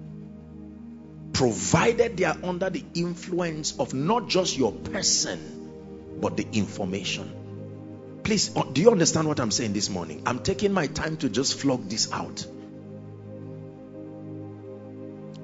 Provided 1.32 2.16
they 2.16 2.24
are 2.24 2.36
under 2.42 2.70
the 2.70 2.84
influence 2.94 3.78
of 3.78 3.94
not 3.94 4.28
just 4.28 4.56
your 4.56 4.72
person, 4.72 6.18
but 6.20 6.36
the 6.36 6.46
information. 6.52 8.20
Please, 8.22 8.56
uh, 8.56 8.62
do 8.62 8.80
you 8.80 8.90
understand 8.90 9.26
what 9.26 9.40
I'm 9.40 9.50
saying 9.50 9.72
this 9.72 9.90
morning? 9.90 10.22
I'm 10.26 10.40
taking 10.40 10.72
my 10.72 10.86
time 10.86 11.16
to 11.18 11.28
just 11.28 11.58
flog 11.58 11.88
this 11.88 12.12
out. 12.12 12.46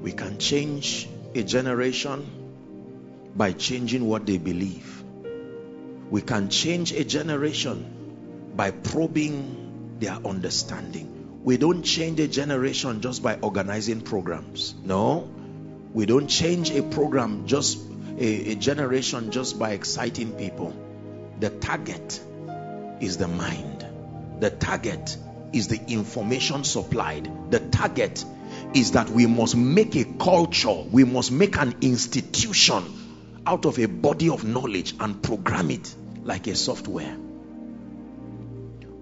We 0.01 0.13
can 0.13 0.39
change 0.39 1.09
a 1.35 1.43
generation 1.43 2.27
by 3.35 3.53
changing 3.53 4.07
what 4.07 4.27
they 4.27 4.39
believe. 4.39 5.03
We 6.11 6.23
can 6.23 6.49
change 6.51 6.93
a 6.93 7.05
generation 7.05 8.53
by 8.55 8.71
probing 8.71 9.97
their 9.99 10.15
understanding. 10.15 11.41
We 11.43 11.57
don't 11.57 11.83
change 11.83 12.21
a 12.21 12.29
generation 12.29 13.01
just 13.01 13.23
by 13.23 13.39
organizing 13.41 14.01
programs. 14.03 14.75
No. 14.85 15.29
We 15.93 16.07
don't 16.07 16.29
change 16.29 16.71
a 16.71 16.83
program 16.83 17.47
just 17.47 17.79
a, 18.19 18.53
a 18.53 18.55
generation 18.55 19.31
just 19.31 19.59
by 19.59 19.71
exciting 19.73 20.33
people. 20.33 20.75
The 21.41 21.51
target 21.51 22.21
is 23.01 23.17
the 23.17 23.29
mind. 23.29 23.87
The 24.41 24.51
target 24.51 25.17
is 25.53 25.69
the 25.69 25.81
information 25.89 26.65
supplied. 26.65 27.51
The 27.51 27.61
target 27.61 28.25
is 28.75 28.93
that 28.93 29.09
we 29.09 29.27
must 29.27 29.57
make 29.57 29.97
a 29.97 30.05
culture, 30.05 30.85
we 30.91 31.05
must 31.05 31.33
make 31.33 31.57
an 31.57 31.75
institution 31.81 32.85
out 33.47 33.65
of 33.65 33.79
a 33.79 33.87
body 33.87 34.29
of 34.29 34.45
knowledge 34.45 34.95
and 35.01 35.23
program 35.23 35.71
it 35.71 35.95
like 36.23 36.47
a 36.49 36.55
software. 36.55 37.17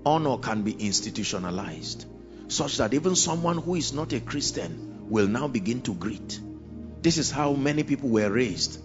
Honor 0.05 0.39
can 0.39 0.62
be 0.62 0.72
institutionalized 0.72 2.07
such 2.49 2.76
that 2.76 2.95
even 2.95 3.16
someone 3.16 3.59
who 3.59 3.74
is 3.74 3.93
not 3.93 4.12
a 4.12 4.20
Christian 4.20 5.09
will 5.11 5.26
now 5.26 5.49
begin 5.49 5.82
to 5.82 5.95
greet. 5.95 6.41
This 7.03 7.19
is 7.19 7.31
how 7.31 7.53
many 7.53 7.83
people 7.83 8.09
were 8.09 8.31
raised. 8.31 8.81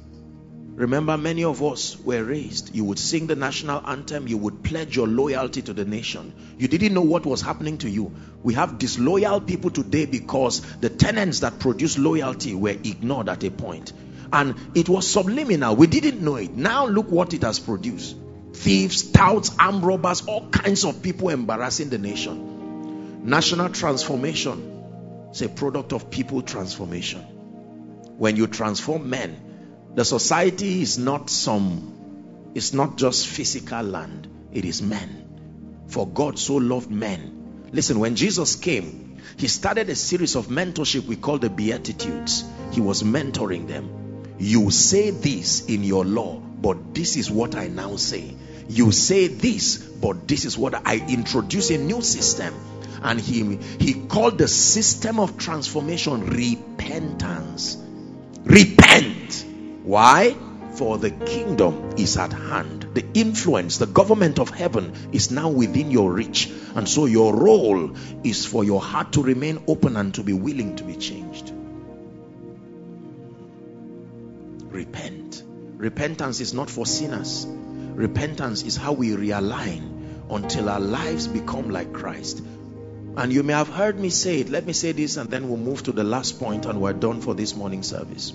Remember, 0.76 1.18
many 1.18 1.43
of 1.43 1.62
us 1.62 1.97
were 1.99 2.24
raised. 2.24 2.74
You 2.74 2.86
would 2.86 2.97
sing 2.97 3.28
the 3.28 3.36
national 3.36 3.86
anthem, 3.86 4.28
you 4.28 4.38
would 4.38 4.64
pledge 4.64 4.95
your 4.95 5.07
loyalty 5.07 5.62
to 5.64 5.74
the 5.74 5.86
nation. 5.86 6.34
You 6.57 6.68
didn't 6.68 6.93
know 6.93 7.01
what 7.01 7.26
was 7.26 7.41
happening 7.41 7.78
to 7.80 7.89
you. 7.89 8.16
We 8.41 8.53
have 8.53 8.80
disloyal 8.80 9.41
people 9.41 9.70
today 9.70 10.05
because 10.05 10.62
the 10.78 10.89
tenets 10.89 11.41
that 11.41 11.59
produce 11.59 11.97
loyalty 11.97 12.55
were 12.55 12.70
ignored 12.70 13.30
at 13.30 13.43
a 13.43 13.51
point. 13.51 13.91
And 14.32 14.55
it 14.74 14.88
was 14.88 15.07
subliminal. 15.07 15.76
We 15.76 15.88
didn't 15.88 16.22
know 16.22 16.38
it. 16.38 16.55
Now, 16.55 16.88
look 16.88 17.12
what 17.12 17.34
it 17.34 17.43
has 17.43 17.59
produced 17.59 18.16
thieves, 18.53 19.03
touts, 19.12 19.51
armed 19.59 19.84
robbers, 19.84 20.22
all 20.22 20.49
kinds 20.49 20.84
of 20.84 21.01
people 21.01 21.30
embarrassing 21.30 21.89
the 21.89 21.97
nation. 21.97 23.28
National 23.30 23.70
transformation 23.70 25.30
is 25.32 25.41
a 25.41 25.49
product 25.49 25.93
of 25.93 26.09
people 26.09 26.41
transformation. 26.41 27.26
When 28.22 28.36
you 28.36 28.45
transform 28.45 29.09
men, 29.09 29.89
the 29.95 30.05
society 30.05 30.84
is 30.84 30.99
not 30.99 31.28
some, 31.28 32.51
it's 32.53 32.72
not 32.72 32.95
just 32.95 33.26
physical 33.26 33.82
land, 33.82 34.28
it 34.53 34.63
is 34.63 34.80
men. 34.80 35.88
For 35.88 36.07
God 36.07 36.38
so 36.38 36.57
loved 36.57 36.91
men. 36.91 37.69
Listen, 37.72 37.97
when 37.97 38.15
Jesus 38.15 38.55
came, 38.55 39.17
he 39.38 39.47
started 39.47 39.89
a 39.89 39.95
series 39.95 40.36
of 40.36 40.49
mentorship 40.49 41.07
we 41.07 41.15
call 41.15 41.39
the 41.39 41.49
Beatitudes. 41.49 42.43
He 42.72 42.80
was 42.80 43.01
mentoring 43.01 43.67
them. 43.67 44.36
You 44.38 44.69
say 44.69 45.09
this 45.09 45.65
in 45.65 45.84
your 45.84 46.05
law, 46.05 46.39
but 46.39 46.93
this 46.93 47.17
is 47.17 47.32
what 47.32 47.55
I 47.55 47.69
now 47.69 47.95
say. 47.95 48.36
You 48.69 48.91
say 48.91 49.30
this, 49.30 49.78
but 49.78 50.28
this 50.28 50.45
is 50.45 50.55
what 50.55 50.76
I 50.88 50.97
introduce 50.97 51.72
a 51.72 51.80
new 51.80 52.03
system. 52.03 52.53
And 53.01 53.19
he, 53.19 53.55
he 53.80 53.95
called 53.95 54.38
the 54.38 54.47
system 54.47 55.19
of 55.19 55.39
transformation 55.39 56.28
repentance. 56.28 57.78
Repent. 58.43 59.45
Why? 59.83 60.35
For 60.73 60.97
the 60.97 61.11
kingdom 61.11 61.91
is 61.97 62.17
at 62.17 62.33
hand. 62.33 62.87
The 62.93 63.05
influence, 63.13 63.77
the 63.77 63.85
government 63.85 64.39
of 64.39 64.49
heaven 64.49 64.93
is 65.11 65.31
now 65.31 65.49
within 65.49 65.91
your 65.91 66.11
reach. 66.11 66.49
And 66.75 66.87
so 66.87 67.05
your 67.05 67.35
role 67.35 67.95
is 68.23 68.45
for 68.45 68.63
your 68.63 68.81
heart 68.81 69.13
to 69.13 69.23
remain 69.23 69.63
open 69.67 69.97
and 69.97 70.13
to 70.15 70.23
be 70.23 70.33
willing 70.33 70.77
to 70.77 70.83
be 70.83 70.95
changed. 70.95 71.51
Repent. 74.69 75.43
Repentance 75.77 76.39
is 76.39 76.53
not 76.53 76.69
for 76.69 76.85
sinners. 76.85 77.45
Repentance 77.47 78.63
is 78.63 78.77
how 78.77 78.93
we 78.93 79.09
realign 79.09 80.29
until 80.29 80.69
our 80.69 80.79
lives 80.79 81.27
become 81.27 81.69
like 81.69 81.91
Christ. 81.91 82.41
And 83.18 83.34
you 83.34 83.43
may 83.43 83.53
have 83.53 83.68
heard 83.68 83.99
me 83.99 84.09
say 84.09 84.39
it. 84.39 84.49
Let 84.49 84.66
me 84.66 84.74
say 84.74 84.93
this 84.93 85.18
and 85.18 85.30
then 85.30 85.47
we'll 85.49 85.57
move 85.57 85.84
to 85.84 85.91
the 85.91 86.03
last 86.03 86.39
point 86.39 86.66
and 86.66 86.82
we're 86.82 86.93
done 86.93 87.22
for 87.22 87.34
this 87.34 87.55
morning 87.55 87.84
service. 87.84 88.34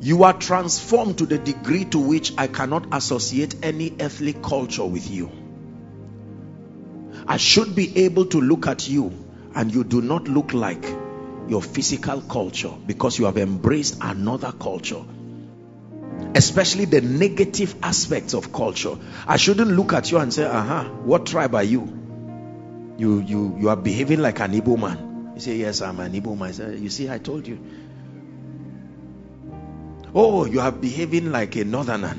You 0.00 0.24
are 0.24 0.32
transformed 0.32 1.18
to 1.18 1.26
the 1.26 1.38
degree 1.38 1.84
to 1.86 1.98
which 1.98 2.32
I 2.38 2.46
cannot 2.46 2.86
associate 2.92 3.56
any 3.62 3.94
earthly 4.00 4.32
culture 4.32 4.84
with 4.84 5.10
you. 5.10 5.30
I 7.26 7.36
should 7.36 7.74
be 7.74 8.04
able 8.04 8.26
to 8.26 8.40
look 8.40 8.66
at 8.66 8.88
you 8.88 9.12
and 9.54 9.74
you 9.74 9.84
do 9.84 10.00
not 10.00 10.28
look 10.28 10.52
like 10.52 10.84
your 11.48 11.62
physical 11.62 12.20
culture 12.20 12.72
because 12.86 13.18
you 13.18 13.24
have 13.24 13.36
embraced 13.36 13.98
another 14.00 14.52
culture 14.52 15.02
especially 16.34 16.84
the 16.84 17.00
negative 17.00 17.74
aspects 17.82 18.34
of 18.34 18.52
culture 18.52 18.96
i 19.26 19.36
shouldn't 19.36 19.70
look 19.70 19.92
at 19.92 20.10
you 20.12 20.18
and 20.18 20.32
say 20.32 20.44
uh-huh 20.44 20.84
what 21.02 21.26
tribe 21.26 21.54
are 21.54 21.64
you 21.64 21.99
you 23.00 23.20
you 23.20 23.56
you 23.58 23.68
are 23.70 23.76
behaving 23.76 24.20
like 24.20 24.40
an 24.40 24.52
Igbo 24.52 24.78
man. 24.78 25.32
You 25.34 25.40
say 25.40 25.56
yes 25.56 25.80
i'm 25.80 25.98
an 26.00 26.12
Igbo 26.12 26.36
man. 26.36 26.52
Say, 26.52 26.76
you 26.76 26.90
see 26.90 27.08
i 27.08 27.16
told 27.18 27.46
you. 27.46 27.58
Oh 30.14 30.44
you 30.44 30.60
are 30.60 30.70
behaving 30.70 31.32
like 31.32 31.56
a 31.56 31.64
northerner. 31.64 32.14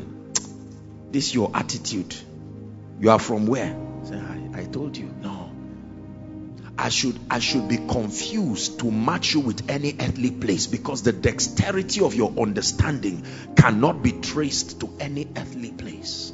This 1.11 1.27
is 1.27 1.35
your 1.35 1.51
attitude. 1.53 2.15
You 2.99 3.11
are 3.11 3.19
from 3.19 3.45
where? 3.45 3.75
Say, 4.05 4.15
I, 4.15 4.61
I 4.61 4.63
told 4.65 4.97
you 4.97 5.13
no. 5.21 5.51
I 6.79 6.89
should 6.89 7.19
I 7.29 7.37
should 7.37 7.67
be 7.69 7.77
confused 7.77 8.79
to 8.79 8.89
match 8.89 9.35
you 9.35 9.41
with 9.41 9.69
any 9.69 9.93
earthly 9.99 10.31
place 10.31 10.65
because 10.65 11.03
the 11.03 11.11
dexterity 11.11 12.01
of 12.01 12.15
your 12.15 12.33
understanding 12.39 13.23
cannot 13.55 14.01
be 14.01 14.13
traced 14.13 14.79
to 14.79 14.89
any 14.99 15.27
earthly 15.37 15.69
place. 15.71 16.33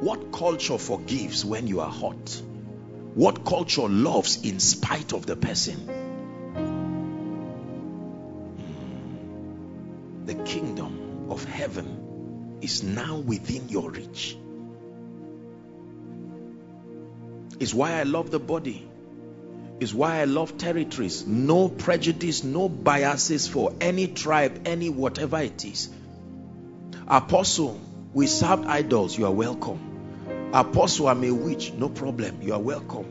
What 0.00 0.32
culture 0.32 0.78
forgives 0.78 1.44
when 1.44 1.66
you 1.66 1.80
are 1.80 1.90
hot? 1.90 2.42
what 3.14 3.44
culture 3.44 3.88
loves 3.88 4.42
in 4.42 4.58
spite 4.58 5.12
of 5.12 5.26
the 5.26 5.36
person. 5.36 5.76
Hmm. 8.56 10.24
The 10.24 10.34
kingdom 10.34 11.26
of 11.30 11.44
heaven 11.44 12.58
is 12.62 12.82
now 12.82 13.16
within 13.16 13.68
your 13.68 13.90
reach. 13.90 14.36
Is 17.60 17.74
why 17.74 17.92
I 17.92 18.04
love 18.04 18.30
the 18.30 18.40
body. 18.40 18.88
Is 19.78 19.92
why 19.94 20.20
I 20.20 20.24
love 20.24 20.56
territories. 20.56 21.26
No 21.26 21.68
prejudice, 21.68 22.42
no 22.44 22.68
biases 22.68 23.46
for 23.46 23.74
any 23.80 24.06
tribe, 24.06 24.62
any 24.64 24.88
whatever 24.88 25.38
it 25.38 25.64
is. 25.66 25.90
Apostle, 27.06 27.78
we 28.14 28.26
served 28.26 28.64
idols. 28.66 29.18
You 29.18 29.26
are 29.26 29.32
welcome 29.32 29.91
Apostle, 30.52 31.08
I'm 31.08 31.24
a 31.24 31.30
witch. 31.30 31.72
No 31.72 31.88
problem. 31.88 32.42
You 32.42 32.52
are 32.54 32.60
welcome. 32.60 33.06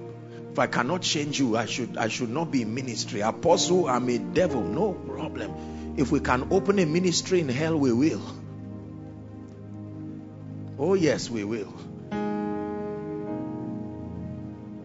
If 0.51 0.59
I 0.59 0.67
cannot 0.67 1.01
change 1.01 1.39
you, 1.39 1.57
I 1.57 1.65
should 1.65 1.97
I 1.97 2.07
should 2.07 2.29
not 2.29 2.51
be 2.51 2.61
in 2.61 2.75
ministry. 2.75 3.21
Apostle, 3.21 3.87
I'm 3.87 4.09
a 4.09 4.17
devil. 4.19 4.61
No 4.61 4.93
problem. 4.93 5.95
If 5.97 6.11
we 6.11 6.19
can 6.19 6.47
open 6.51 6.77
a 6.79 6.85
ministry 6.85 7.39
in 7.39 7.49
hell, 7.49 7.77
we 7.77 7.91
will. 7.91 8.21
Oh, 10.77 10.93
yes, 10.93 11.29
we 11.29 11.43
will. 11.43 11.73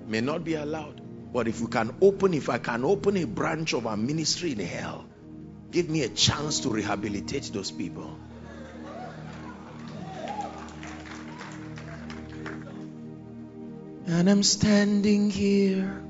May 0.07 0.21
not 0.21 0.45
be 0.45 0.55
allowed. 0.55 1.01
But 1.33 1.49
if 1.49 1.61
we 1.61 1.67
can 1.67 1.95
open, 2.01 2.33
if 2.35 2.49
I 2.49 2.59
can 2.59 2.85
open 2.85 3.17
a 3.17 3.25
branch 3.25 3.75
of 3.75 3.87
our 3.87 3.97
ministry 3.97 4.53
in 4.53 4.61
hell, 4.61 5.05
give 5.71 5.91
me 5.91 6.03
a 6.03 6.09
chance 6.09 6.61
to 6.61 6.71
rehabilitate 6.71 7.51
those 7.53 7.71
people. 7.71 8.19
And 14.09 14.31
I'm 14.31 14.45
standing 14.45 15.31
here 15.31 16.01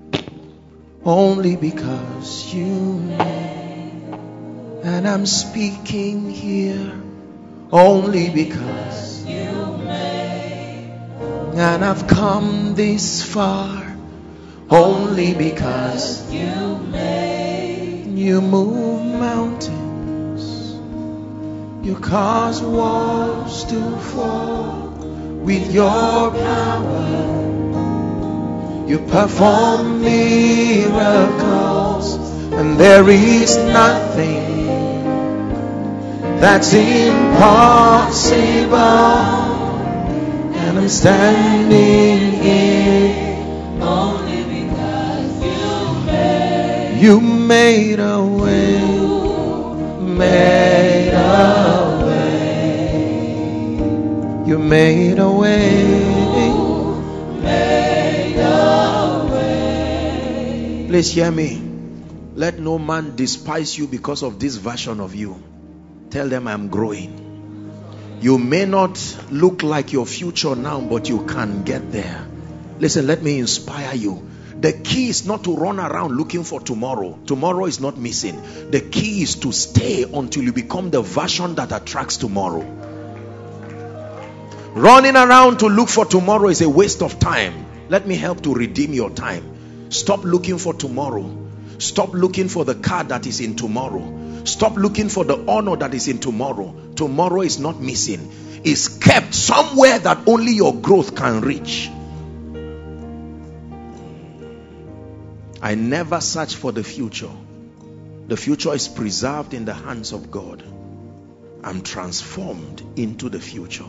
only 1.02 1.56
because 1.56 2.52
you 2.52 2.66
made. 2.66 4.18
And 4.84 5.08
I'm 5.08 5.24
speaking 5.24 6.28
here 6.28 6.92
only 7.72 8.28
because 8.28 9.24
you 9.24 9.78
made. 9.78 10.92
And 11.54 11.82
I've 11.82 12.06
come 12.06 12.74
this 12.74 13.22
far 13.22 13.96
only 14.68 15.32
because 15.32 16.30
you 16.30 16.76
made. 16.90 18.08
You 18.08 18.42
move 18.42 19.06
mountains. 19.18 20.74
You 21.82 21.96
cause 21.96 22.60
walls 22.60 23.64
to 23.70 23.96
fall 23.98 24.88
with 25.46 25.72
your 25.72 26.30
power. 26.30 27.65
You 28.86 28.98
perform 29.00 30.00
miracles, 30.00 30.94
and 32.52 32.78
there 32.78 33.08
is 33.08 33.56
nothing 33.56 34.46
that's 36.38 36.72
impossible. 36.72 37.16
And 40.54 40.78
I'm 40.78 40.88
standing 40.88 42.30
here 42.40 43.82
Only 43.82 44.44
because 44.44 45.42
you 45.42 45.92
made. 46.06 47.00
You 47.02 47.20
made 47.20 47.98
a 47.98 48.22
way, 48.24 48.78
made 50.00 51.12
a 51.12 52.04
way. 52.06 52.86
You 54.46 54.58
made 54.60 55.18
a 55.18 55.28
way. 55.28 56.05
Please 60.96 61.12
hear 61.12 61.30
me. 61.30 61.60
Let 62.36 62.58
no 62.58 62.78
man 62.78 63.16
despise 63.16 63.76
you 63.76 63.86
because 63.86 64.22
of 64.22 64.40
this 64.40 64.56
version 64.56 64.98
of 64.98 65.14
you. 65.14 65.42
Tell 66.08 66.26
them 66.26 66.48
I'm 66.48 66.68
growing. 66.68 68.18
You 68.22 68.38
may 68.38 68.64
not 68.64 68.98
look 69.30 69.62
like 69.62 69.92
your 69.92 70.06
future 70.06 70.56
now, 70.56 70.80
but 70.80 71.10
you 71.10 71.26
can 71.26 71.64
get 71.64 71.92
there. 71.92 72.26
Listen, 72.78 73.06
let 73.06 73.22
me 73.22 73.38
inspire 73.38 73.94
you. 73.94 74.26
The 74.58 74.72
key 74.72 75.10
is 75.10 75.26
not 75.26 75.44
to 75.44 75.54
run 75.54 75.78
around 75.80 76.16
looking 76.16 76.44
for 76.44 76.60
tomorrow. 76.60 77.18
Tomorrow 77.26 77.66
is 77.66 77.78
not 77.78 77.98
missing. 77.98 78.40
The 78.70 78.80
key 78.80 79.20
is 79.20 79.34
to 79.40 79.52
stay 79.52 80.04
until 80.04 80.44
you 80.44 80.54
become 80.54 80.88
the 80.88 81.02
version 81.02 81.56
that 81.56 81.72
attracts 81.72 82.16
tomorrow. 82.16 82.62
Running 84.72 85.16
around 85.16 85.58
to 85.58 85.66
look 85.66 85.90
for 85.90 86.06
tomorrow 86.06 86.48
is 86.48 86.62
a 86.62 86.70
waste 86.70 87.02
of 87.02 87.18
time. 87.18 87.66
Let 87.90 88.06
me 88.06 88.14
help 88.14 88.42
to 88.44 88.54
redeem 88.54 88.94
your 88.94 89.10
time. 89.10 89.55
Stop 89.88 90.24
looking 90.24 90.58
for 90.58 90.74
tomorrow. 90.74 91.48
Stop 91.78 92.14
looking 92.14 92.48
for 92.48 92.64
the 92.64 92.74
car 92.74 93.04
that 93.04 93.26
is 93.26 93.40
in 93.40 93.56
tomorrow. 93.56 94.44
Stop 94.44 94.76
looking 94.76 95.08
for 95.08 95.24
the 95.24 95.44
honor 95.48 95.76
that 95.76 95.94
is 95.94 96.08
in 96.08 96.18
tomorrow. 96.18 96.74
Tomorrow 96.94 97.42
is 97.42 97.58
not 97.58 97.80
missing. 97.80 98.32
It's 98.64 98.88
kept 98.88 99.34
somewhere 99.34 99.98
that 99.98 100.26
only 100.26 100.52
your 100.52 100.74
growth 100.74 101.14
can 101.14 101.40
reach. 101.40 101.90
I 105.62 105.74
never 105.74 106.20
search 106.20 106.54
for 106.54 106.72
the 106.72 106.84
future. 106.84 107.30
The 108.28 108.36
future 108.36 108.72
is 108.74 108.88
preserved 108.88 109.54
in 109.54 109.64
the 109.64 109.74
hands 109.74 110.12
of 110.12 110.30
God. 110.30 110.62
I'm 111.62 111.82
transformed 111.82 112.82
into 112.96 113.28
the 113.28 113.40
future. 113.40 113.88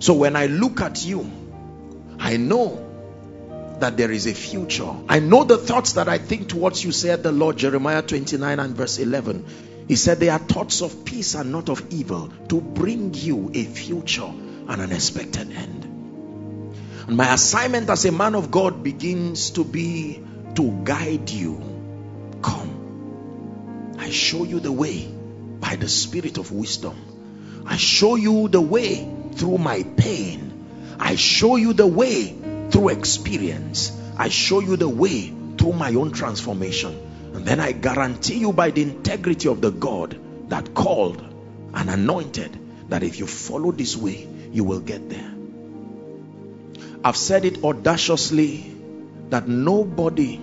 So 0.00 0.14
when 0.14 0.36
I 0.36 0.46
look 0.46 0.80
at 0.80 1.04
you, 1.04 1.30
I 2.18 2.36
know 2.36 2.91
that 3.82 3.96
there 3.96 4.12
is 4.12 4.26
a 4.26 4.34
future. 4.34 4.94
I 5.08 5.18
know 5.18 5.42
the 5.42 5.58
thoughts 5.58 5.94
that 5.94 6.08
I 6.08 6.18
think 6.18 6.48
towards 6.48 6.84
you, 6.84 6.92
said 6.92 7.24
the 7.24 7.32
Lord, 7.32 7.58
Jeremiah 7.58 8.00
29 8.00 8.60
and 8.60 8.76
verse 8.76 8.98
11. 8.98 9.44
He 9.88 9.96
said, 9.96 10.20
They 10.20 10.28
are 10.28 10.38
thoughts 10.38 10.82
of 10.82 11.04
peace 11.04 11.34
and 11.34 11.50
not 11.50 11.68
of 11.68 11.84
evil 11.90 12.32
to 12.48 12.60
bring 12.60 13.12
you 13.14 13.50
a 13.52 13.64
future 13.64 14.22
and 14.68 14.80
an 14.80 14.92
expected 14.92 15.50
end. 15.50 15.84
And 17.08 17.16
my 17.16 17.34
assignment 17.34 17.90
as 17.90 18.04
a 18.04 18.12
man 18.12 18.36
of 18.36 18.52
God 18.52 18.84
begins 18.84 19.50
to 19.50 19.64
be 19.64 20.22
to 20.54 20.80
guide 20.84 21.28
you. 21.28 21.60
Come, 22.40 23.96
I 23.98 24.10
show 24.10 24.44
you 24.44 24.60
the 24.60 24.72
way 24.72 25.08
by 25.60 25.74
the 25.74 25.88
spirit 25.88 26.38
of 26.38 26.52
wisdom. 26.52 27.64
I 27.66 27.78
show 27.78 28.14
you 28.14 28.46
the 28.46 28.60
way 28.60 29.12
through 29.34 29.58
my 29.58 29.82
pain. 29.96 30.96
I 31.00 31.16
show 31.16 31.56
you 31.56 31.72
the 31.72 31.86
way 31.86 32.36
through 32.72 32.88
experience. 32.88 33.92
I 34.16 34.28
show 34.28 34.60
you 34.60 34.76
the 34.76 34.88
way 34.88 35.32
through 35.58 35.74
my 35.74 35.94
own 35.94 36.12
transformation. 36.12 36.98
And 37.34 37.46
then 37.46 37.60
I 37.60 37.72
guarantee 37.72 38.38
you 38.38 38.52
by 38.52 38.70
the 38.70 38.82
integrity 38.82 39.48
of 39.48 39.60
the 39.60 39.70
God 39.70 40.18
that 40.48 40.74
called 40.74 41.20
and 41.74 41.88
anointed 41.88 42.58
that 42.88 43.02
if 43.02 43.18
you 43.18 43.26
follow 43.26 43.72
this 43.72 43.96
way, 43.96 44.28
you 44.52 44.64
will 44.64 44.80
get 44.80 45.08
there. 45.08 45.32
I've 47.04 47.16
said 47.16 47.44
it 47.44 47.64
audaciously 47.64 48.76
that 49.30 49.48
nobody, 49.48 50.36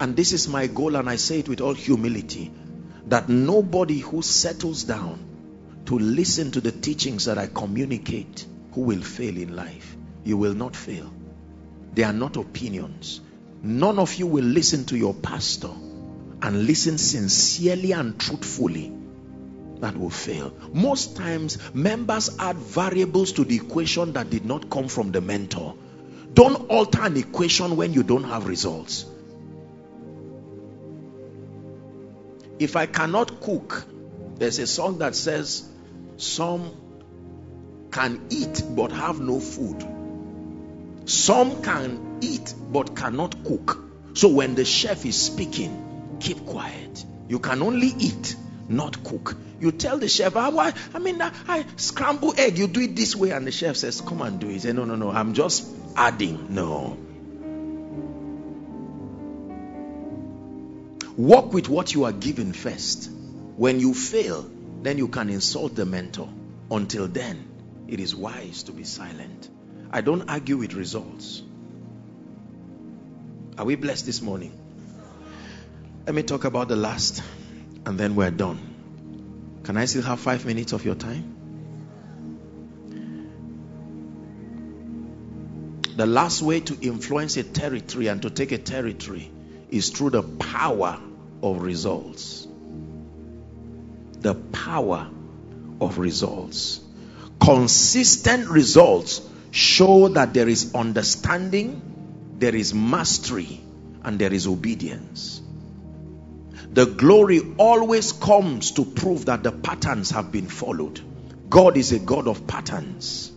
and 0.00 0.16
this 0.16 0.32
is 0.32 0.48
my 0.48 0.66
goal, 0.66 0.96
and 0.96 1.08
I 1.08 1.16
say 1.16 1.38
it 1.38 1.48
with 1.48 1.60
all 1.60 1.74
humility, 1.74 2.50
that 3.06 3.28
nobody 3.28 4.00
who 4.00 4.20
settles 4.22 4.84
down 4.84 5.18
to 5.86 5.98
listen 5.98 6.50
to 6.52 6.60
the 6.60 6.72
teachings 6.72 7.26
that 7.26 7.38
I 7.38 7.46
communicate 7.46 8.44
who 8.72 8.80
will 8.80 9.02
fail 9.02 9.36
in 9.36 9.54
life. 9.54 9.96
You 10.24 10.36
will 10.36 10.54
not 10.54 10.74
fail. 10.74 11.12
They 11.94 12.02
are 12.02 12.12
not 12.12 12.36
opinions. 12.36 13.20
None 13.62 13.98
of 13.98 14.14
you 14.14 14.26
will 14.26 14.44
listen 14.44 14.84
to 14.86 14.96
your 14.96 15.14
pastor 15.14 15.70
and 16.42 16.66
listen 16.66 16.98
sincerely 16.98 17.92
and 17.92 18.18
truthfully. 18.18 18.92
That 19.80 19.96
will 19.96 20.10
fail. 20.10 20.52
Most 20.72 21.16
times, 21.16 21.58
members 21.74 22.36
add 22.38 22.56
variables 22.56 23.32
to 23.32 23.44
the 23.44 23.56
equation 23.56 24.12
that 24.14 24.30
did 24.30 24.44
not 24.44 24.70
come 24.70 24.88
from 24.88 25.12
the 25.12 25.20
mentor. 25.20 25.74
Don't 26.32 26.68
alter 26.68 27.02
an 27.02 27.16
equation 27.16 27.76
when 27.76 27.92
you 27.92 28.02
don't 28.02 28.24
have 28.24 28.46
results. 28.46 29.06
If 32.58 32.76
I 32.76 32.86
cannot 32.86 33.40
cook, 33.40 33.84
there's 34.36 34.58
a 34.58 34.66
song 34.66 34.98
that 34.98 35.14
says, 35.14 35.68
Some 36.16 36.70
can 37.90 38.26
eat 38.30 38.62
but 38.70 38.90
have 38.92 39.20
no 39.20 39.38
food. 39.40 39.93
Some 41.06 41.62
can 41.62 42.18
eat 42.20 42.54
but 42.72 42.96
cannot 42.96 43.44
cook. 43.44 43.78
So 44.14 44.28
when 44.28 44.54
the 44.54 44.64
chef 44.64 45.04
is 45.04 45.20
speaking, 45.20 46.18
keep 46.20 46.46
quiet. 46.46 47.04
You 47.28 47.38
can 47.38 47.62
only 47.62 47.88
eat, 47.98 48.36
not 48.68 49.02
cook. 49.04 49.36
You 49.60 49.72
tell 49.72 49.98
the 49.98 50.08
chef, 50.08 50.36
ah, 50.36 50.50
why? 50.50 50.72
I 50.94 50.98
mean, 50.98 51.20
I, 51.20 51.32
I 51.48 51.64
scramble 51.76 52.34
egg. 52.38 52.58
You 52.58 52.66
do 52.66 52.80
it 52.80 52.96
this 52.96 53.16
way, 53.16 53.30
and 53.30 53.46
the 53.46 53.50
chef 53.52 53.76
says, 53.76 54.00
"Come 54.00 54.22
and 54.22 54.38
do 54.38 54.48
it." 54.48 54.62
Say, 54.62 54.72
no, 54.72 54.84
no, 54.84 54.94
no. 54.94 55.10
I'm 55.10 55.34
just 55.34 55.66
adding. 55.96 56.54
No. 56.54 56.98
Work 61.16 61.52
with 61.52 61.68
what 61.68 61.94
you 61.94 62.04
are 62.04 62.12
given 62.12 62.52
first. 62.52 63.10
When 63.56 63.78
you 63.78 63.94
fail, 63.94 64.50
then 64.82 64.98
you 64.98 65.08
can 65.08 65.30
insult 65.30 65.76
the 65.76 65.86
mentor. 65.86 66.28
Until 66.70 67.06
then, 67.06 67.44
it 67.88 68.00
is 68.00 68.14
wise 68.16 68.64
to 68.64 68.72
be 68.72 68.84
silent. 68.84 69.48
I 69.94 70.00
don't 70.00 70.28
argue 70.28 70.56
with 70.56 70.74
results. 70.74 71.40
Are 73.56 73.64
we 73.64 73.76
blessed 73.76 74.06
this 74.06 74.20
morning? 74.20 74.52
Let 76.04 76.16
me 76.16 76.24
talk 76.24 76.42
about 76.42 76.66
the 76.66 76.74
last, 76.74 77.22
and 77.86 77.96
then 77.96 78.16
we're 78.16 78.32
done. 78.32 79.60
Can 79.62 79.76
I 79.76 79.84
still 79.84 80.02
have 80.02 80.18
five 80.18 80.44
minutes 80.46 80.72
of 80.72 80.84
your 80.84 80.96
time? 80.96 81.36
The 85.96 86.06
last 86.06 86.42
way 86.42 86.58
to 86.58 86.76
influence 86.80 87.36
a 87.36 87.44
territory 87.44 88.08
and 88.08 88.20
to 88.22 88.30
take 88.30 88.50
a 88.50 88.58
territory 88.58 89.30
is 89.70 89.90
through 89.90 90.10
the 90.10 90.24
power 90.24 90.98
of 91.40 91.62
results. 91.62 92.48
The 94.22 94.34
power 94.34 95.08
of 95.80 95.98
results. 95.98 96.80
Consistent 97.40 98.48
results 98.48 99.20
show 99.54 100.08
that 100.08 100.34
there 100.34 100.48
is 100.48 100.74
understanding, 100.74 101.80
there 102.38 102.56
is 102.56 102.74
mastery, 102.74 103.60
and 104.02 104.18
there 104.18 104.32
is 104.32 104.48
obedience. 104.48 105.40
The 106.72 106.86
glory 106.86 107.40
always 107.56 108.10
comes 108.10 108.72
to 108.72 108.84
prove 108.84 109.26
that 109.26 109.44
the 109.44 109.52
patterns 109.52 110.10
have 110.10 110.32
been 110.32 110.48
followed. 110.48 111.00
God 111.48 111.76
is 111.76 111.92
a 111.92 112.00
God 112.00 112.26
of 112.26 112.48
patterns. 112.48 113.30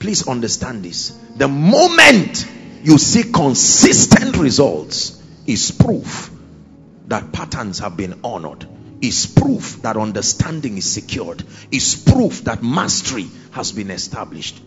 Please 0.00 0.26
understand 0.26 0.82
this. 0.82 1.10
The 1.36 1.46
moment 1.46 2.44
you 2.82 2.98
see 2.98 3.30
consistent 3.30 4.38
results 4.38 5.22
is 5.46 5.70
proof 5.70 6.32
that 7.06 7.30
patterns 7.30 7.78
have 7.78 7.96
been 7.96 8.20
honored 8.24 8.66
is 9.00 9.26
proof 9.26 9.82
that 9.82 9.96
understanding 9.96 10.78
is 10.78 10.90
secured 10.90 11.44
is 11.70 11.94
proof 11.94 12.42
that 12.44 12.62
mastery 12.62 13.28
has 13.52 13.70
been 13.72 13.90
established 13.90 14.60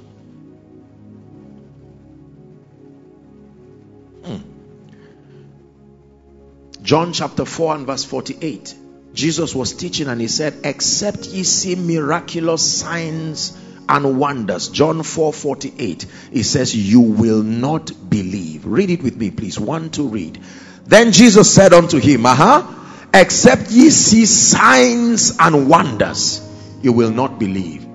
john 6.84 7.14
chapter 7.14 7.46
4 7.46 7.76
and 7.76 7.88
verse 7.88 8.04
48 8.04 8.76
jesus 9.14 9.56
was 9.56 9.72
teaching 9.72 10.08
and 10.08 10.20
he 10.20 10.28
said 10.28 10.54
except 10.66 11.28
ye 11.28 11.44
see 11.44 11.76
miraculous 11.76 12.80
signs 12.80 13.58
and 13.88 14.20
wonders 14.20 14.68
john 14.68 15.02
4 15.02 15.32
48 15.32 16.06
he 16.34 16.44
says 16.44 16.76
you 16.76 17.00
will 17.00 17.42
not 17.42 17.92
believe. 18.10 18.66
Read 18.66 18.90
it 18.90 19.02
with 19.02 19.16
me 19.16 19.32
please. 19.32 19.58
One 19.58 19.92
to 19.92 20.10
read. 20.10 20.42
Then 20.86 21.14
jesus 21.14 21.54
said 21.54 21.74
unto 21.74 22.00
him 22.00 22.26
uh-huh 22.26 22.68
except 23.14 23.72
ye 23.72 23.90
see 23.90 24.26
signs 24.26 25.38
and 25.40 25.70
wonders 25.70 26.42
you 26.82 26.92
will 26.92 27.12
not 27.12 27.40
believe. 27.40 27.88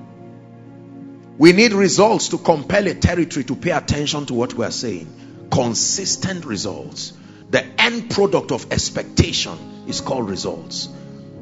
We 1.36 1.53
need 1.53 1.74
results 1.74 2.28
to 2.28 2.39
compel 2.39 2.86
a 2.86 2.95
territory 2.95 3.45
to 3.45 3.55
pay 3.55 3.72
attention 3.72 4.24
to 4.26 4.34
what 4.34 4.55
we 4.55 4.64
are 4.64 4.70
saying. 4.70 5.49
Consistent 5.51 6.47
results 6.47 7.12
the 7.51 7.64
end 7.80 8.11
product 8.11 8.53
of 8.53 8.70
expectation 8.72 9.84
is 9.86 10.01
called 10.01 10.28
results. 10.28 10.88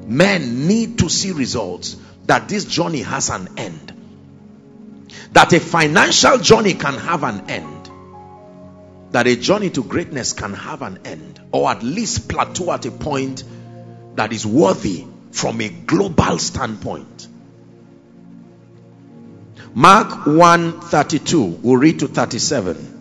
Men 0.06 0.68
need 0.68 0.98
to 1.00 1.08
see 1.08 1.32
results 1.32 1.96
that 2.26 2.48
this 2.48 2.64
journey 2.64 3.02
has 3.02 3.28
an 3.30 3.48
end. 3.56 3.92
That 5.32 5.52
a 5.52 5.60
financial 5.60 6.38
journey 6.38 6.74
can 6.74 6.94
have 6.94 7.24
an 7.24 7.50
end. 7.50 7.90
That 9.10 9.26
a 9.26 9.36
journey 9.36 9.70
to 9.70 9.82
greatness 9.82 10.32
can 10.32 10.52
have 10.52 10.82
an 10.82 11.00
end. 11.04 11.40
Or 11.52 11.70
at 11.70 11.82
least 11.82 12.28
plateau 12.28 12.72
at 12.72 12.86
a 12.86 12.90
point 12.90 13.42
that 14.14 14.32
is 14.32 14.46
worthy 14.46 15.06
from 15.32 15.60
a 15.60 15.68
global 15.68 16.38
standpoint. 16.38 17.28
Mark 19.74 20.26
1 20.26 20.80
32, 20.80 21.42
we'll 21.42 21.76
read 21.76 21.98
to 21.98 22.08
37. 22.08 22.95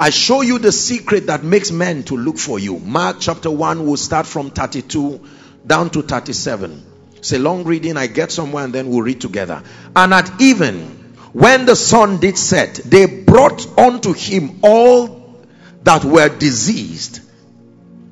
I 0.00 0.08
show 0.08 0.40
you 0.40 0.58
the 0.58 0.72
secret 0.72 1.26
that 1.26 1.44
makes 1.44 1.70
men 1.70 2.04
to 2.04 2.16
look 2.16 2.38
for 2.38 2.58
you. 2.58 2.78
Mark 2.78 3.18
chapter 3.20 3.50
1 3.50 3.86
will 3.86 3.98
start 3.98 4.26
from 4.26 4.50
32 4.50 5.20
down 5.66 5.90
to 5.90 6.00
37. 6.00 6.86
It's 7.16 7.34
a 7.34 7.38
long 7.38 7.64
reading. 7.64 7.98
I 7.98 8.06
get 8.06 8.32
somewhere 8.32 8.64
and 8.64 8.72
then 8.72 8.88
we'll 8.88 9.02
read 9.02 9.20
together. 9.20 9.62
And 9.94 10.14
at 10.14 10.40
even, 10.40 10.86
when 11.34 11.66
the 11.66 11.76
sun 11.76 12.18
did 12.18 12.38
set, 12.38 12.76
they 12.76 13.04
brought 13.04 13.78
unto 13.78 14.14
him 14.14 14.60
all 14.62 15.44
that 15.82 16.02
were 16.02 16.30
diseased. 16.30 17.20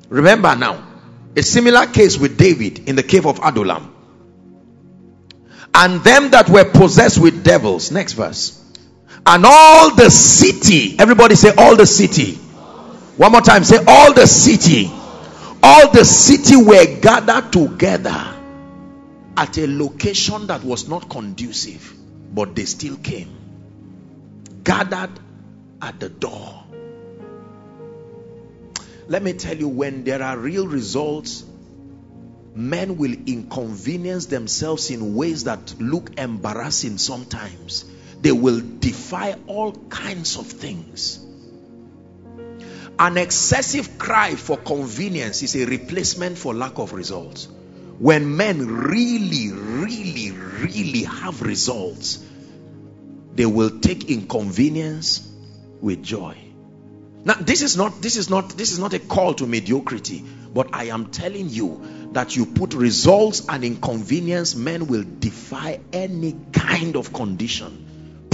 Remember 0.09 0.55
now, 0.55 0.87
a 1.35 1.41
similar 1.41 1.87
case 1.87 2.19
with 2.19 2.37
David 2.37 2.87
in 2.87 2.97
the 2.97 3.03
cave 3.03 3.25
of 3.25 3.39
Adullam. 3.39 3.95
And 5.73 6.03
them 6.03 6.29
that 6.31 6.49
were 6.49 6.65
possessed 6.65 7.17
with 7.17 7.43
devils. 7.43 7.91
Next 7.91 8.13
verse. 8.13 8.63
And 9.29 9.45
all 9.45 9.95
the 9.95 10.09
city. 10.09 10.95
Everybody 10.99 11.35
say 11.35 11.53
all 11.55 11.75
the 11.75 11.85
city. 11.85 12.33
One 13.17 13.31
more 13.31 13.41
time. 13.41 13.63
Say 13.63 13.77
all 13.87 14.13
the 14.13 14.25
city. 14.25 14.89
All 15.61 15.91
the 15.91 16.03
city 16.03 16.55
were 16.57 16.99
gathered 16.99 17.53
together 17.53 18.35
at 19.37 19.57
a 19.57 19.67
location 19.67 20.47
that 20.47 20.63
was 20.63 20.89
not 20.89 21.09
conducive. 21.09 21.93
But 22.33 22.55
they 22.55 22.65
still 22.65 22.97
came. 22.97 23.29
Gathered 24.63 25.11
at 25.81 25.99
the 25.99 26.09
door 26.09 26.59
let 29.09 29.23
me 29.23 29.33
tell 29.33 29.57
you, 29.57 29.67
when 29.67 30.03
there 30.03 30.21
are 30.21 30.37
real 30.37 30.67
results, 30.67 31.43
men 32.53 32.95
will 32.97 33.11
inconvenience 33.25 34.27
themselves 34.27 34.91
in 34.91 35.15
ways 35.15 35.45
that 35.45 35.81
look 35.81 36.19
embarrassing 36.19 36.99
sometimes. 36.99 37.85
They 38.21 38.31
will 38.31 38.61
defy 38.79 39.35
all 39.47 39.71
kinds 39.89 40.37
of 40.37 40.47
things. 40.47 41.25
An 42.97 43.17
excessive 43.17 43.97
cry 43.97 44.35
for 44.35 44.57
convenience 44.57 45.41
is 45.41 45.55
a 45.55 45.65
replacement 45.65 46.37
for 46.37 46.53
lack 46.53 46.79
of 46.79 46.91
results. 46.91 47.47
When 47.97 48.35
men 48.35 48.65
really, 48.67 49.51
really, 49.51 50.31
really 50.31 51.03
have 51.03 51.41
results, 51.41 52.23
they 53.35 53.45
will 53.45 53.79
take 53.79 54.09
inconvenience 54.09 55.25
with 55.81 56.03
joy. 56.03 56.37
Now, 57.23 57.35
this 57.35 57.61
is 57.61 57.75
not 57.75 58.01
this 58.01 58.15
is 58.15 58.29
not 58.29 58.49
this 58.57 58.71
is 58.71 58.79
not 58.79 58.93
a 58.93 58.99
call 58.99 59.33
to 59.35 59.47
mediocrity, 59.47 60.23
but 60.53 60.69
I 60.73 60.85
am 60.85 61.11
telling 61.11 61.49
you 61.49 62.09
that 62.13 62.35
you 62.35 62.45
put 62.45 62.73
results 62.73 63.45
and 63.47 63.63
inconvenience, 63.63 64.55
men 64.55 64.87
will 64.87 65.03
defy 65.19 65.79
any 65.93 66.35
kind 66.53 66.95
of 66.95 67.13
condition, 67.13 67.88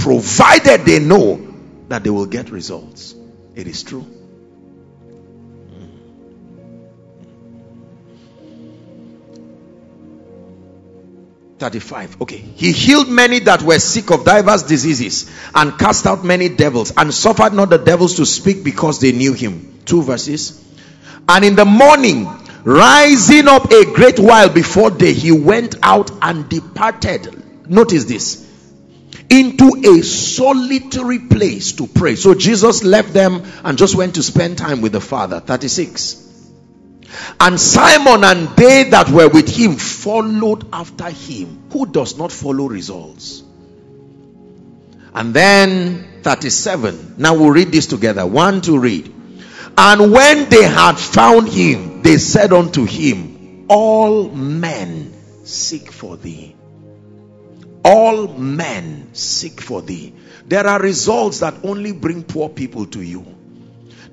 provided 0.06 0.82
they 0.82 1.00
know 1.00 1.52
that 1.88 2.04
they 2.04 2.10
will 2.10 2.26
get 2.26 2.50
results. 2.50 3.16
It 3.56 3.66
is 3.66 3.82
true. 3.82 4.06
35 11.58 12.20
okay. 12.22 12.36
He 12.36 12.70
healed 12.70 13.08
many 13.08 13.40
that 13.40 13.62
were 13.62 13.80
sick 13.80 14.12
of 14.12 14.24
diverse 14.24 14.62
diseases 14.62 15.28
and 15.52 15.76
cast 15.76 16.06
out 16.06 16.22
many 16.22 16.50
devils 16.50 16.92
and 16.96 17.12
suffered 17.12 17.52
not 17.52 17.70
the 17.70 17.78
devils 17.78 18.14
to 18.18 18.26
speak 18.26 18.62
because 18.62 19.00
they 19.00 19.10
knew 19.10 19.32
him. 19.32 19.80
Two 19.86 20.02
verses. 20.02 20.62
And 21.28 21.44
in 21.44 21.56
the 21.56 21.64
morning 21.64 22.28
rising 22.62 23.48
up 23.48 23.72
a 23.72 23.92
great 23.92 24.20
while 24.20 24.50
before 24.50 24.92
day 24.92 25.14
he 25.14 25.32
went 25.32 25.74
out 25.82 26.12
and 26.22 26.48
departed. 26.48 27.68
Notice 27.68 28.04
this 28.04 28.46
into 29.28 29.82
a 29.84 30.02
solitary 30.02 31.18
place 31.18 31.72
to 31.72 31.86
pray 31.86 32.14
so 32.14 32.34
jesus 32.34 32.84
left 32.84 33.12
them 33.12 33.42
and 33.64 33.76
just 33.76 33.94
went 33.96 34.14
to 34.14 34.22
spend 34.22 34.56
time 34.56 34.80
with 34.80 34.92
the 34.92 35.00
father 35.00 35.40
36 35.40 36.26
and 37.40 37.60
Simon 37.60 38.24
and 38.24 38.48
they 38.56 38.84
that 38.90 39.10
were 39.10 39.28
with 39.28 39.48
him 39.48 39.76
followed 39.76 40.66
after 40.72 41.10
him. 41.10 41.64
Who 41.70 41.86
does 41.86 42.18
not 42.18 42.32
follow 42.32 42.66
results? 42.66 43.42
And 45.14 45.32
then 45.32 46.22
37. 46.22 47.14
Now 47.18 47.34
we'll 47.34 47.50
read 47.50 47.72
this 47.72 47.86
together. 47.86 48.26
One 48.26 48.60
to 48.62 48.78
read. 48.78 49.12
And 49.78 50.12
when 50.12 50.48
they 50.48 50.62
had 50.62 50.96
found 50.96 51.48
him, 51.48 52.02
they 52.02 52.18
said 52.18 52.52
unto 52.52 52.84
him, 52.84 53.66
All 53.68 54.28
men 54.30 55.12
seek 55.44 55.90
for 55.90 56.16
thee. 56.16 56.55
All 57.88 58.26
men 58.26 59.10
seek 59.14 59.60
for 59.60 59.80
thee. 59.80 60.12
There 60.44 60.66
are 60.66 60.80
results 60.80 61.38
that 61.38 61.54
only 61.62 61.92
bring 61.92 62.24
poor 62.24 62.48
people 62.48 62.86
to 62.86 63.00
you. 63.00 63.24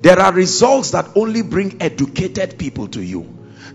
There 0.00 0.20
are 0.20 0.32
results 0.32 0.92
that 0.92 1.16
only 1.16 1.42
bring 1.42 1.82
educated 1.82 2.56
people 2.56 2.86
to 2.88 3.02
you. 3.02 3.26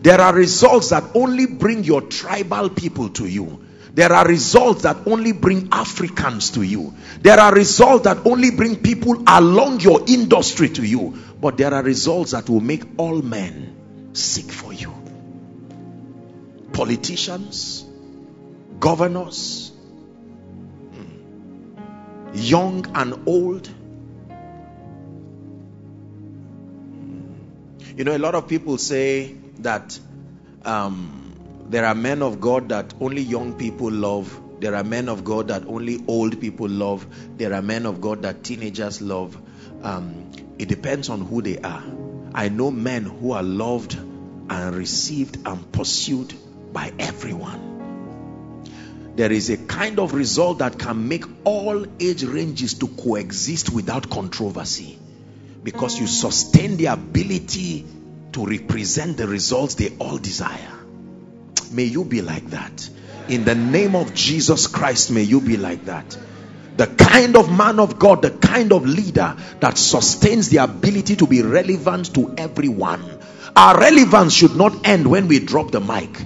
There 0.02 0.22
are 0.22 0.34
results 0.34 0.92
that 0.92 1.04
only 1.16 1.48
bring 1.48 1.84
your 1.84 2.00
tribal 2.00 2.70
people 2.70 3.10
to 3.10 3.26
you. 3.28 3.66
There 3.94 4.14
are 4.14 4.26
results 4.26 4.84
that 4.84 5.06
only 5.06 5.34
bring 5.34 5.68
Africans 5.74 6.52
to 6.52 6.62
you. 6.62 6.94
There 7.22 7.38
are 7.38 7.54
results 7.54 8.06
that 8.06 8.26
only 8.26 8.52
bring 8.52 8.78
people 8.78 9.22
along 9.28 9.82
your 9.82 10.06
industry 10.08 10.70
to 10.70 10.86
you. 10.86 11.18
But 11.42 11.58
there 11.58 11.74
are 11.74 11.84
results 11.84 12.32
that 12.32 12.48
will 12.48 12.62
make 12.62 12.84
all 12.98 13.22
men 13.22 14.12
seek 14.14 14.50
for 14.50 14.72
you. 14.72 14.94
Politicians, 16.72 17.84
governors, 18.80 19.69
young 22.34 22.86
and 22.96 23.28
old, 23.28 23.70
You 28.00 28.06
know, 28.06 28.16
a 28.16 28.18
lot 28.18 28.34
of 28.34 28.48
people 28.48 28.78
say 28.78 29.36
that 29.58 30.00
um, 30.64 31.20
There 31.70 31.86
are 31.86 31.94
men 31.94 32.22
of 32.22 32.40
God 32.40 32.70
that 32.70 32.94
only 33.02 33.22
young 33.22 33.56
people 33.56 33.92
love. 33.92 34.42
There 34.62 34.74
are 34.74 34.86
men 34.86 35.10
of 35.10 35.26
God 35.26 35.50
that 35.50 35.68
only 35.68 36.02
old 36.08 36.40
people 36.40 36.70
love. 36.70 37.06
There 37.38 37.54
are 37.54 37.62
men 37.62 37.86
of 37.86 38.00
God 38.00 38.22
that 38.22 38.44
teenagers 38.44 39.02
love. 39.02 39.38
Um, 39.84 40.32
it 40.58 40.70
depends 40.70 41.10
on 41.10 41.22
who 41.22 41.42
they 41.42 41.60
are. 41.60 41.84
I 42.34 42.48
know 42.48 42.72
men 42.72 43.04
who 43.04 43.34
are 43.34 43.44
loved 43.44 43.96
and 43.96 44.76
received 44.76 45.46
and 45.46 45.72
pursued 45.72 46.34
by 46.74 46.94
everyone. 46.98 47.69
There 49.16 49.32
is 49.32 49.50
a 49.50 49.58
kind 49.58 50.00
of 50.00 50.14
result 50.14 50.60
that 50.60 50.80
can 50.80 51.08
make 51.08 51.26
all 51.44 51.86
age 52.00 52.24
ranges 52.24 52.76
to 52.76 52.88
coexist 52.88 53.70
without 53.70 54.10
controversy 54.10 54.98
because 55.64 56.00
you 56.00 56.08
sustain 56.08 56.78
the 56.78 56.88
ability 56.88 57.86
to 58.32 58.46
represent 58.46 59.18
the 59.18 59.28
results 59.28 59.76
they 59.76 59.96
all 59.98 60.18
desire. 60.18 60.80
May 61.72 61.84
you 61.84 62.06
be 62.06 62.22
like 62.22 62.50
that. 62.52 62.90
In 63.28 63.46
the 63.46 63.56
name 63.56 63.96
of 63.96 64.14
Jesus 64.14 64.68
Christ, 64.68 65.12
may 65.12 65.24
you 65.24 65.42
be 65.42 65.58
like 65.58 65.86
that. 65.86 66.18
The 66.78 66.88
kind 66.88 67.36
of 67.36 67.56
man 67.56 67.80
of 67.80 68.00
God, 68.00 68.22
the 68.22 68.32
kind 68.32 68.72
of 68.72 68.86
leader 68.86 69.36
that 69.60 69.78
sustains 69.78 70.50
the 70.50 70.58
ability 70.58 71.18
to 71.18 71.28
be 71.28 71.42
relevant 71.42 72.14
to 72.16 72.34
everyone. 72.38 73.04
Our 73.56 73.80
relevance 73.80 74.34
should 74.34 74.56
not 74.56 74.88
end 74.88 75.06
when 75.06 75.28
we 75.28 75.40
drop 75.40 75.72
the 75.72 75.82
mic. 75.82 76.26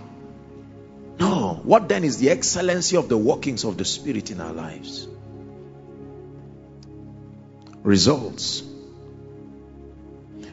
No. 1.20 1.62
What 1.64 1.88
then 1.90 2.04
is 2.04 2.18
the 2.18 2.30
excellency 2.30 2.98
of 2.98 3.10
the 3.10 3.18
workings 3.18 3.64
of 3.64 3.78
the 3.78 3.86
Spirit 3.86 4.32
in 4.32 4.42
our 4.42 4.54
lives? 4.54 5.08
Results. 7.84 8.64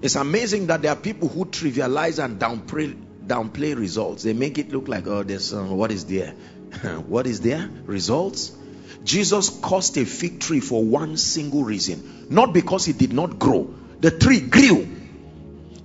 It's 0.02 0.16
amazing 0.16 0.68
that 0.68 0.82
there 0.82 0.92
are 0.92 0.96
people 0.96 1.28
who 1.28 1.44
trivialize 1.44 2.22
and 2.22 2.40
downplay, 2.40 2.96
downplay 3.26 3.76
results. 3.76 4.22
They 4.22 4.32
make 4.32 4.58
it 4.58 4.72
look 4.72 4.88
like, 4.88 5.06
oh, 5.06 5.22
there's 5.22 5.52
um, 5.52 5.76
what 5.76 5.92
is 5.92 6.06
there? 6.06 6.30
what 7.06 7.26
is 7.26 7.40
there? 7.40 7.68
Results. 7.84 8.56
Jesus 9.04 9.50
caused 9.50 9.96
a 9.98 10.04
fig 10.04 10.40
tree 10.40 10.60
for 10.60 10.84
one 10.84 11.16
single 11.16 11.64
reason, 11.64 12.26
not 12.30 12.52
because 12.52 12.88
it 12.88 12.98
did 12.98 13.12
not 13.12 13.38
grow. 13.38 13.74
The 14.00 14.10
tree 14.10 14.40
grew, 14.40 14.88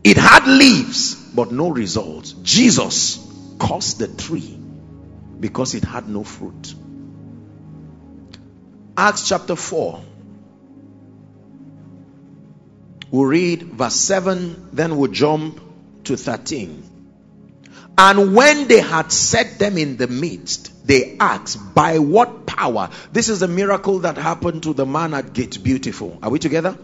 it 0.03 0.17
had 0.17 0.47
leaves, 0.47 1.15
but 1.15 1.51
no 1.51 1.69
results. 1.69 2.33
Jesus 2.43 3.19
caused 3.59 3.99
the 3.99 4.07
tree 4.07 4.57
because 5.45 5.75
it 5.75 5.83
had 5.83 6.09
no 6.09 6.23
fruit. 6.23 6.73
Acts 8.97 9.27
chapter 9.29 9.55
4. 9.55 10.01
We'll 13.11 13.25
read 13.25 13.61
verse 13.61 13.93
7, 13.93 14.69
then 14.73 14.97
we'll 14.97 15.11
jump 15.11 15.61
to 16.05 16.17
13. 16.17 16.81
And 17.95 18.35
when 18.35 18.67
they 18.67 18.79
had 18.79 19.11
set 19.11 19.59
them 19.59 19.77
in 19.77 19.97
the 19.97 20.07
midst, 20.07 20.87
they 20.87 21.15
asked, 21.19 21.75
By 21.75 21.99
what 21.99 22.47
power? 22.47 22.89
This 23.13 23.29
is 23.29 23.39
the 23.41 23.47
miracle 23.47 23.99
that 23.99 24.17
happened 24.17 24.63
to 24.63 24.73
the 24.73 24.87
man 24.87 25.13
at 25.13 25.31
Gate 25.33 25.61
Beautiful. 25.61 26.17
Are 26.23 26.31
we 26.31 26.39
together? 26.39 26.75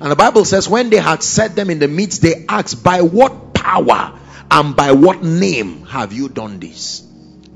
And 0.00 0.12
the 0.12 0.16
Bible 0.16 0.44
says, 0.44 0.68
When 0.68 0.88
they 0.90 0.98
had 0.98 1.24
set 1.24 1.56
them 1.56 1.68
in 1.68 1.80
the 1.80 1.88
midst, 1.88 2.22
they 2.22 2.46
asked, 2.48 2.84
By 2.84 3.02
what 3.02 3.54
power 3.54 4.16
and 4.52 4.76
by 4.76 4.92
what 4.92 5.24
name 5.24 5.84
have 5.86 6.12
you 6.12 6.28
done 6.28 6.60
this? 6.60 7.07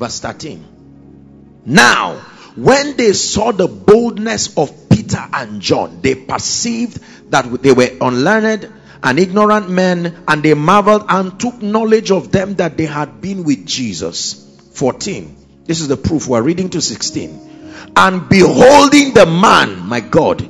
Verse 0.02 0.18
13. 0.18 1.62
Now, 1.64 2.16
when 2.56 2.96
they 2.96 3.12
saw 3.12 3.52
the 3.52 3.68
boldness 3.68 4.58
of 4.58 4.88
Peter 4.88 5.24
and 5.32 5.60
John, 5.60 6.00
they 6.02 6.16
perceived 6.16 7.00
that 7.30 7.62
they 7.62 7.70
were 7.70 7.88
unlearned 8.00 8.68
and 9.00 9.18
ignorant 9.20 9.70
men, 9.70 10.24
and 10.26 10.42
they 10.42 10.54
marveled 10.54 11.04
and 11.08 11.38
took 11.38 11.62
knowledge 11.62 12.10
of 12.10 12.32
them 12.32 12.56
that 12.56 12.76
they 12.76 12.86
had 12.86 13.20
been 13.20 13.44
with 13.44 13.64
Jesus. 13.64 14.44
14. 14.72 15.36
This 15.66 15.80
is 15.80 15.86
the 15.86 15.96
proof. 15.96 16.26
We're 16.26 16.42
reading 16.42 16.70
to 16.70 16.80
16. 16.80 17.92
And 17.94 18.28
beholding 18.28 19.14
the 19.14 19.26
man, 19.26 19.86
my 19.86 20.00
God, 20.00 20.40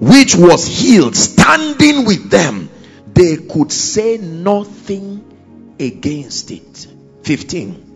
which 0.00 0.34
was 0.34 0.66
healed, 0.66 1.14
standing 1.14 2.06
with 2.06 2.30
them, 2.30 2.70
they 3.12 3.36
could 3.36 3.70
say 3.70 4.16
nothing 4.16 5.76
against 5.78 6.50
it. 6.50 6.86
15. 7.24 7.93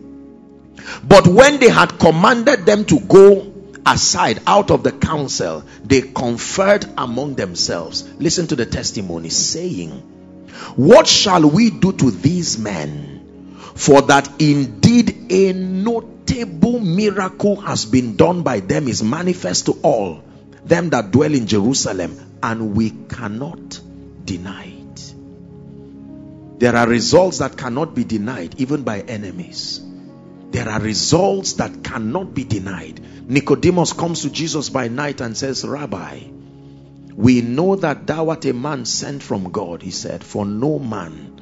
But 1.03 1.27
when 1.27 1.59
they 1.59 1.69
had 1.69 1.99
commanded 1.99 2.65
them 2.65 2.85
to 2.85 2.99
go 2.99 3.53
aside 3.85 4.41
out 4.45 4.71
of 4.71 4.83
the 4.83 4.91
council, 4.91 5.63
they 5.83 6.01
conferred 6.01 6.85
among 6.97 7.35
themselves. 7.35 8.07
Listen 8.19 8.47
to 8.47 8.55
the 8.55 8.65
testimony 8.65 9.29
saying, 9.29 9.91
What 10.75 11.07
shall 11.07 11.49
we 11.49 11.69
do 11.69 11.91
to 11.93 12.11
these 12.11 12.57
men? 12.57 13.55
For 13.75 14.01
that 14.03 14.41
indeed 14.41 15.31
a 15.31 15.53
notable 15.53 16.79
miracle 16.79 17.55
has 17.61 17.85
been 17.85 18.15
done 18.17 18.43
by 18.43 18.59
them, 18.59 18.87
is 18.87 19.01
manifest 19.01 19.67
to 19.67 19.73
all 19.81 20.23
them 20.65 20.89
that 20.89 21.11
dwell 21.11 21.33
in 21.33 21.47
Jerusalem, 21.47 22.37
and 22.43 22.75
we 22.75 22.91
cannot 22.91 23.79
deny 24.25 24.65
it. 24.65 25.13
There 26.59 26.75
are 26.75 26.87
results 26.87 27.39
that 27.39 27.57
cannot 27.57 27.95
be 27.95 28.03
denied, 28.03 28.55
even 28.59 28.83
by 28.83 28.99
enemies. 29.01 29.81
There 30.51 30.67
are 30.67 30.79
results 30.79 31.53
that 31.53 31.83
cannot 31.83 32.33
be 32.33 32.43
denied. 32.43 32.99
Nicodemus 33.29 33.93
comes 33.93 34.23
to 34.23 34.29
Jesus 34.31 34.69
by 34.69 34.87
night 34.87 35.21
and 35.21 35.37
says, 35.37 35.63
Rabbi, 35.63 36.21
we 37.15 37.41
know 37.41 37.75
that 37.75 38.07
thou 38.07 38.29
art 38.29 38.45
a 38.45 38.53
man 38.53 38.85
sent 38.85 39.21
from 39.21 39.51
God. 39.51 39.83
He 39.83 39.91
said, 39.91 40.23
For 40.23 40.45
no 40.45 40.79
man, 40.79 41.39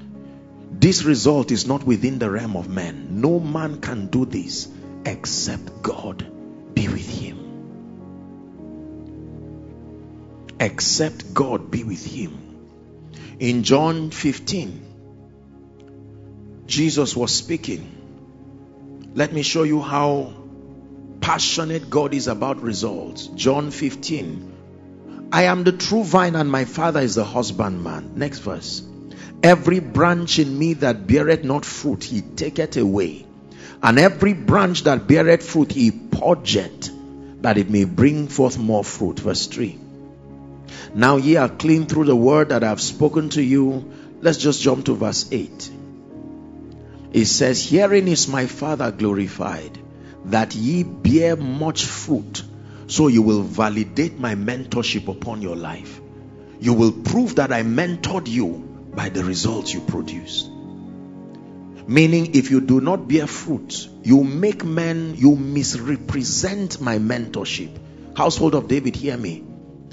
this 0.72 1.04
result 1.04 1.52
is 1.52 1.66
not 1.68 1.84
within 1.84 2.20
the 2.20 2.30
realm 2.30 2.58
of 2.58 2.68
men. 2.68 3.22
No 3.22 3.40
man 3.40 3.80
can 3.80 4.08
do 4.08 4.26
this 4.26 4.68
except 5.06 5.82
God 5.82 6.26
be 6.74 6.88
with 6.88 7.08
him. 7.08 7.38
Except 10.60 11.34
God 11.34 11.72
be 11.72 11.84
with 11.84 12.06
him. 12.06 12.44
In 13.40 13.64
John 13.64 14.12
15, 14.12 14.82
Jesus 16.66 17.16
was 17.16 17.34
speaking. 17.34 17.97
Let 19.18 19.34
me 19.34 19.42
show 19.42 19.64
you 19.64 19.82
how 19.82 20.32
passionate 21.22 21.90
God 21.90 22.14
is 22.14 22.28
about 22.28 22.62
results. 22.62 23.26
John 23.26 23.72
15. 23.72 25.30
I 25.32 25.46
am 25.46 25.64
the 25.64 25.72
true 25.72 26.04
vine, 26.04 26.36
and 26.36 26.52
my 26.52 26.66
father 26.66 27.00
is 27.00 27.16
the 27.16 27.24
husbandman. 27.24 28.12
Next 28.16 28.40
verse. 28.40 28.84
Every 29.42 29.80
branch 29.80 30.38
in 30.38 30.60
me 30.60 30.74
that 30.86 31.08
beareth 31.08 31.44
not 31.44 31.66
fruit, 31.66 32.04
he 32.04 32.22
taketh 32.22 32.78
away. 32.78 33.26
And 33.82 33.98
every 33.98 34.34
branch 34.34 34.84
that 34.84 35.08
beareth 35.08 35.42
fruit, 35.42 35.72
he 35.72 35.90
purgeth, 35.90 36.92
that 37.42 37.58
it 37.58 37.72
may 37.72 37.86
bring 37.86 38.28
forth 38.28 38.60
more 38.60 38.84
fruit. 38.84 39.20
Verse 39.20 39.48
3. 39.48 39.80
Now 40.94 41.18
ye 41.18 41.38
are 41.38 41.50
clean 41.50 41.88
through 41.88 42.06
the 42.06 42.16
word 42.16 42.50
that 42.50 42.64
I 42.64 42.70
have 42.70 42.82
spoken 42.82 43.30
to 43.30 43.42
you. 43.42 43.92
Let's 44.22 44.38
just 44.38 44.62
jump 44.62 44.86
to 44.86 44.94
verse 44.94 45.28
8. 45.32 45.72
It 47.18 47.26
says, 47.26 47.68
Herein 47.68 48.08
is 48.08 48.28
my 48.28 48.46
Father 48.46 48.92
glorified, 48.92 49.80
that 50.26 50.54
ye 50.54 50.84
bear 50.84 51.36
much 51.36 51.84
fruit, 51.84 52.44
so 52.86 53.08
you 53.08 53.24
will 53.24 53.42
validate 53.42 54.20
my 54.20 54.36
mentorship 54.36 55.08
upon 55.08 55.42
your 55.42 55.56
life. 55.56 56.00
You 56.60 56.74
will 56.74 56.92
prove 56.92 57.38
that 57.38 57.52
I 57.52 57.64
mentored 57.64 58.28
you 58.28 58.50
by 58.94 59.10
the 59.10 59.24
results 59.24 59.74
you 59.74 59.80
produce. 59.82 60.48
Meaning, 61.88 62.36
if 62.36 62.52
you 62.52 62.62
do 62.62 62.82
not 62.82 63.08
bear 63.08 63.26
fruit, 63.26 63.90
you 64.04 64.24
make 64.24 64.64
men, 64.64 65.16
you 65.18 65.36
misrepresent 65.36 66.80
my 66.82 67.00
mentorship. 67.00 68.16
Household 68.16 68.54
of 68.54 68.68
David, 68.68 68.96
hear 68.96 69.18
me. 69.18 69.44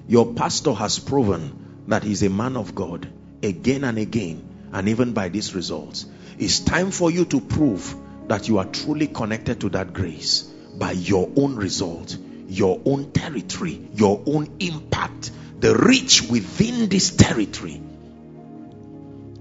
Your 0.07 0.35
pastor 0.35 0.75
has 0.75 0.99
proven 0.99 1.85
that 1.89 2.03
he's 2.03 2.23
a 2.23 2.29
man 2.29 2.59
of 2.59 2.75
God 2.75 3.11
again 3.43 3.83
and 3.83 3.97
again, 3.97 4.47
and 4.75 4.91
even 4.91 5.15
by 5.15 5.31
these 5.31 5.55
results. 5.55 6.05
It's 6.39 6.61
time 6.61 6.91
for 6.91 7.11
you 7.11 7.25
to 7.27 7.41
prove 7.41 7.95
that 8.29 8.49
you 8.49 8.59
are 8.59 8.65
truly 8.65 9.07
connected 9.07 9.61
to 9.61 9.69
that 9.71 9.93
grace 9.93 10.43
by 10.77 10.93
your 10.93 11.31
own 11.37 11.57
result, 11.57 12.17
your 12.49 12.81
own 12.85 13.13
territory, 13.13 13.89
your 13.95 14.23
own 14.27 14.57
impact, 14.61 15.31
the 15.61 15.77
reach 15.77 16.23
within 16.23 16.89
this 16.89 17.11
territory. 17.11 17.81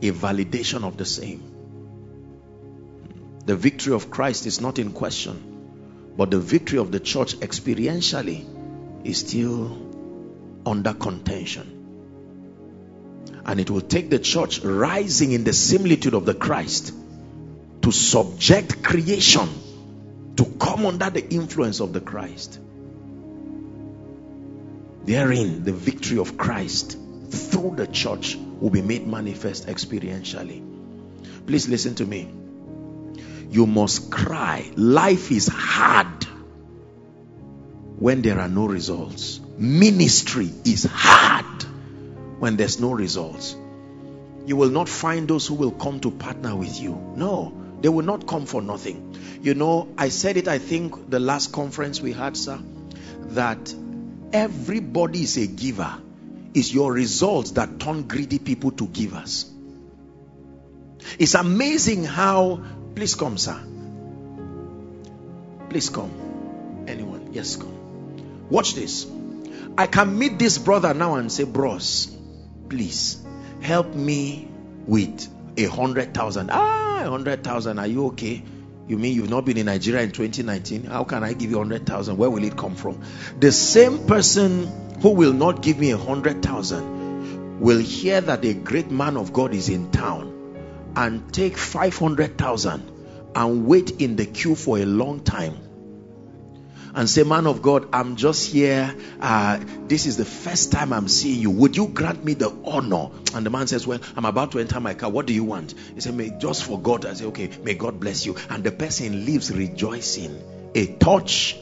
A 0.02 0.12
validation 0.12 0.84
of 0.84 0.98
the 0.98 1.06
same. 1.06 1.44
The 3.46 3.56
victory 3.56 3.94
of 3.94 4.10
Christ 4.10 4.46
is 4.46 4.62
not 4.62 4.80
in 4.80 4.92
question, 4.92 6.14
but 6.16 6.32
the 6.32 6.40
victory 6.40 6.80
of 6.80 6.92
the 6.92 7.00
church 7.00 7.36
experientially 7.38 8.46
is 9.04 9.20
still 9.20 9.78
under 10.66 10.94
contention. 10.94 11.83
And 13.46 13.60
it 13.60 13.70
will 13.70 13.82
take 13.82 14.10
the 14.10 14.20
church 14.20 14.60
rising 14.62 15.32
in 15.32 15.44
the 15.44 15.54
similitude 15.54 16.14
of 16.14 16.26
the 16.26 16.34
Christ 16.34 16.94
to 17.82 17.92
subject 17.92 18.82
creation 18.82 19.50
to 20.38 20.46
come 20.60 20.86
under 20.86 21.10
the 21.10 21.28
influence 21.30 21.82
of 21.82 21.94
the 21.94 22.00
Christ. 22.00 22.60
Therein, 25.06 25.64
the 25.64 25.74
victory 25.74 26.18
of 26.20 26.38
Christ 26.38 26.98
through 27.30 27.74
the 27.76 27.88
church 27.88 28.36
will 28.36 28.70
be 28.70 28.82
made 28.82 29.06
manifest 29.06 29.68
experientially. 29.68 30.64
Please 31.46 31.68
listen 31.68 31.96
to 31.96 32.06
me. 32.06 32.30
You 33.50 33.66
must 33.66 34.10
cry. 34.10 34.72
Life 34.76 35.32
is 35.32 35.48
hard 35.48 36.24
when 38.00 38.22
there 38.22 38.40
are 38.40 38.48
no 38.48 38.66
results. 38.66 39.42
Ministry 39.58 40.50
is 40.66 40.86
hard 40.90 41.66
when 42.44 42.58
there's 42.58 42.78
no 42.78 42.92
results. 42.92 43.56
You 44.46 44.58
will 44.58 44.70
not 44.70 44.90
find 44.90 45.30
those 45.30 45.48
who 45.48 45.54
will 45.54 45.72
come 45.72 46.02
to 46.02 46.12
partner 46.12 46.54
with 46.54 46.78
you. 46.78 47.14
No, 47.16 47.54
they 47.80 47.88
will 47.88 48.04
not 48.04 48.28
come 48.28 48.46
for 48.46 48.62
nothing. 48.62 49.16
You 49.42 49.54
know, 49.54 49.88
I 49.98 50.10
said 50.10 50.36
it, 50.36 50.50
I 50.50 50.58
think, 50.58 51.10
the 51.10 51.22
last 51.22 51.54
conference 51.54 52.02
we 52.02 52.12
had, 52.12 52.36
sir, 52.36 52.60
that 53.38 53.74
everybody 54.34 55.22
is 55.22 55.38
a 55.38 55.48
giver. 55.48 55.96
It's 56.54 56.74
your 56.74 56.92
results 56.92 57.52
that 57.52 57.80
turn 57.80 58.10
greedy 58.10 58.40
people 58.40 58.72
to 58.72 58.88
givers. 58.88 59.50
It's 61.18 61.36
amazing 61.36 62.04
how, 62.04 62.62
please 62.94 63.16
come, 63.16 63.38
sir. 63.38 63.58
Please 65.70 65.90
come. 65.90 66.84
Anyone? 66.90 67.30
Yes, 67.32 67.56
come. 67.56 68.50
Watch 68.50 68.76
this. 68.76 69.08
I 69.78 69.88
can 69.88 70.20
meet 70.20 70.40
this 70.40 70.58
brother 70.58 70.94
now 70.94 71.16
and 71.16 71.32
say, 71.32 71.46
Bros, 71.46 72.14
please 72.70 73.24
help 73.62 73.94
me 73.94 74.48
with 74.86 75.28
a 75.58 75.66
hundred 75.66 76.14
thousand. 76.14 76.50
Ah, 76.52 77.04
a 77.06 77.10
hundred 77.10 77.44
thousand. 77.44 77.80
Are 77.80 77.88
you 77.88 78.08
okay? 78.08 78.44
You 78.88 78.98
mean 78.98 79.16
you've 79.16 79.30
not 79.30 79.46
been 79.46 79.58
in 79.58 79.68
Nigeria 79.68 80.02
in 80.04 80.12
2019? 80.12 80.86
How 80.86 81.04
can 81.06 81.24
I 81.24 81.34
give 81.34 81.50
you 81.50 81.58
a 81.58 81.60
hundred 81.60 81.86
thousand? 81.86 82.18
Where 82.18 82.30
will 82.30 82.44
it 82.44 82.58
come 82.58 82.76
from? 82.76 83.02
The 83.40 83.52
same 83.52 84.06
person 84.06 84.68
who 85.02 85.12
will 85.12 85.34
not 85.34 85.62
give 85.62 85.80
me 85.80 85.92
a 85.92 85.98
hundred 85.98 86.44
thousand 86.44 87.60
will 87.60 87.80
hear 87.80 88.20
that 88.20 88.44
a 88.44 88.54
great 88.54 88.92
man 88.92 89.16
of 89.16 89.32
God 89.32 89.54
is 89.54 89.70
in 89.70 89.92
town 89.92 90.34
and 90.96 91.34
take 91.34 91.58
500,000 91.58 92.92
and 93.36 93.66
wait 93.66 94.02
in 94.02 94.16
the 94.16 94.26
queue 94.26 94.56
for 94.56 94.78
a 94.78 94.86
long 94.86 95.22
time 95.22 95.58
and 96.96 97.10
say, 97.10 97.24
Man 97.24 97.48
of 97.48 97.62
God, 97.62 97.90
I'm 97.94 98.16
just 98.16 98.52
here. 98.52 98.96
Uh, 99.20 99.60
this 99.88 100.06
is 100.06 100.18
the 100.18 100.26
first 100.26 100.72
time 100.72 100.94
I'm 100.94 101.08
seeing 101.08 101.40
you. 101.40 101.50
Would 101.52 101.76
you 101.76 101.88
grant 101.88 102.24
me 102.24 102.34
the 102.34 102.56
honor? 102.66 103.10
And 103.34 103.46
the 103.46 103.50
man 103.50 103.68
says, 103.68 103.88
Well, 103.88 104.00
I'm 104.16 104.26
about 104.26 104.52
to 104.52 104.60
enter 104.60 104.80
my 104.80 104.94
car. 104.94 105.10
What 105.10 105.26
do 105.26 105.34
you 105.34 105.44
want? 105.44 105.74
He 105.96 106.02
said, 106.02 106.16
May 106.16 106.32
just 106.38 106.64
for 106.64 106.80
God. 106.80 107.06
I 107.06 107.14
say, 107.14 107.26
Okay, 107.26 107.50
may 107.64 107.74
God 107.74 108.00
bless 108.00 108.26
you. 108.26 108.36
And 108.50 108.64
the 108.64 108.72
person 108.72 109.26
leaves 109.26 109.52
rejoicing. 109.52 110.42
A 110.76 110.88
touch 110.88 111.58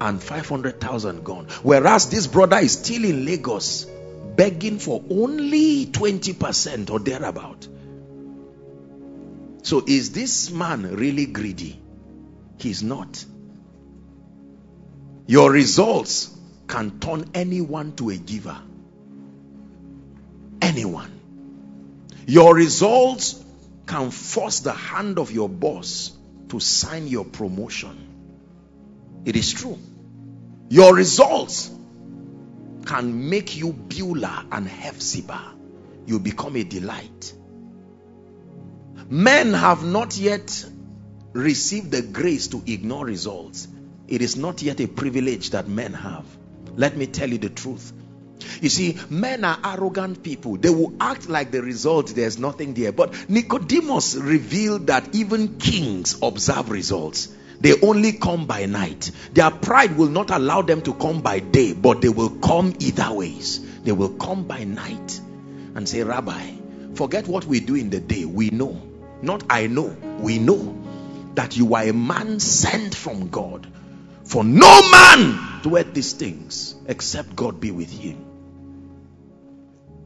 and 0.00 0.22
500,000 0.22 1.24
gone. 1.24 1.46
Whereas 1.62 2.10
this 2.10 2.26
brother 2.26 2.58
is 2.58 2.72
still 2.72 3.04
in 3.04 3.24
Lagos 3.24 3.86
begging 4.36 4.78
for 4.78 5.02
only 5.10 5.86
20% 5.86 6.90
or 6.90 6.98
thereabout. 6.98 7.68
So 9.62 9.82
is 9.86 10.12
this 10.12 10.50
man 10.50 10.94
really 10.94 11.26
greedy? 11.26 11.80
He's 12.58 12.82
not. 12.82 13.24
Your 15.26 15.50
results 15.50 16.30
can 16.68 17.00
turn 17.00 17.30
anyone 17.34 17.96
to 17.96 18.10
a 18.10 18.16
giver. 18.16 18.56
Anyone. 20.62 21.12
Your 22.26 22.54
results 22.54 23.42
can 23.86 24.10
force 24.10 24.60
the 24.60 24.72
hand 24.72 25.18
of 25.18 25.30
your 25.30 25.48
boss 25.48 26.12
to 26.48 26.60
sign 26.60 27.06
your 27.08 27.24
promotion. 27.24 27.96
It 29.24 29.36
is 29.36 29.52
true. 29.52 29.78
Your 30.68 30.94
results 30.94 31.70
can 32.84 33.28
make 33.28 33.56
you 33.56 33.72
Beulah 33.72 34.46
and 34.52 34.66
Hephzibah. 34.66 35.54
You 36.06 36.20
become 36.20 36.56
a 36.56 36.62
delight. 36.62 37.32
Men 39.08 39.52
have 39.54 39.84
not 39.84 40.16
yet 40.16 40.64
received 41.32 41.90
the 41.90 42.02
grace 42.02 42.48
to 42.48 42.62
ignore 42.66 43.04
results. 43.04 43.68
It 44.08 44.22
is 44.22 44.36
not 44.36 44.62
yet 44.62 44.80
a 44.80 44.86
privilege 44.86 45.50
that 45.50 45.68
men 45.68 45.92
have. 45.92 46.24
Let 46.76 46.96
me 46.96 47.06
tell 47.06 47.28
you 47.28 47.38
the 47.38 47.48
truth. 47.48 47.92
You 48.60 48.68
see, 48.68 48.98
men 49.10 49.44
are 49.44 49.58
arrogant 49.64 50.22
people. 50.22 50.56
They 50.56 50.70
will 50.70 50.94
act 51.00 51.28
like 51.28 51.50
the 51.50 51.62
result, 51.62 52.08
there's 52.14 52.38
nothing 52.38 52.74
there. 52.74 52.92
But 52.92 53.28
Nicodemus 53.28 54.14
revealed 54.14 54.88
that 54.88 55.14
even 55.14 55.58
kings 55.58 56.18
observe 56.22 56.70
results. 56.70 57.28
They 57.60 57.80
only 57.80 58.12
come 58.12 58.46
by 58.46 58.66
night. 58.66 59.10
Their 59.32 59.50
pride 59.50 59.96
will 59.96 60.10
not 60.10 60.30
allow 60.30 60.62
them 60.62 60.82
to 60.82 60.94
come 60.94 61.22
by 61.22 61.40
day, 61.40 61.72
but 61.72 62.02
they 62.02 62.10
will 62.10 62.30
come 62.30 62.74
either 62.78 63.12
ways. 63.12 63.60
They 63.82 63.92
will 63.92 64.10
come 64.10 64.44
by 64.44 64.64
night 64.64 65.20
and 65.74 65.88
say, 65.88 66.02
Rabbi, 66.02 66.52
forget 66.94 67.26
what 67.26 67.46
we 67.46 67.60
do 67.60 67.74
in 67.74 67.90
the 67.90 68.00
day. 68.00 68.24
We 68.24 68.50
know. 68.50 68.80
Not 69.22 69.44
I 69.48 69.66
know. 69.66 69.96
We 70.18 70.38
know 70.38 70.76
that 71.34 71.56
you 71.56 71.74
are 71.74 71.84
a 71.84 71.92
man 71.92 72.40
sent 72.40 72.94
from 72.94 73.28
God. 73.28 73.66
For 74.26 74.42
no 74.42 74.90
man 74.90 75.60
doeth 75.62 75.94
these 75.94 76.12
things 76.12 76.74
except 76.86 77.36
God 77.36 77.60
be 77.60 77.70
with 77.70 77.90
him. 77.90 78.24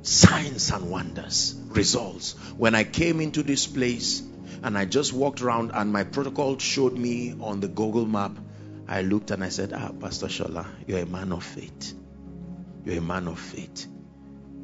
Signs 0.02 0.70
and 0.70 0.90
wonders, 0.90 1.54
results. 1.68 2.32
When 2.58 2.74
I 2.74 2.84
came 2.84 3.20
into 3.22 3.42
this 3.42 3.66
place 3.66 4.22
and 4.62 4.76
I 4.76 4.84
just 4.84 5.14
walked 5.14 5.40
around 5.40 5.70
and 5.72 5.90
my 5.90 6.04
protocol 6.04 6.58
showed 6.58 6.98
me 6.98 7.34
on 7.40 7.60
the 7.60 7.68
Google 7.68 8.04
map, 8.04 8.32
I 8.86 9.02
looked 9.02 9.30
and 9.30 9.42
I 9.42 9.48
said, 9.48 9.72
Ah, 9.72 9.90
Pastor 9.98 10.26
Shola, 10.26 10.66
you're 10.86 10.98
a 10.98 11.06
man 11.06 11.32
of 11.32 11.42
faith. 11.42 11.94
You're 12.84 12.98
a 12.98 13.02
man 13.02 13.26
of 13.26 13.38
faith. 13.38 13.86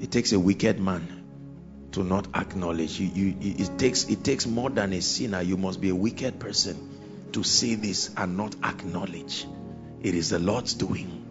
It 0.00 0.10
takes 0.10 0.32
a 0.32 0.40
wicked 0.40 0.78
man 0.78 1.24
to 1.92 2.04
not 2.04 2.28
acknowledge 2.34 3.00
you, 3.00 3.06
you 3.06 3.36
it 3.40 3.78
takes 3.78 4.04
it 4.04 4.22
takes 4.22 4.46
more 4.46 4.68
than 4.68 4.92
a 4.92 5.00
sinner 5.00 5.40
you 5.40 5.56
must 5.56 5.80
be 5.80 5.88
a 5.88 5.94
wicked 5.94 6.38
person 6.38 6.95
to 7.32 7.42
say 7.42 7.74
this 7.74 8.10
and 8.16 8.36
not 8.36 8.54
acknowledge. 8.62 9.46
It 10.02 10.14
is 10.14 10.30
the 10.30 10.38
lord's 10.38 10.74
doing. 10.74 11.24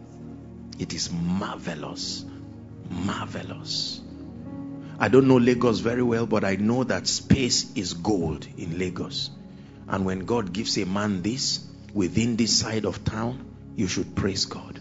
It 0.79 0.93
is 0.93 1.11
marvelous. 1.11 2.25
Marvelous. 2.89 4.01
I 4.99 5.09
don't 5.09 5.27
know 5.27 5.37
lagos 5.37 5.79
very 5.79 6.03
well 6.03 6.25
but 6.25 6.45
i 6.45 6.55
know 6.55 6.83
that 6.85 7.05
space 7.07 7.71
is 7.75 7.93
gold 7.93 8.47
in 8.57 8.77
lagos. 8.79 9.29
And 9.87 10.05
when 10.05 10.25
god 10.25 10.53
gives 10.53 10.77
a 10.77 10.85
man 10.85 11.21
this 11.21 11.65
within 11.93 12.35
this 12.35 12.57
side 12.57 12.85
of 12.85 13.03
town 13.03 13.45
you 13.75 13.87
should 13.87 14.15
praise 14.15 14.45
god. 14.45 14.79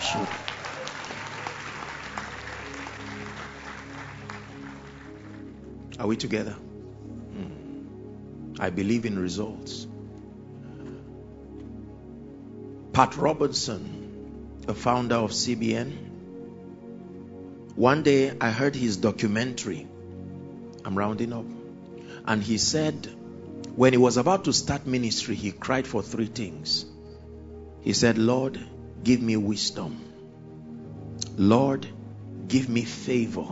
Should. 0.00 0.28
Are 5.98 6.06
we 6.06 6.16
together? 6.16 6.56
I 8.60 8.68
believe 8.68 9.06
in 9.06 9.18
results. 9.18 9.86
Pat 12.92 13.16
Robertson, 13.16 14.64
a 14.68 14.74
founder 14.74 15.14
of 15.14 15.30
CBN, 15.30 15.92
one 17.74 18.02
day 18.02 18.36
I 18.38 18.50
heard 18.50 18.76
his 18.76 18.98
documentary. 18.98 19.88
I'm 20.84 20.98
rounding 20.98 21.32
up. 21.32 21.46
And 22.26 22.42
he 22.42 22.58
said, 22.58 23.08
when 23.76 23.94
he 23.94 23.96
was 23.96 24.18
about 24.18 24.44
to 24.44 24.52
start 24.52 24.86
ministry, 24.86 25.36
he 25.36 25.52
cried 25.52 25.86
for 25.86 26.02
three 26.02 26.26
things. 26.26 26.84
He 27.80 27.94
said, 27.94 28.18
Lord, 28.18 28.60
give 29.02 29.22
me 29.22 29.38
wisdom. 29.38 30.04
Lord, 31.38 31.86
give 32.46 32.68
me 32.68 32.84
favor. 32.84 33.46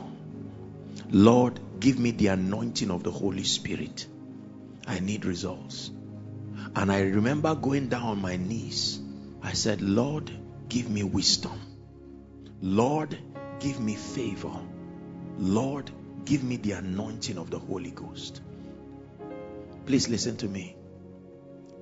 Lord, 1.11 1.59
give 1.81 1.99
me 1.99 2.11
the 2.11 2.27
anointing 2.27 2.91
of 2.91 3.05
the 3.05 3.11
Holy 3.11 3.45
Spirit. 3.45 4.07
I 4.89 5.01
need 5.01 5.27
results. 5.27 5.91
And 6.75 6.91
I 6.91 7.03
remember 7.03 7.55
going 7.55 7.89
down 7.89 8.05
on 8.05 8.23
my 8.23 8.37
knees. 8.37 8.99
I 9.43 9.53
said, 9.53 9.83
Lord, 9.83 10.31
give 10.69 10.89
me 10.89 11.03
wisdom. 11.03 11.61
Lord, 12.63 13.17
give 13.61 13.79
me 13.79 13.95
favor. 13.95 14.59
Lord, 15.37 15.91
give 16.25 16.43
me 16.43 16.57
the 16.57 16.73
anointing 16.73 17.37
of 17.37 17.51
the 17.51 17.59
Holy 17.59 17.91
Ghost. 17.91 18.41
Please 19.85 20.09
listen 20.09 20.39
to 20.39 20.49
me. 20.49 20.75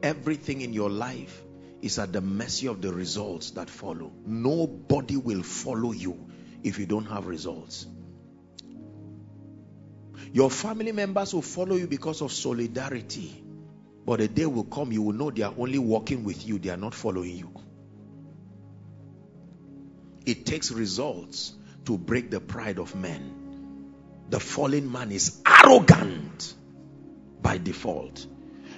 Everything 0.02 0.60
in 0.60 0.72
your 0.72 0.90
life 0.90 1.42
is 1.82 2.00
at 2.00 2.12
the 2.12 2.20
mercy 2.20 2.66
of 2.66 2.82
the 2.82 2.92
results 2.92 3.52
that 3.52 3.70
follow. 3.70 4.12
Nobody 4.26 5.16
will 5.16 5.44
follow 5.44 5.92
you 5.92 6.28
if 6.64 6.80
you 6.80 6.86
don't 6.86 7.06
have 7.06 7.26
results. 7.26 7.86
Your 10.36 10.50
family 10.50 10.92
members 10.92 11.32
will 11.32 11.40
follow 11.40 11.76
you 11.76 11.86
because 11.86 12.20
of 12.20 12.30
solidarity. 12.30 13.42
But 14.04 14.20
a 14.20 14.28
day 14.28 14.44
will 14.44 14.64
come, 14.64 14.92
you 14.92 15.00
will 15.00 15.14
know 15.14 15.30
they 15.30 15.40
are 15.40 15.54
only 15.56 15.78
walking 15.78 16.24
with 16.24 16.46
you, 16.46 16.58
they 16.58 16.68
are 16.68 16.76
not 16.76 16.92
following 16.92 17.38
you. 17.38 17.50
It 20.26 20.44
takes 20.44 20.70
results 20.70 21.54
to 21.86 21.96
break 21.96 22.30
the 22.30 22.38
pride 22.38 22.78
of 22.78 22.94
men. 22.94 23.94
The 24.28 24.38
fallen 24.38 24.92
man 24.92 25.10
is 25.10 25.40
arrogant 25.46 26.52
by 27.40 27.56
default. 27.56 28.26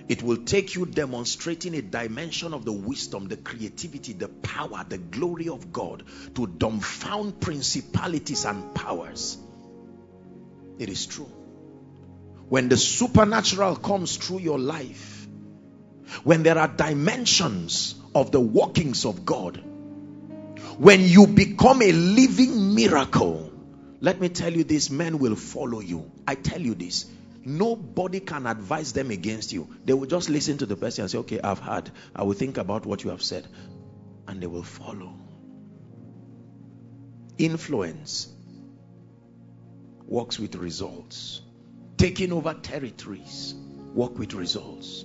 It 0.08 0.22
will 0.22 0.44
take 0.44 0.76
you 0.76 0.86
demonstrating 0.86 1.74
a 1.74 1.82
dimension 1.82 2.54
of 2.54 2.66
the 2.66 2.72
wisdom, 2.72 3.26
the 3.26 3.36
creativity, 3.36 4.12
the 4.12 4.28
power, 4.28 4.86
the 4.88 4.98
glory 4.98 5.48
of 5.48 5.72
God 5.72 6.04
to 6.36 6.46
dumbfound 6.46 7.40
principalities 7.40 8.44
and 8.44 8.76
powers. 8.76 9.38
It 10.78 10.88
is 10.88 11.04
true. 11.04 11.32
When 12.48 12.68
the 12.68 12.76
supernatural 12.76 13.76
comes 13.76 14.16
through 14.16 14.38
your 14.40 14.58
life, 14.58 15.26
when 16.24 16.42
there 16.42 16.58
are 16.58 16.68
dimensions 16.68 17.94
of 18.14 18.30
the 18.32 18.40
workings 18.40 19.04
of 19.04 19.24
God, 19.26 19.62
when 20.78 21.00
you 21.00 21.26
become 21.26 21.82
a 21.82 21.92
living 21.92 22.74
miracle, 22.74 23.52
let 24.00 24.20
me 24.20 24.28
tell 24.28 24.52
you 24.52 24.64
this 24.64 24.90
men 24.90 25.18
will 25.18 25.36
follow 25.36 25.80
you. 25.80 26.10
I 26.26 26.36
tell 26.36 26.60
you 26.60 26.74
this. 26.74 27.06
Nobody 27.44 28.20
can 28.20 28.46
advise 28.46 28.92
them 28.92 29.10
against 29.10 29.52
you. 29.52 29.74
They 29.84 29.92
will 29.92 30.06
just 30.06 30.28
listen 30.28 30.58
to 30.58 30.66
the 30.66 30.76
person 30.76 31.02
and 31.02 31.10
say, 31.10 31.18
Okay, 31.18 31.40
I've 31.42 31.58
heard. 31.58 31.90
I 32.14 32.22
will 32.24 32.34
think 32.34 32.58
about 32.58 32.86
what 32.86 33.04
you 33.04 33.10
have 33.10 33.22
said. 33.22 33.46
And 34.26 34.40
they 34.40 34.46
will 34.46 34.62
follow. 34.62 35.14
Influence 37.38 38.28
works 40.06 40.38
with 40.38 40.54
results. 40.56 41.40
Taking 41.98 42.32
over 42.32 42.54
territories 42.54 43.54
work 43.92 44.18
with 44.18 44.32
results. 44.34 45.04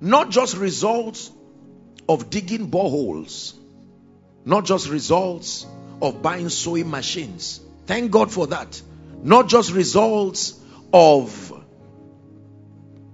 Not 0.00 0.30
just 0.30 0.56
results 0.56 1.32
of 2.08 2.30
digging 2.30 2.70
boreholes, 2.70 3.54
not 4.44 4.66
just 4.66 4.88
results 4.88 5.66
of 6.02 6.22
buying 6.22 6.50
sewing 6.50 6.90
machines. 6.90 7.60
Thank 7.86 8.10
God 8.10 8.30
for 8.30 8.48
that. 8.48 8.80
Not 9.22 9.48
just 9.48 9.72
results 9.72 10.60
of, 10.92 11.64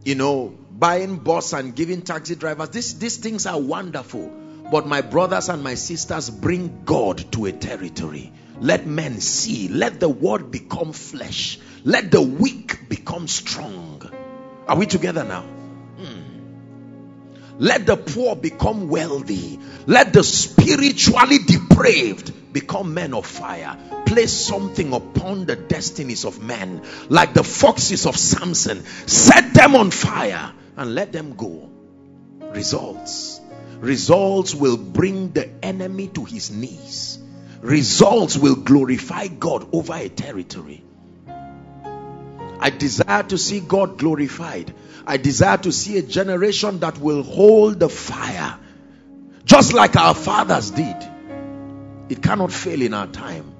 you 0.04 0.16
know, 0.16 0.58
buying 0.72 1.16
bus 1.18 1.52
and 1.52 1.74
giving 1.76 2.02
taxi 2.02 2.34
drivers. 2.34 2.70
This, 2.70 2.94
these 2.94 3.18
things 3.18 3.46
are 3.46 3.60
wonderful. 3.60 4.28
But 4.70 4.86
my 4.86 5.02
brothers 5.02 5.48
and 5.48 5.62
my 5.62 5.74
sisters 5.74 6.30
bring 6.30 6.82
God 6.84 7.32
to 7.32 7.46
a 7.46 7.52
territory. 7.52 8.32
Let 8.62 8.86
men 8.86 9.20
see. 9.20 9.66
Let 9.66 9.98
the 9.98 10.08
word 10.08 10.52
become 10.52 10.92
flesh. 10.92 11.58
Let 11.82 12.12
the 12.12 12.22
weak 12.22 12.88
become 12.88 13.26
strong. 13.26 14.08
Are 14.68 14.76
we 14.76 14.86
together 14.86 15.24
now? 15.24 15.42
Hmm. 15.42 17.58
Let 17.58 17.86
the 17.86 17.96
poor 17.96 18.36
become 18.36 18.88
wealthy. 18.88 19.58
Let 19.88 20.12
the 20.12 20.22
spiritually 20.22 21.38
depraved 21.38 22.52
become 22.52 22.94
men 22.94 23.14
of 23.14 23.26
fire. 23.26 23.76
Place 24.06 24.32
something 24.32 24.92
upon 24.92 25.46
the 25.46 25.56
destinies 25.56 26.24
of 26.24 26.40
men, 26.40 26.82
like 27.08 27.34
the 27.34 27.42
foxes 27.42 28.06
of 28.06 28.16
Samson. 28.16 28.84
Set 29.08 29.54
them 29.54 29.74
on 29.74 29.90
fire 29.90 30.52
and 30.76 30.94
let 30.94 31.10
them 31.10 31.34
go. 31.34 31.68
Results. 32.52 33.40
Results 33.80 34.54
will 34.54 34.76
bring 34.76 35.32
the 35.32 35.48
enemy 35.64 36.06
to 36.08 36.24
his 36.24 36.52
knees. 36.52 37.11
Results 37.62 38.36
will 38.36 38.56
glorify 38.56 39.28
God 39.28 39.68
over 39.72 39.94
a 39.94 40.08
territory. 40.08 40.82
I 42.58 42.70
desire 42.70 43.22
to 43.24 43.38
see 43.38 43.60
God 43.60 43.98
glorified. 43.98 44.74
I 45.06 45.16
desire 45.16 45.58
to 45.58 45.72
see 45.72 45.98
a 45.98 46.02
generation 46.02 46.80
that 46.80 46.98
will 46.98 47.22
hold 47.22 47.80
the 47.80 47.88
fire 47.88 48.58
just 49.44 49.72
like 49.72 49.96
our 49.96 50.14
fathers 50.14 50.70
did. 50.70 50.96
It 52.08 52.22
cannot 52.22 52.52
fail 52.52 52.82
in 52.82 52.94
our 52.94 53.06
time. 53.06 53.54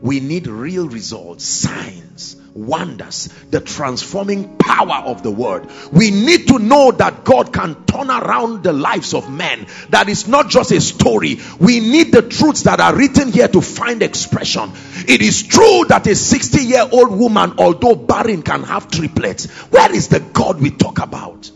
We 0.00 0.20
need 0.20 0.46
real 0.46 0.88
results, 0.88 1.44
signs, 1.44 2.36
wonders, 2.54 3.28
the 3.50 3.60
transforming 3.60 4.56
power 4.56 5.02
of 5.06 5.22
the 5.22 5.30
word. 5.30 5.68
We 5.92 6.10
need 6.10 6.48
to 6.48 6.58
know 6.58 6.92
that 6.92 7.24
God 7.24 7.52
can 7.52 7.84
turn 7.84 8.10
around 8.10 8.62
the 8.62 8.72
lives 8.72 9.14
of 9.14 9.30
men. 9.30 9.66
That 9.90 10.08
is 10.08 10.28
not 10.28 10.50
just 10.50 10.72
a 10.72 10.80
story. 10.80 11.40
We 11.58 11.80
need 11.80 12.12
the 12.12 12.22
truths 12.22 12.62
that 12.62 12.80
are 12.80 12.94
written 12.94 13.32
here 13.32 13.48
to 13.48 13.60
find 13.60 14.02
expression. 14.02 14.72
It 15.08 15.22
is 15.22 15.42
true 15.42 15.84
that 15.88 16.06
a 16.06 16.14
60 16.14 16.64
year 16.64 16.88
old 16.90 17.18
woman, 17.18 17.54
although 17.58 17.94
barren, 17.94 18.42
can 18.42 18.62
have 18.64 18.90
triplets. 18.90 19.46
Where 19.70 19.94
is 19.94 20.08
the 20.08 20.20
God 20.20 20.60
we 20.60 20.70
talk 20.70 20.98
about? 20.98 21.50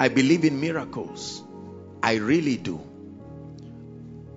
I 0.00 0.08
believe 0.08 0.44
in 0.44 0.60
miracles. 0.60 1.42
I 2.02 2.16
really 2.16 2.56
do. 2.56 2.80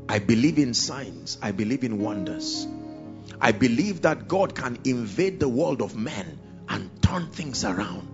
I 0.09 0.19
believe 0.19 0.57
in 0.57 0.73
signs. 0.73 1.37
I 1.41 1.51
believe 1.51 1.83
in 1.83 1.99
wonders. 1.99 2.67
I 3.41 3.51
believe 3.51 4.03
that 4.03 4.27
God 4.27 4.53
can 4.53 4.77
invade 4.85 5.39
the 5.39 5.49
world 5.49 5.81
of 5.81 5.95
men 5.95 6.39
and 6.69 7.01
turn 7.01 7.25
things 7.27 7.65
around 7.65 8.07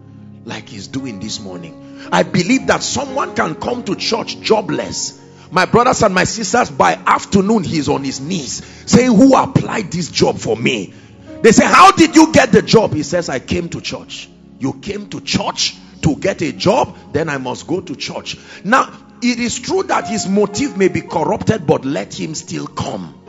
like 0.45 0.69
He's 0.69 0.87
doing 0.87 1.19
this 1.19 1.41
morning. 1.41 2.07
I 2.11 2.23
believe 2.23 2.67
that 2.67 2.81
someone 2.81 3.35
can 3.35 3.55
come 3.55 3.83
to 3.83 3.95
church 3.95 4.39
jobless. 4.39 5.21
My 5.51 5.65
brothers 5.65 6.01
and 6.01 6.15
my 6.15 6.23
sisters, 6.23 6.71
by 6.71 6.93
afternoon, 6.93 7.63
he's 7.63 7.89
on 7.89 8.03
his 8.03 8.19
knees 8.19 8.63
saying, 8.85 9.13
Who 9.13 9.35
applied 9.35 9.91
this 9.91 10.09
job 10.09 10.37
for 10.37 10.55
me? 10.55 10.93
They 11.41 11.51
say, 11.51 11.65
How 11.65 11.91
did 11.91 12.15
you 12.15 12.31
get 12.31 12.51
the 12.51 12.61
job? 12.61 12.93
He 12.93 13.03
says, 13.03 13.29
I 13.29 13.39
came 13.39 13.69
to 13.69 13.81
church. 13.81 14.29
You 14.59 14.73
came 14.73 15.09
to 15.09 15.21
church 15.21 15.75
to 16.01 16.15
get 16.15 16.41
a 16.41 16.51
job, 16.53 16.97
then 17.11 17.29
I 17.29 17.37
must 17.37 17.67
go 17.67 17.81
to 17.81 17.95
church. 17.95 18.37
Now, 18.63 18.91
it 19.21 19.39
is 19.39 19.59
true 19.59 19.83
that 19.83 20.07
his 20.07 20.27
motive 20.27 20.77
may 20.77 20.87
be 20.87 21.01
corrupted, 21.01 21.67
but 21.67 21.85
let 21.85 22.17
him 22.17 22.35
still 22.35 22.67
come. 22.67 23.26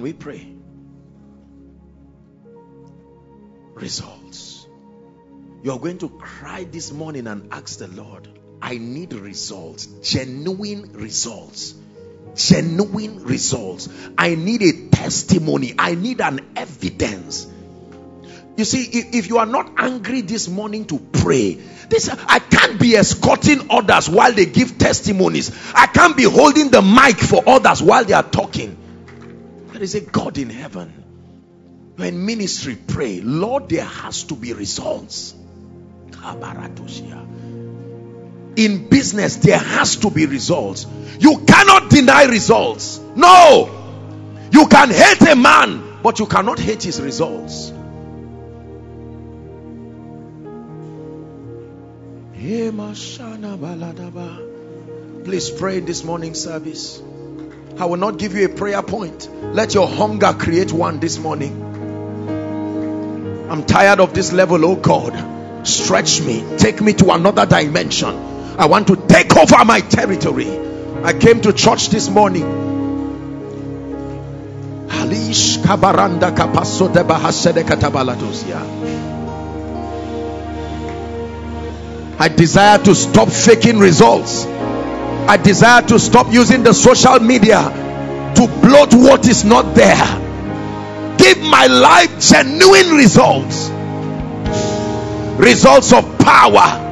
Can 0.00 0.04
we 0.04 0.12
pray? 0.14 0.46
Results. 3.74 4.66
You're 5.62 5.78
going 5.78 5.98
to 5.98 6.08
cry 6.08 6.64
this 6.64 6.90
morning 6.90 7.26
and 7.26 7.52
ask 7.52 7.78
the 7.78 7.88
Lord, 7.88 8.26
I 8.62 8.78
need 8.78 9.12
results, 9.12 9.84
genuine 10.02 10.94
results 10.94 11.74
genuine 12.34 13.24
results. 13.24 13.90
I 14.16 14.36
need 14.36 14.62
a 14.62 14.88
testimony. 14.88 15.74
I 15.78 15.96
need 15.96 16.22
an 16.22 16.52
evidence. 16.56 17.46
You 18.56 18.64
see, 18.64 18.84
if, 18.84 19.14
if, 19.14 19.28
you 19.28 19.36
are 19.36 19.46
not 19.46 19.72
angry 19.76 20.22
this 20.22 20.48
morning 20.48 20.86
to 20.86 20.98
pray, 20.98 21.54
this 21.90 22.08
I 22.08 22.38
can't 22.38 22.80
be 22.80 22.96
escorting 22.96 23.66
others 23.68 24.08
while 24.08 24.32
they 24.32 24.46
give 24.46 24.78
testimonies. 24.78 25.50
I 25.74 25.88
can't 25.88 26.16
be 26.16 26.24
holding 26.24 26.70
the 26.70 26.80
mic 26.80 27.18
for 27.18 27.42
others 27.46 27.82
while 27.82 28.04
they 28.04 28.14
are 28.14 28.22
talking. 28.22 28.78
There 29.80 29.86
is 29.86 29.94
a 29.94 30.02
God 30.02 30.36
in 30.36 30.50
heaven. 30.50 30.92
When 31.96 32.26
ministry 32.26 32.76
pray, 32.86 33.22
Lord, 33.22 33.70
there 33.70 33.86
has 33.86 34.24
to 34.24 34.34
be 34.34 34.52
results. 34.52 35.34
In 38.56 38.88
business 38.90 39.36
there 39.36 39.56
has 39.56 39.96
to 39.96 40.10
be 40.10 40.26
results. 40.26 40.86
You 41.18 41.46
cannot 41.46 41.88
deny 41.88 42.24
results. 42.24 43.00
No. 43.16 43.70
You 44.52 44.66
can 44.66 44.90
hate 44.90 45.22
a 45.22 45.34
man 45.34 46.02
but 46.02 46.18
you 46.18 46.26
cannot 46.26 46.58
hate 46.58 46.82
his 46.82 47.00
results. 47.00 47.72
Please 55.24 55.50
pray 55.50 55.80
this 55.80 56.04
morning 56.04 56.34
service 56.34 57.02
i 57.80 57.84
will 57.84 57.96
not 57.96 58.18
give 58.18 58.34
you 58.34 58.44
a 58.44 58.48
prayer 58.48 58.82
point 58.82 59.28
let 59.54 59.74
your 59.74 59.88
hunger 59.88 60.32
create 60.32 60.72
one 60.72 61.00
this 61.00 61.18
morning 61.18 61.54
i'm 63.50 63.64
tired 63.64 64.00
of 64.00 64.14
this 64.14 64.32
level 64.32 64.64
oh 64.64 64.76
god 64.76 65.66
stretch 65.66 66.20
me 66.20 66.44
take 66.58 66.80
me 66.80 66.92
to 66.92 67.10
another 67.10 67.46
dimension 67.46 68.30
I 68.60 68.66
want 68.66 68.88
to 68.88 68.96
take 68.96 69.34
over 69.38 69.64
my 69.64 69.80
territory. 69.80 70.50
I 71.02 71.14
came 71.14 71.40
to 71.40 71.52
church 71.54 71.88
this 71.88 72.10
morning. 72.10 72.44
I 82.18 82.28
desire 82.28 82.76
to 82.80 82.94
stop 82.94 83.30
faking 83.30 83.78
results. 83.78 84.44
I 85.28 85.36
desire 85.36 85.82
to 85.82 85.98
stop 85.98 86.32
using 86.32 86.62
the 86.62 86.72
social 86.72 87.18
media 87.20 87.62
to 88.36 88.46
bloat 88.62 88.94
what 88.94 89.26
is 89.28 89.44
not 89.44 89.74
there. 89.74 91.16
Give 91.18 91.40
my 91.42 91.66
life 91.66 92.20
genuine 92.20 92.96
results. 92.96 93.68
Results 95.38 95.92
of 95.92 96.18
power 96.18 96.88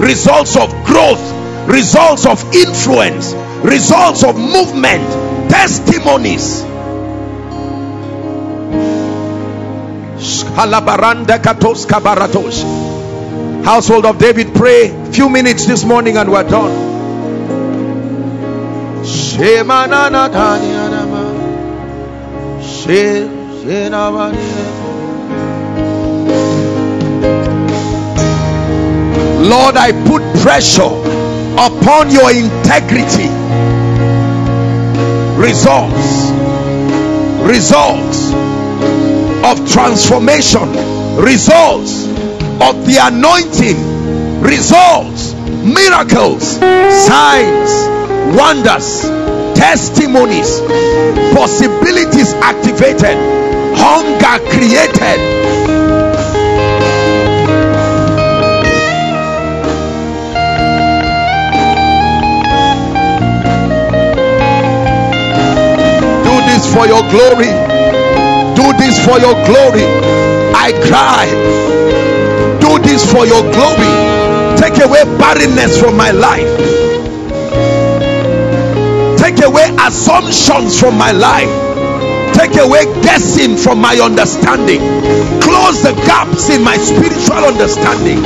results 0.00 0.56
of 0.56 0.70
growth, 0.86 1.20
results 1.68 2.24
of 2.24 2.42
influence, 2.54 3.34
results 3.62 4.24
of 4.24 4.34
movement, 4.36 5.06
testimonies. 5.50 6.62
Household 13.62 14.06
of 14.06 14.18
David, 14.18 14.54
pray 14.54 15.12
few 15.12 15.28
minutes 15.28 15.66
this 15.66 15.84
morning 15.84 16.16
and 16.16 16.30
we're 16.30 16.48
done. 16.48 16.89
Lord, 29.50 29.76
I 29.76 29.92
put 30.06 30.22
pressure 30.42 30.82
upon 31.54 32.10
your 32.10 32.30
integrity. 32.30 33.28
Results, 35.36 36.30
results 37.42 38.32
of 39.44 39.66
transformation, 39.72 40.68
results 41.16 42.04
of 42.60 42.84
the 42.86 42.98
anointing, 43.00 44.40
results, 44.42 45.32
miracles, 45.64 46.58
signs, 47.06 47.99
wonders, 48.36 49.02
testimonies, 49.58 50.60
possibilities 51.34 52.32
activated, 52.34 53.16
hunger 53.76 54.38
created. 54.50 55.18
Do 66.24 66.34
this 66.46 66.72
for 66.72 66.86
your 66.86 67.02
glory. 67.10 67.50
Do 68.54 68.72
this 68.78 69.04
for 69.04 69.18
your 69.18 69.34
glory. 69.46 69.86
I 70.54 70.72
cry. 70.86 71.26
Do 72.60 72.78
this 72.78 73.10
for 73.10 73.26
your 73.26 73.42
glory. 73.52 73.92
Take 74.58 74.82
away 74.84 75.04
barrenness 75.18 75.80
from 75.80 75.96
my 75.96 76.10
life. 76.10 76.79
Take 79.20 79.44
away 79.44 79.68
assumptions 79.78 80.80
from 80.80 80.96
my 80.96 81.12
life. 81.12 81.52
Take 82.34 82.56
away 82.56 82.86
guessing 83.02 83.54
from 83.54 83.78
my 83.78 83.94
understanding. 83.96 84.80
Close 85.42 85.82
the 85.82 85.92
gaps 86.06 86.48
in 86.48 86.64
my 86.64 86.78
spiritual 86.78 87.44
understanding. 87.44 88.22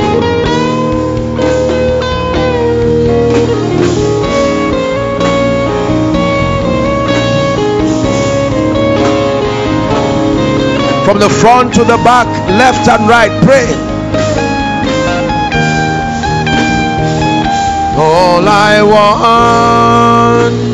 From 11.03 11.19
the 11.19 11.29
front 11.29 11.73
to 11.73 11.83
the 11.83 11.97
back, 12.05 12.27
left 12.57 12.87
and 12.87 13.09
right, 13.09 13.43
pray. 13.43 13.67
All 17.97 18.47
I 18.47 18.81
want 18.81 20.64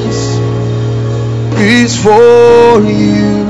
is 1.62 1.96
for 2.02 2.82
you, 2.82 3.46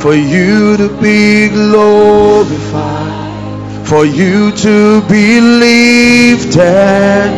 for 0.00 0.14
you 0.14 0.76
to 0.78 0.88
be 1.00 1.48
glorified, 1.48 3.06
for 3.86 4.04
you 4.06 4.50
to 4.52 5.02
be 5.08 5.40
lifted. 5.40 7.30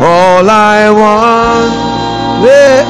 All 0.00 0.48
I 0.48 0.90
want 0.90 1.86
is 2.44 2.86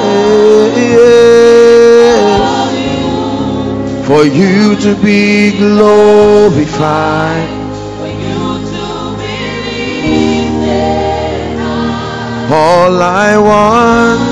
for 4.06 4.24
you 4.24 4.76
to 4.76 4.94
be 5.02 5.56
glorified. 5.58 7.56
All 12.48 13.02
I 13.02 13.36
want 13.36 14.25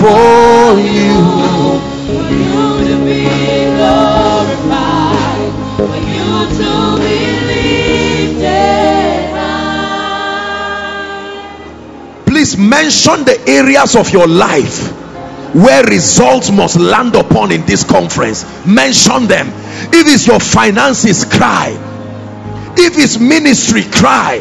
is 0.00 0.06
for 0.06 0.80
you. 0.80 1.80
Please 12.26 12.56
mention 12.56 13.24
the 13.24 13.42
areas 13.46 13.96
of 13.96 14.10
your 14.12 14.26
life 14.26 14.92
where 15.54 15.84
results 15.84 16.50
must 16.50 16.78
land 16.78 17.14
upon 17.16 17.52
in 17.52 17.66
this 17.66 17.84
conference. 17.84 18.44
Mention 18.64 19.26
them. 19.26 19.48
If 19.92 20.06
it's 20.06 20.26
your 20.26 20.40
finances, 20.40 21.24
cry. 21.24 21.70
If 22.78 22.96
it's 22.96 23.18
ministry, 23.18 23.82
cry. 23.82 24.40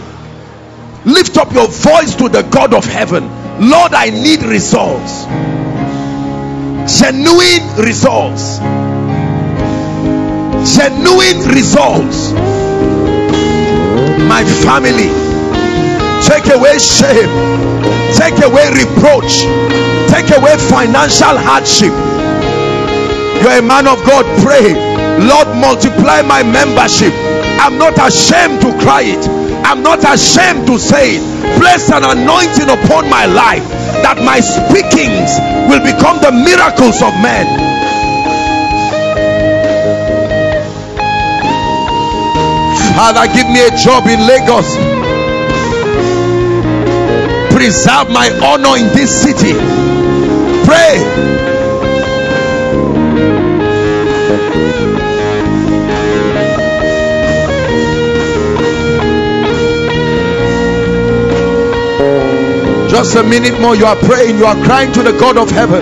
Lift 1.06 1.38
up 1.38 1.52
your 1.52 1.68
voice 1.68 2.16
to 2.16 2.30
the 2.30 2.44
God 2.44 2.74
of 2.74 2.86
heaven. 2.86 3.39
Lord, 3.60 3.94
I 3.94 4.10
need 4.10 4.42
results. 4.44 5.26
Genuine 6.88 7.68
results. 7.76 8.60
Genuine 10.76 11.44
results. 11.52 12.32
My 14.32 14.46
family, 14.64 15.12
take 16.24 16.48
away 16.56 16.80
shame, 16.80 17.28
take 18.16 18.40
away 18.48 18.72
reproach, 18.72 19.44
take 20.08 20.32
away 20.38 20.56
financial 20.72 21.36
hardship. 21.36 21.92
You're 23.44 23.60
a 23.60 23.62
man 23.62 23.88
of 23.88 24.00
God, 24.06 24.24
pray. 24.42 24.72
Lord, 25.28 25.48
multiply 25.58 26.22
my 26.22 26.44
membership. 26.44 27.14
I'm 27.60 27.78
not 27.78 27.98
ashamed 28.00 28.62
to 28.62 28.72
cry 28.80 29.04
it. 29.04 29.49
I'm 29.64 29.84
not 29.84 30.00
ashamed 30.04 30.68
to 30.68 30.80
say 30.80 31.18
it. 31.18 31.24
Place 31.60 31.92
an 31.92 32.04
anointing 32.04 32.70
upon 32.70 33.10
my 33.10 33.26
life 33.26 33.64
that 34.02 34.18
my 34.24 34.40
speakings 34.40 35.36
will 35.70 35.84
become 35.84 36.18
the 36.22 36.32
miracles 36.32 37.02
of 37.02 37.14
men. 37.22 37.46
Father, 42.96 43.32
give 43.34 43.48
me 43.48 43.66
a 43.66 43.72
job 43.78 44.08
in 44.08 44.20
Lagos. 44.28 44.76
Preserve 47.54 48.10
my 48.10 48.30
honor 48.44 48.78
in 48.78 48.88
this 48.96 49.12
city. 49.22 49.54
Pray. 50.66 51.59
Just 63.00 63.16
a 63.16 63.24
minute 63.24 63.62
more. 63.62 63.78
You 63.78 63.86
are 63.86 63.96
praying. 63.96 64.38
You 64.38 64.46
are 64.46 64.62
crying 64.66 64.92
to 64.92 65.02
the 65.02 65.14
God 65.14 65.38
of 65.38 65.50
heaven. 65.50 65.82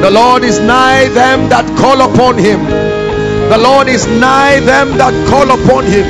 The 0.00 0.10
Lord 0.10 0.44
is 0.44 0.58
nigh 0.60 1.08
them 1.08 1.50
that 1.50 1.66
call 1.76 2.00
upon 2.00 2.38
him. 2.38 2.64
The 3.50 3.58
Lord 3.58 3.86
is 3.86 4.06
nigh 4.06 4.60
them 4.60 4.96
that 4.96 5.12
call 5.28 5.50
upon 5.50 5.84
him. 5.84 6.06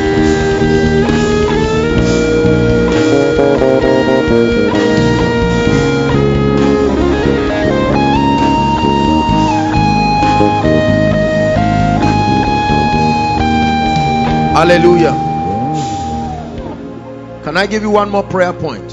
Hallelujah. 14.54 15.14
Can 17.42 17.56
I 17.56 17.66
give 17.66 17.82
you 17.82 17.90
one 17.90 18.08
more 18.08 18.22
prayer 18.22 18.52
point? 18.52 18.91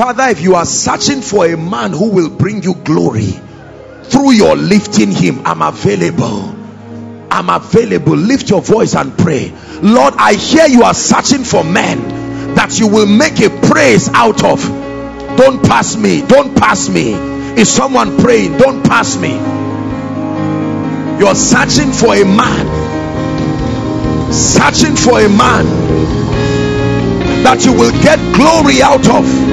Father, 0.00 0.30
if 0.30 0.40
you 0.40 0.54
are 0.54 0.64
searching 0.64 1.20
for 1.20 1.44
a 1.44 1.58
man 1.58 1.92
who 1.92 2.08
will 2.08 2.30
bring 2.30 2.62
you 2.62 2.74
glory 2.74 3.32
through 4.04 4.30
your 4.30 4.56
lifting 4.56 5.12
him, 5.12 5.42
I'm 5.44 5.60
available. 5.60 6.56
I'm 7.30 7.50
available. 7.50 8.16
Lift 8.16 8.48
your 8.48 8.62
voice 8.62 8.94
and 8.94 9.14
pray. 9.18 9.52
Lord, 9.82 10.14
I 10.16 10.36
hear 10.36 10.66
you 10.68 10.84
are 10.84 10.94
searching 10.94 11.44
for 11.44 11.64
men 11.64 12.54
that 12.54 12.80
you 12.80 12.88
will 12.88 13.04
make 13.04 13.42
a 13.42 13.50
praise 13.68 14.08
out 14.08 14.42
of. 14.42 14.66
Don't 15.36 15.62
pass 15.62 15.98
me. 15.98 16.22
Don't 16.22 16.56
pass 16.56 16.88
me. 16.88 17.12
Is 17.60 17.70
someone 17.70 18.16
praying? 18.20 18.56
Don't 18.56 18.82
pass 18.82 19.18
me. 19.18 19.32
You're 21.18 21.34
searching 21.34 21.92
for 21.92 22.14
a 22.14 22.24
man. 22.24 24.32
Searching 24.32 24.96
for 24.96 25.20
a 25.20 25.28
man 25.28 25.66
that 27.44 27.66
you 27.66 27.74
will 27.74 27.92
get 28.02 28.18
glory 28.34 28.80
out 28.80 29.06
of. 29.06 29.49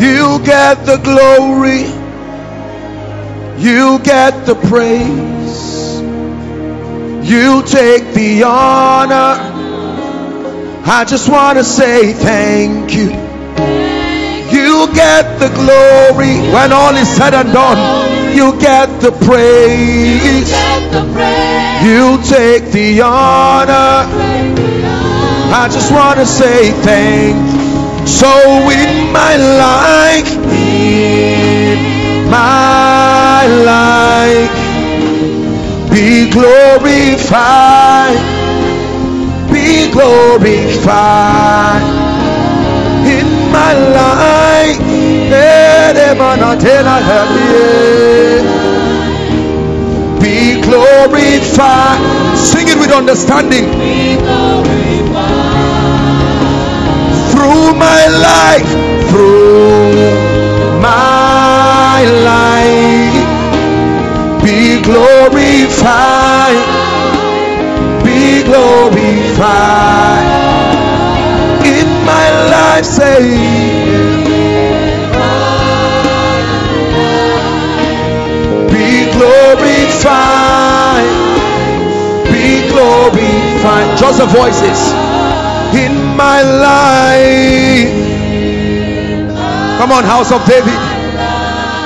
You 0.00 0.40
get 0.44 0.86
the 0.86 0.96
glory, 0.96 1.82
you 3.62 3.98
get 4.00 4.44
the 4.44 4.56
praise, 4.56 6.00
you 7.30 7.62
take 7.62 8.12
the 8.12 8.42
honor. 8.44 9.36
I 10.84 11.04
just 11.06 11.28
want 11.28 11.58
to 11.58 11.64
say 11.64 12.12
thank 12.12 12.94
you. 12.94 13.10
You 14.50 14.88
get 14.94 15.38
the 15.38 15.48
glory 15.50 16.38
when 16.52 16.72
all 16.72 16.96
is 16.96 17.08
said 17.08 17.34
and 17.34 17.52
done. 17.52 18.34
You 18.34 18.58
get 18.58 19.00
the 19.00 19.12
praise. 19.12 20.57
You 20.90 22.18
take 22.24 22.70
the 22.72 23.02
honor. 23.02 24.08
I 25.50 25.68
just 25.70 25.92
want 25.92 26.18
to 26.18 26.26
say 26.26 26.72
thank. 26.82 27.36
So 28.06 28.28
in 28.70 29.12
my 29.12 29.36
life, 29.36 30.32
in 30.50 32.30
my 32.30 33.46
life, 33.72 34.50
be 35.90 36.30
glorified, 36.30 38.18
be 39.52 39.90
glorified 39.92 41.82
in 43.06 43.52
my 43.52 43.72
life. 43.74 44.18
Glorified. 50.68 51.98
Sing 52.36 52.68
it 52.68 52.78
with 52.78 52.92
understanding. 52.92 53.64
Through 57.30 57.72
my 57.74 58.02
life, 58.28 58.68
through 59.08 59.94
my 60.80 62.04
life, 62.32 63.24
be 64.44 64.82
glorified, 64.82 66.60
be 68.04 68.42
glorified 68.44 70.26
in 71.64 71.88
my 72.04 72.26
life. 72.50 72.84
Say, 72.84 73.87
glorified. 83.58 83.98
Just 83.98 84.18
the 84.18 84.26
voices 84.26 84.78
in 85.74 86.16
my 86.16 86.42
life. 86.42 87.90
Come 89.78 89.92
on, 89.92 90.04
house 90.04 90.32
of 90.32 90.44
David. 90.46 90.78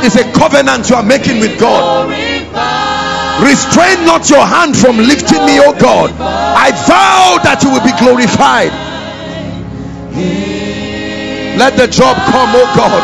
It's 0.04 0.16
a 0.16 0.24
covenant 0.32 0.88
you 0.90 0.96
are 0.96 1.02
making 1.02 1.40
with 1.40 1.58
God. 1.60 2.10
Restrain 3.42 4.04
not 4.04 4.30
your 4.30 4.44
hand 4.44 4.76
from 4.76 4.98
lifting 4.98 5.44
me, 5.46 5.58
oh 5.60 5.76
God. 5.78 6.10
I 6.20 6.70
vow 6.86 7.38
that 7.42 7.62
you 7.62 7.70
will 7.70 7.84
be 7.84 7.94
glorified. 7.98 8.72
Let 11.58 11.76
the 11.76 11.86
job 11.86 12.16
come, 12.32 12.50
oh 12.54 12.68
God. 12.76 13.02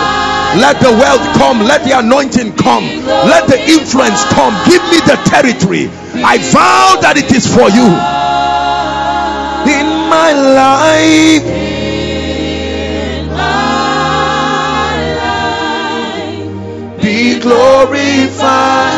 Let 0.58 0.80
the 0.80 0.90
wealth 0.90 1.22
come. 1.36 1.60
Let 1.60 1.84
the 1.84 1.98
anointing 1.98 2.56
come. 2.56 2.84
Let 3.04 3.46
the 3.48 3.60
influence 3.68 4.24
come. 4.32 4.56
Give 4.64 4.82
me 4.90 4.98
the 5.04 5.20
territory. 5.28 5.90
I 6.24 6.38
vow 6.50 6.96
that 7.02 7.16
it 7.18 7.30
is 7.36 7.46
for 7.46 7.68
you. 7.68 8.17
In 10.08 10.14
my 10.14 10.32
life. 10.32 11.44
Be 17.02 17.38
glorified. 17.38 18.94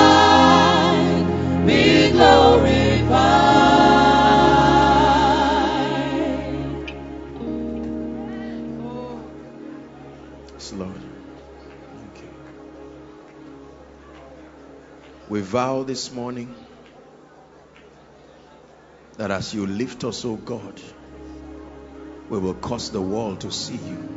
Be 1.67 2.13
glorified. 2.13 3.11
Yes, 10.53 10.73
Lord. 10.75 10.95
Thank 10.95 12.23
you. 12.23 12.29
We 15.29 15.41
vow 15.41 15.83
this 15.83 16.13
morning 16.13 16.55
that 19.17 19.33
as 19.33 19.53
you 19.53 19.67
lift 19.67 20.05
us, 20.05 20.25
oh 20.25 20.37
God, 20.37 20.81
we 22.31 22.39
will 22.39 22.55
cause 22.55 22.91
the 22.91 23.03
world 23.03 23.41
to 23.41 23.51
see 23.51 23.75
you. 23.75 24.09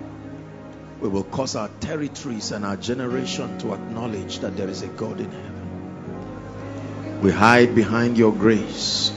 We 1.02 1.10
will 1.10 1.24
cause 1.24 1.56
our 1.56 1.70
territories 1.80 2.52
and 2.52 2.64
our 2.64 2.78
generation 2.78 3.58
to 3.60 3.74
acknowledge 3.74 4.40
that 4.40 4.56
there 4.56 4.70
is 4.70 4.84
a 4.84 4.88
God 4.88 5.20
in 5.20 5.32
heaven. 5.32 7.20
We 7.22 7.32
hide 7.32 7.74
behind 7.74 8.18
your 8.18 8.32
grace, 8.32 9.12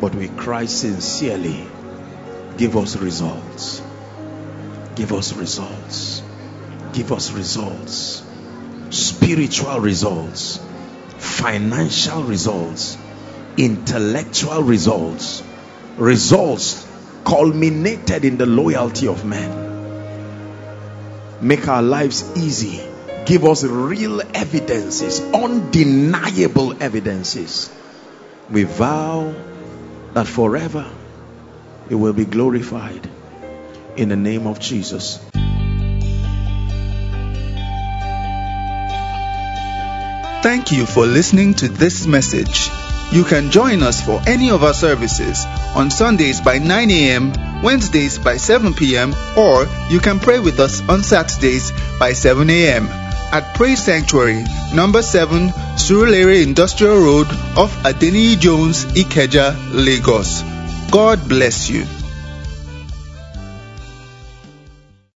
but 0.00 0.14
we 0.14 0.28
cry 0.28 0.66
sincerely, 0.66 1.66
give 2.58 2.76
us 2.76 2.96
results. 2.96 3.80
Give 4.96 5.12
us 5.12 5.32
results. 5.32 6.22
Give 6.92 7.12
us 7.12 7.30
results. 7.30 8.24
Spiritual 8.90 9.80
results. 9.80 10.60
Financial 11.18 12.24
results. 12.24 12.98
Intellectual 13.56 14.62
results. 14.62 15.42
Results 15.96 16.86
culminated 17.24 18.24
in 18.24 18.36
the 18.36 18.46
loyalty 18.46 19.08
of 19.08 19.24
men. 19.24 19.64
Make 21.40 21.66
our 21.68 21.82
lives 21.82 22.36
easy. 22.36 22.80
Give 23.26 23.44
us 23.44 23.64
real 23.64 24.20
evidences, 24.34 25.20
undeniable 25.32 26.82
evidences. 26.82 27.70
We 28.50 28.64
vow 28.64 29.34
that 30.12 30.26
forever 30.26 30.90
it 31.88 31.94
will 31.94 32.12
be 32.12 32.24
glorified 32.24 33.08
in 33.96 34.08
the 34.08 34.16
name 34.16 34.46
of 34.46 34.60
Jesus. 34.60 35.18
Thank 40.42 40.72
you 40.72 40.84
for 40.84 41.06
listening 41.06 41.54
to 41.54 41.68
this 41.68 42.06
message. 42.06 42.83
You 43.14 43.22
can 43.22 43.52
join 43.52 43.84
us 43.84 44.04
for 44.04 44.20
any 44.26 44.50
of 44.50 44.64
our 44.64 44.74
services 44.74 45.46
on 45.76 45.92
Sundays 45.92 46.40
by 46.40 46.58
9 46.58 46.90
a.m., 46.90 47.62
Wednesdays 47.62 48.18
by 48.18 48.38
7 48.38 48.74
p.m., 48.74 49.14
or 49.38 49.68
you 49.88 50.00
can 50.00 50.18
pray 50.18 50.40
with 50.40 50.58
us 50.58 50.82
on 50.88 51.04
Saturdays 51.04 51.70
by 52.00 52.12
7 52.12 52.50
a.m. 52.50 52.88
at 53.32 53.54
Praise 53.54 53.84
Sanctuary, 53.84 54.44
number 54.74 55.00
7, 55.00 55.50
Surulere 55.78 56.42
Industrial 56.42 56.96
Road 56.96 57.28
off 57.56 57.72
Adeniyi 57.84 58.36
Jones, 58.40 58.84
Ikeja, 58.84 59.54
Lagos. 59.72 60.42
God 60.90 61.28
bless 61.28 61.70
you. 61.70 61.86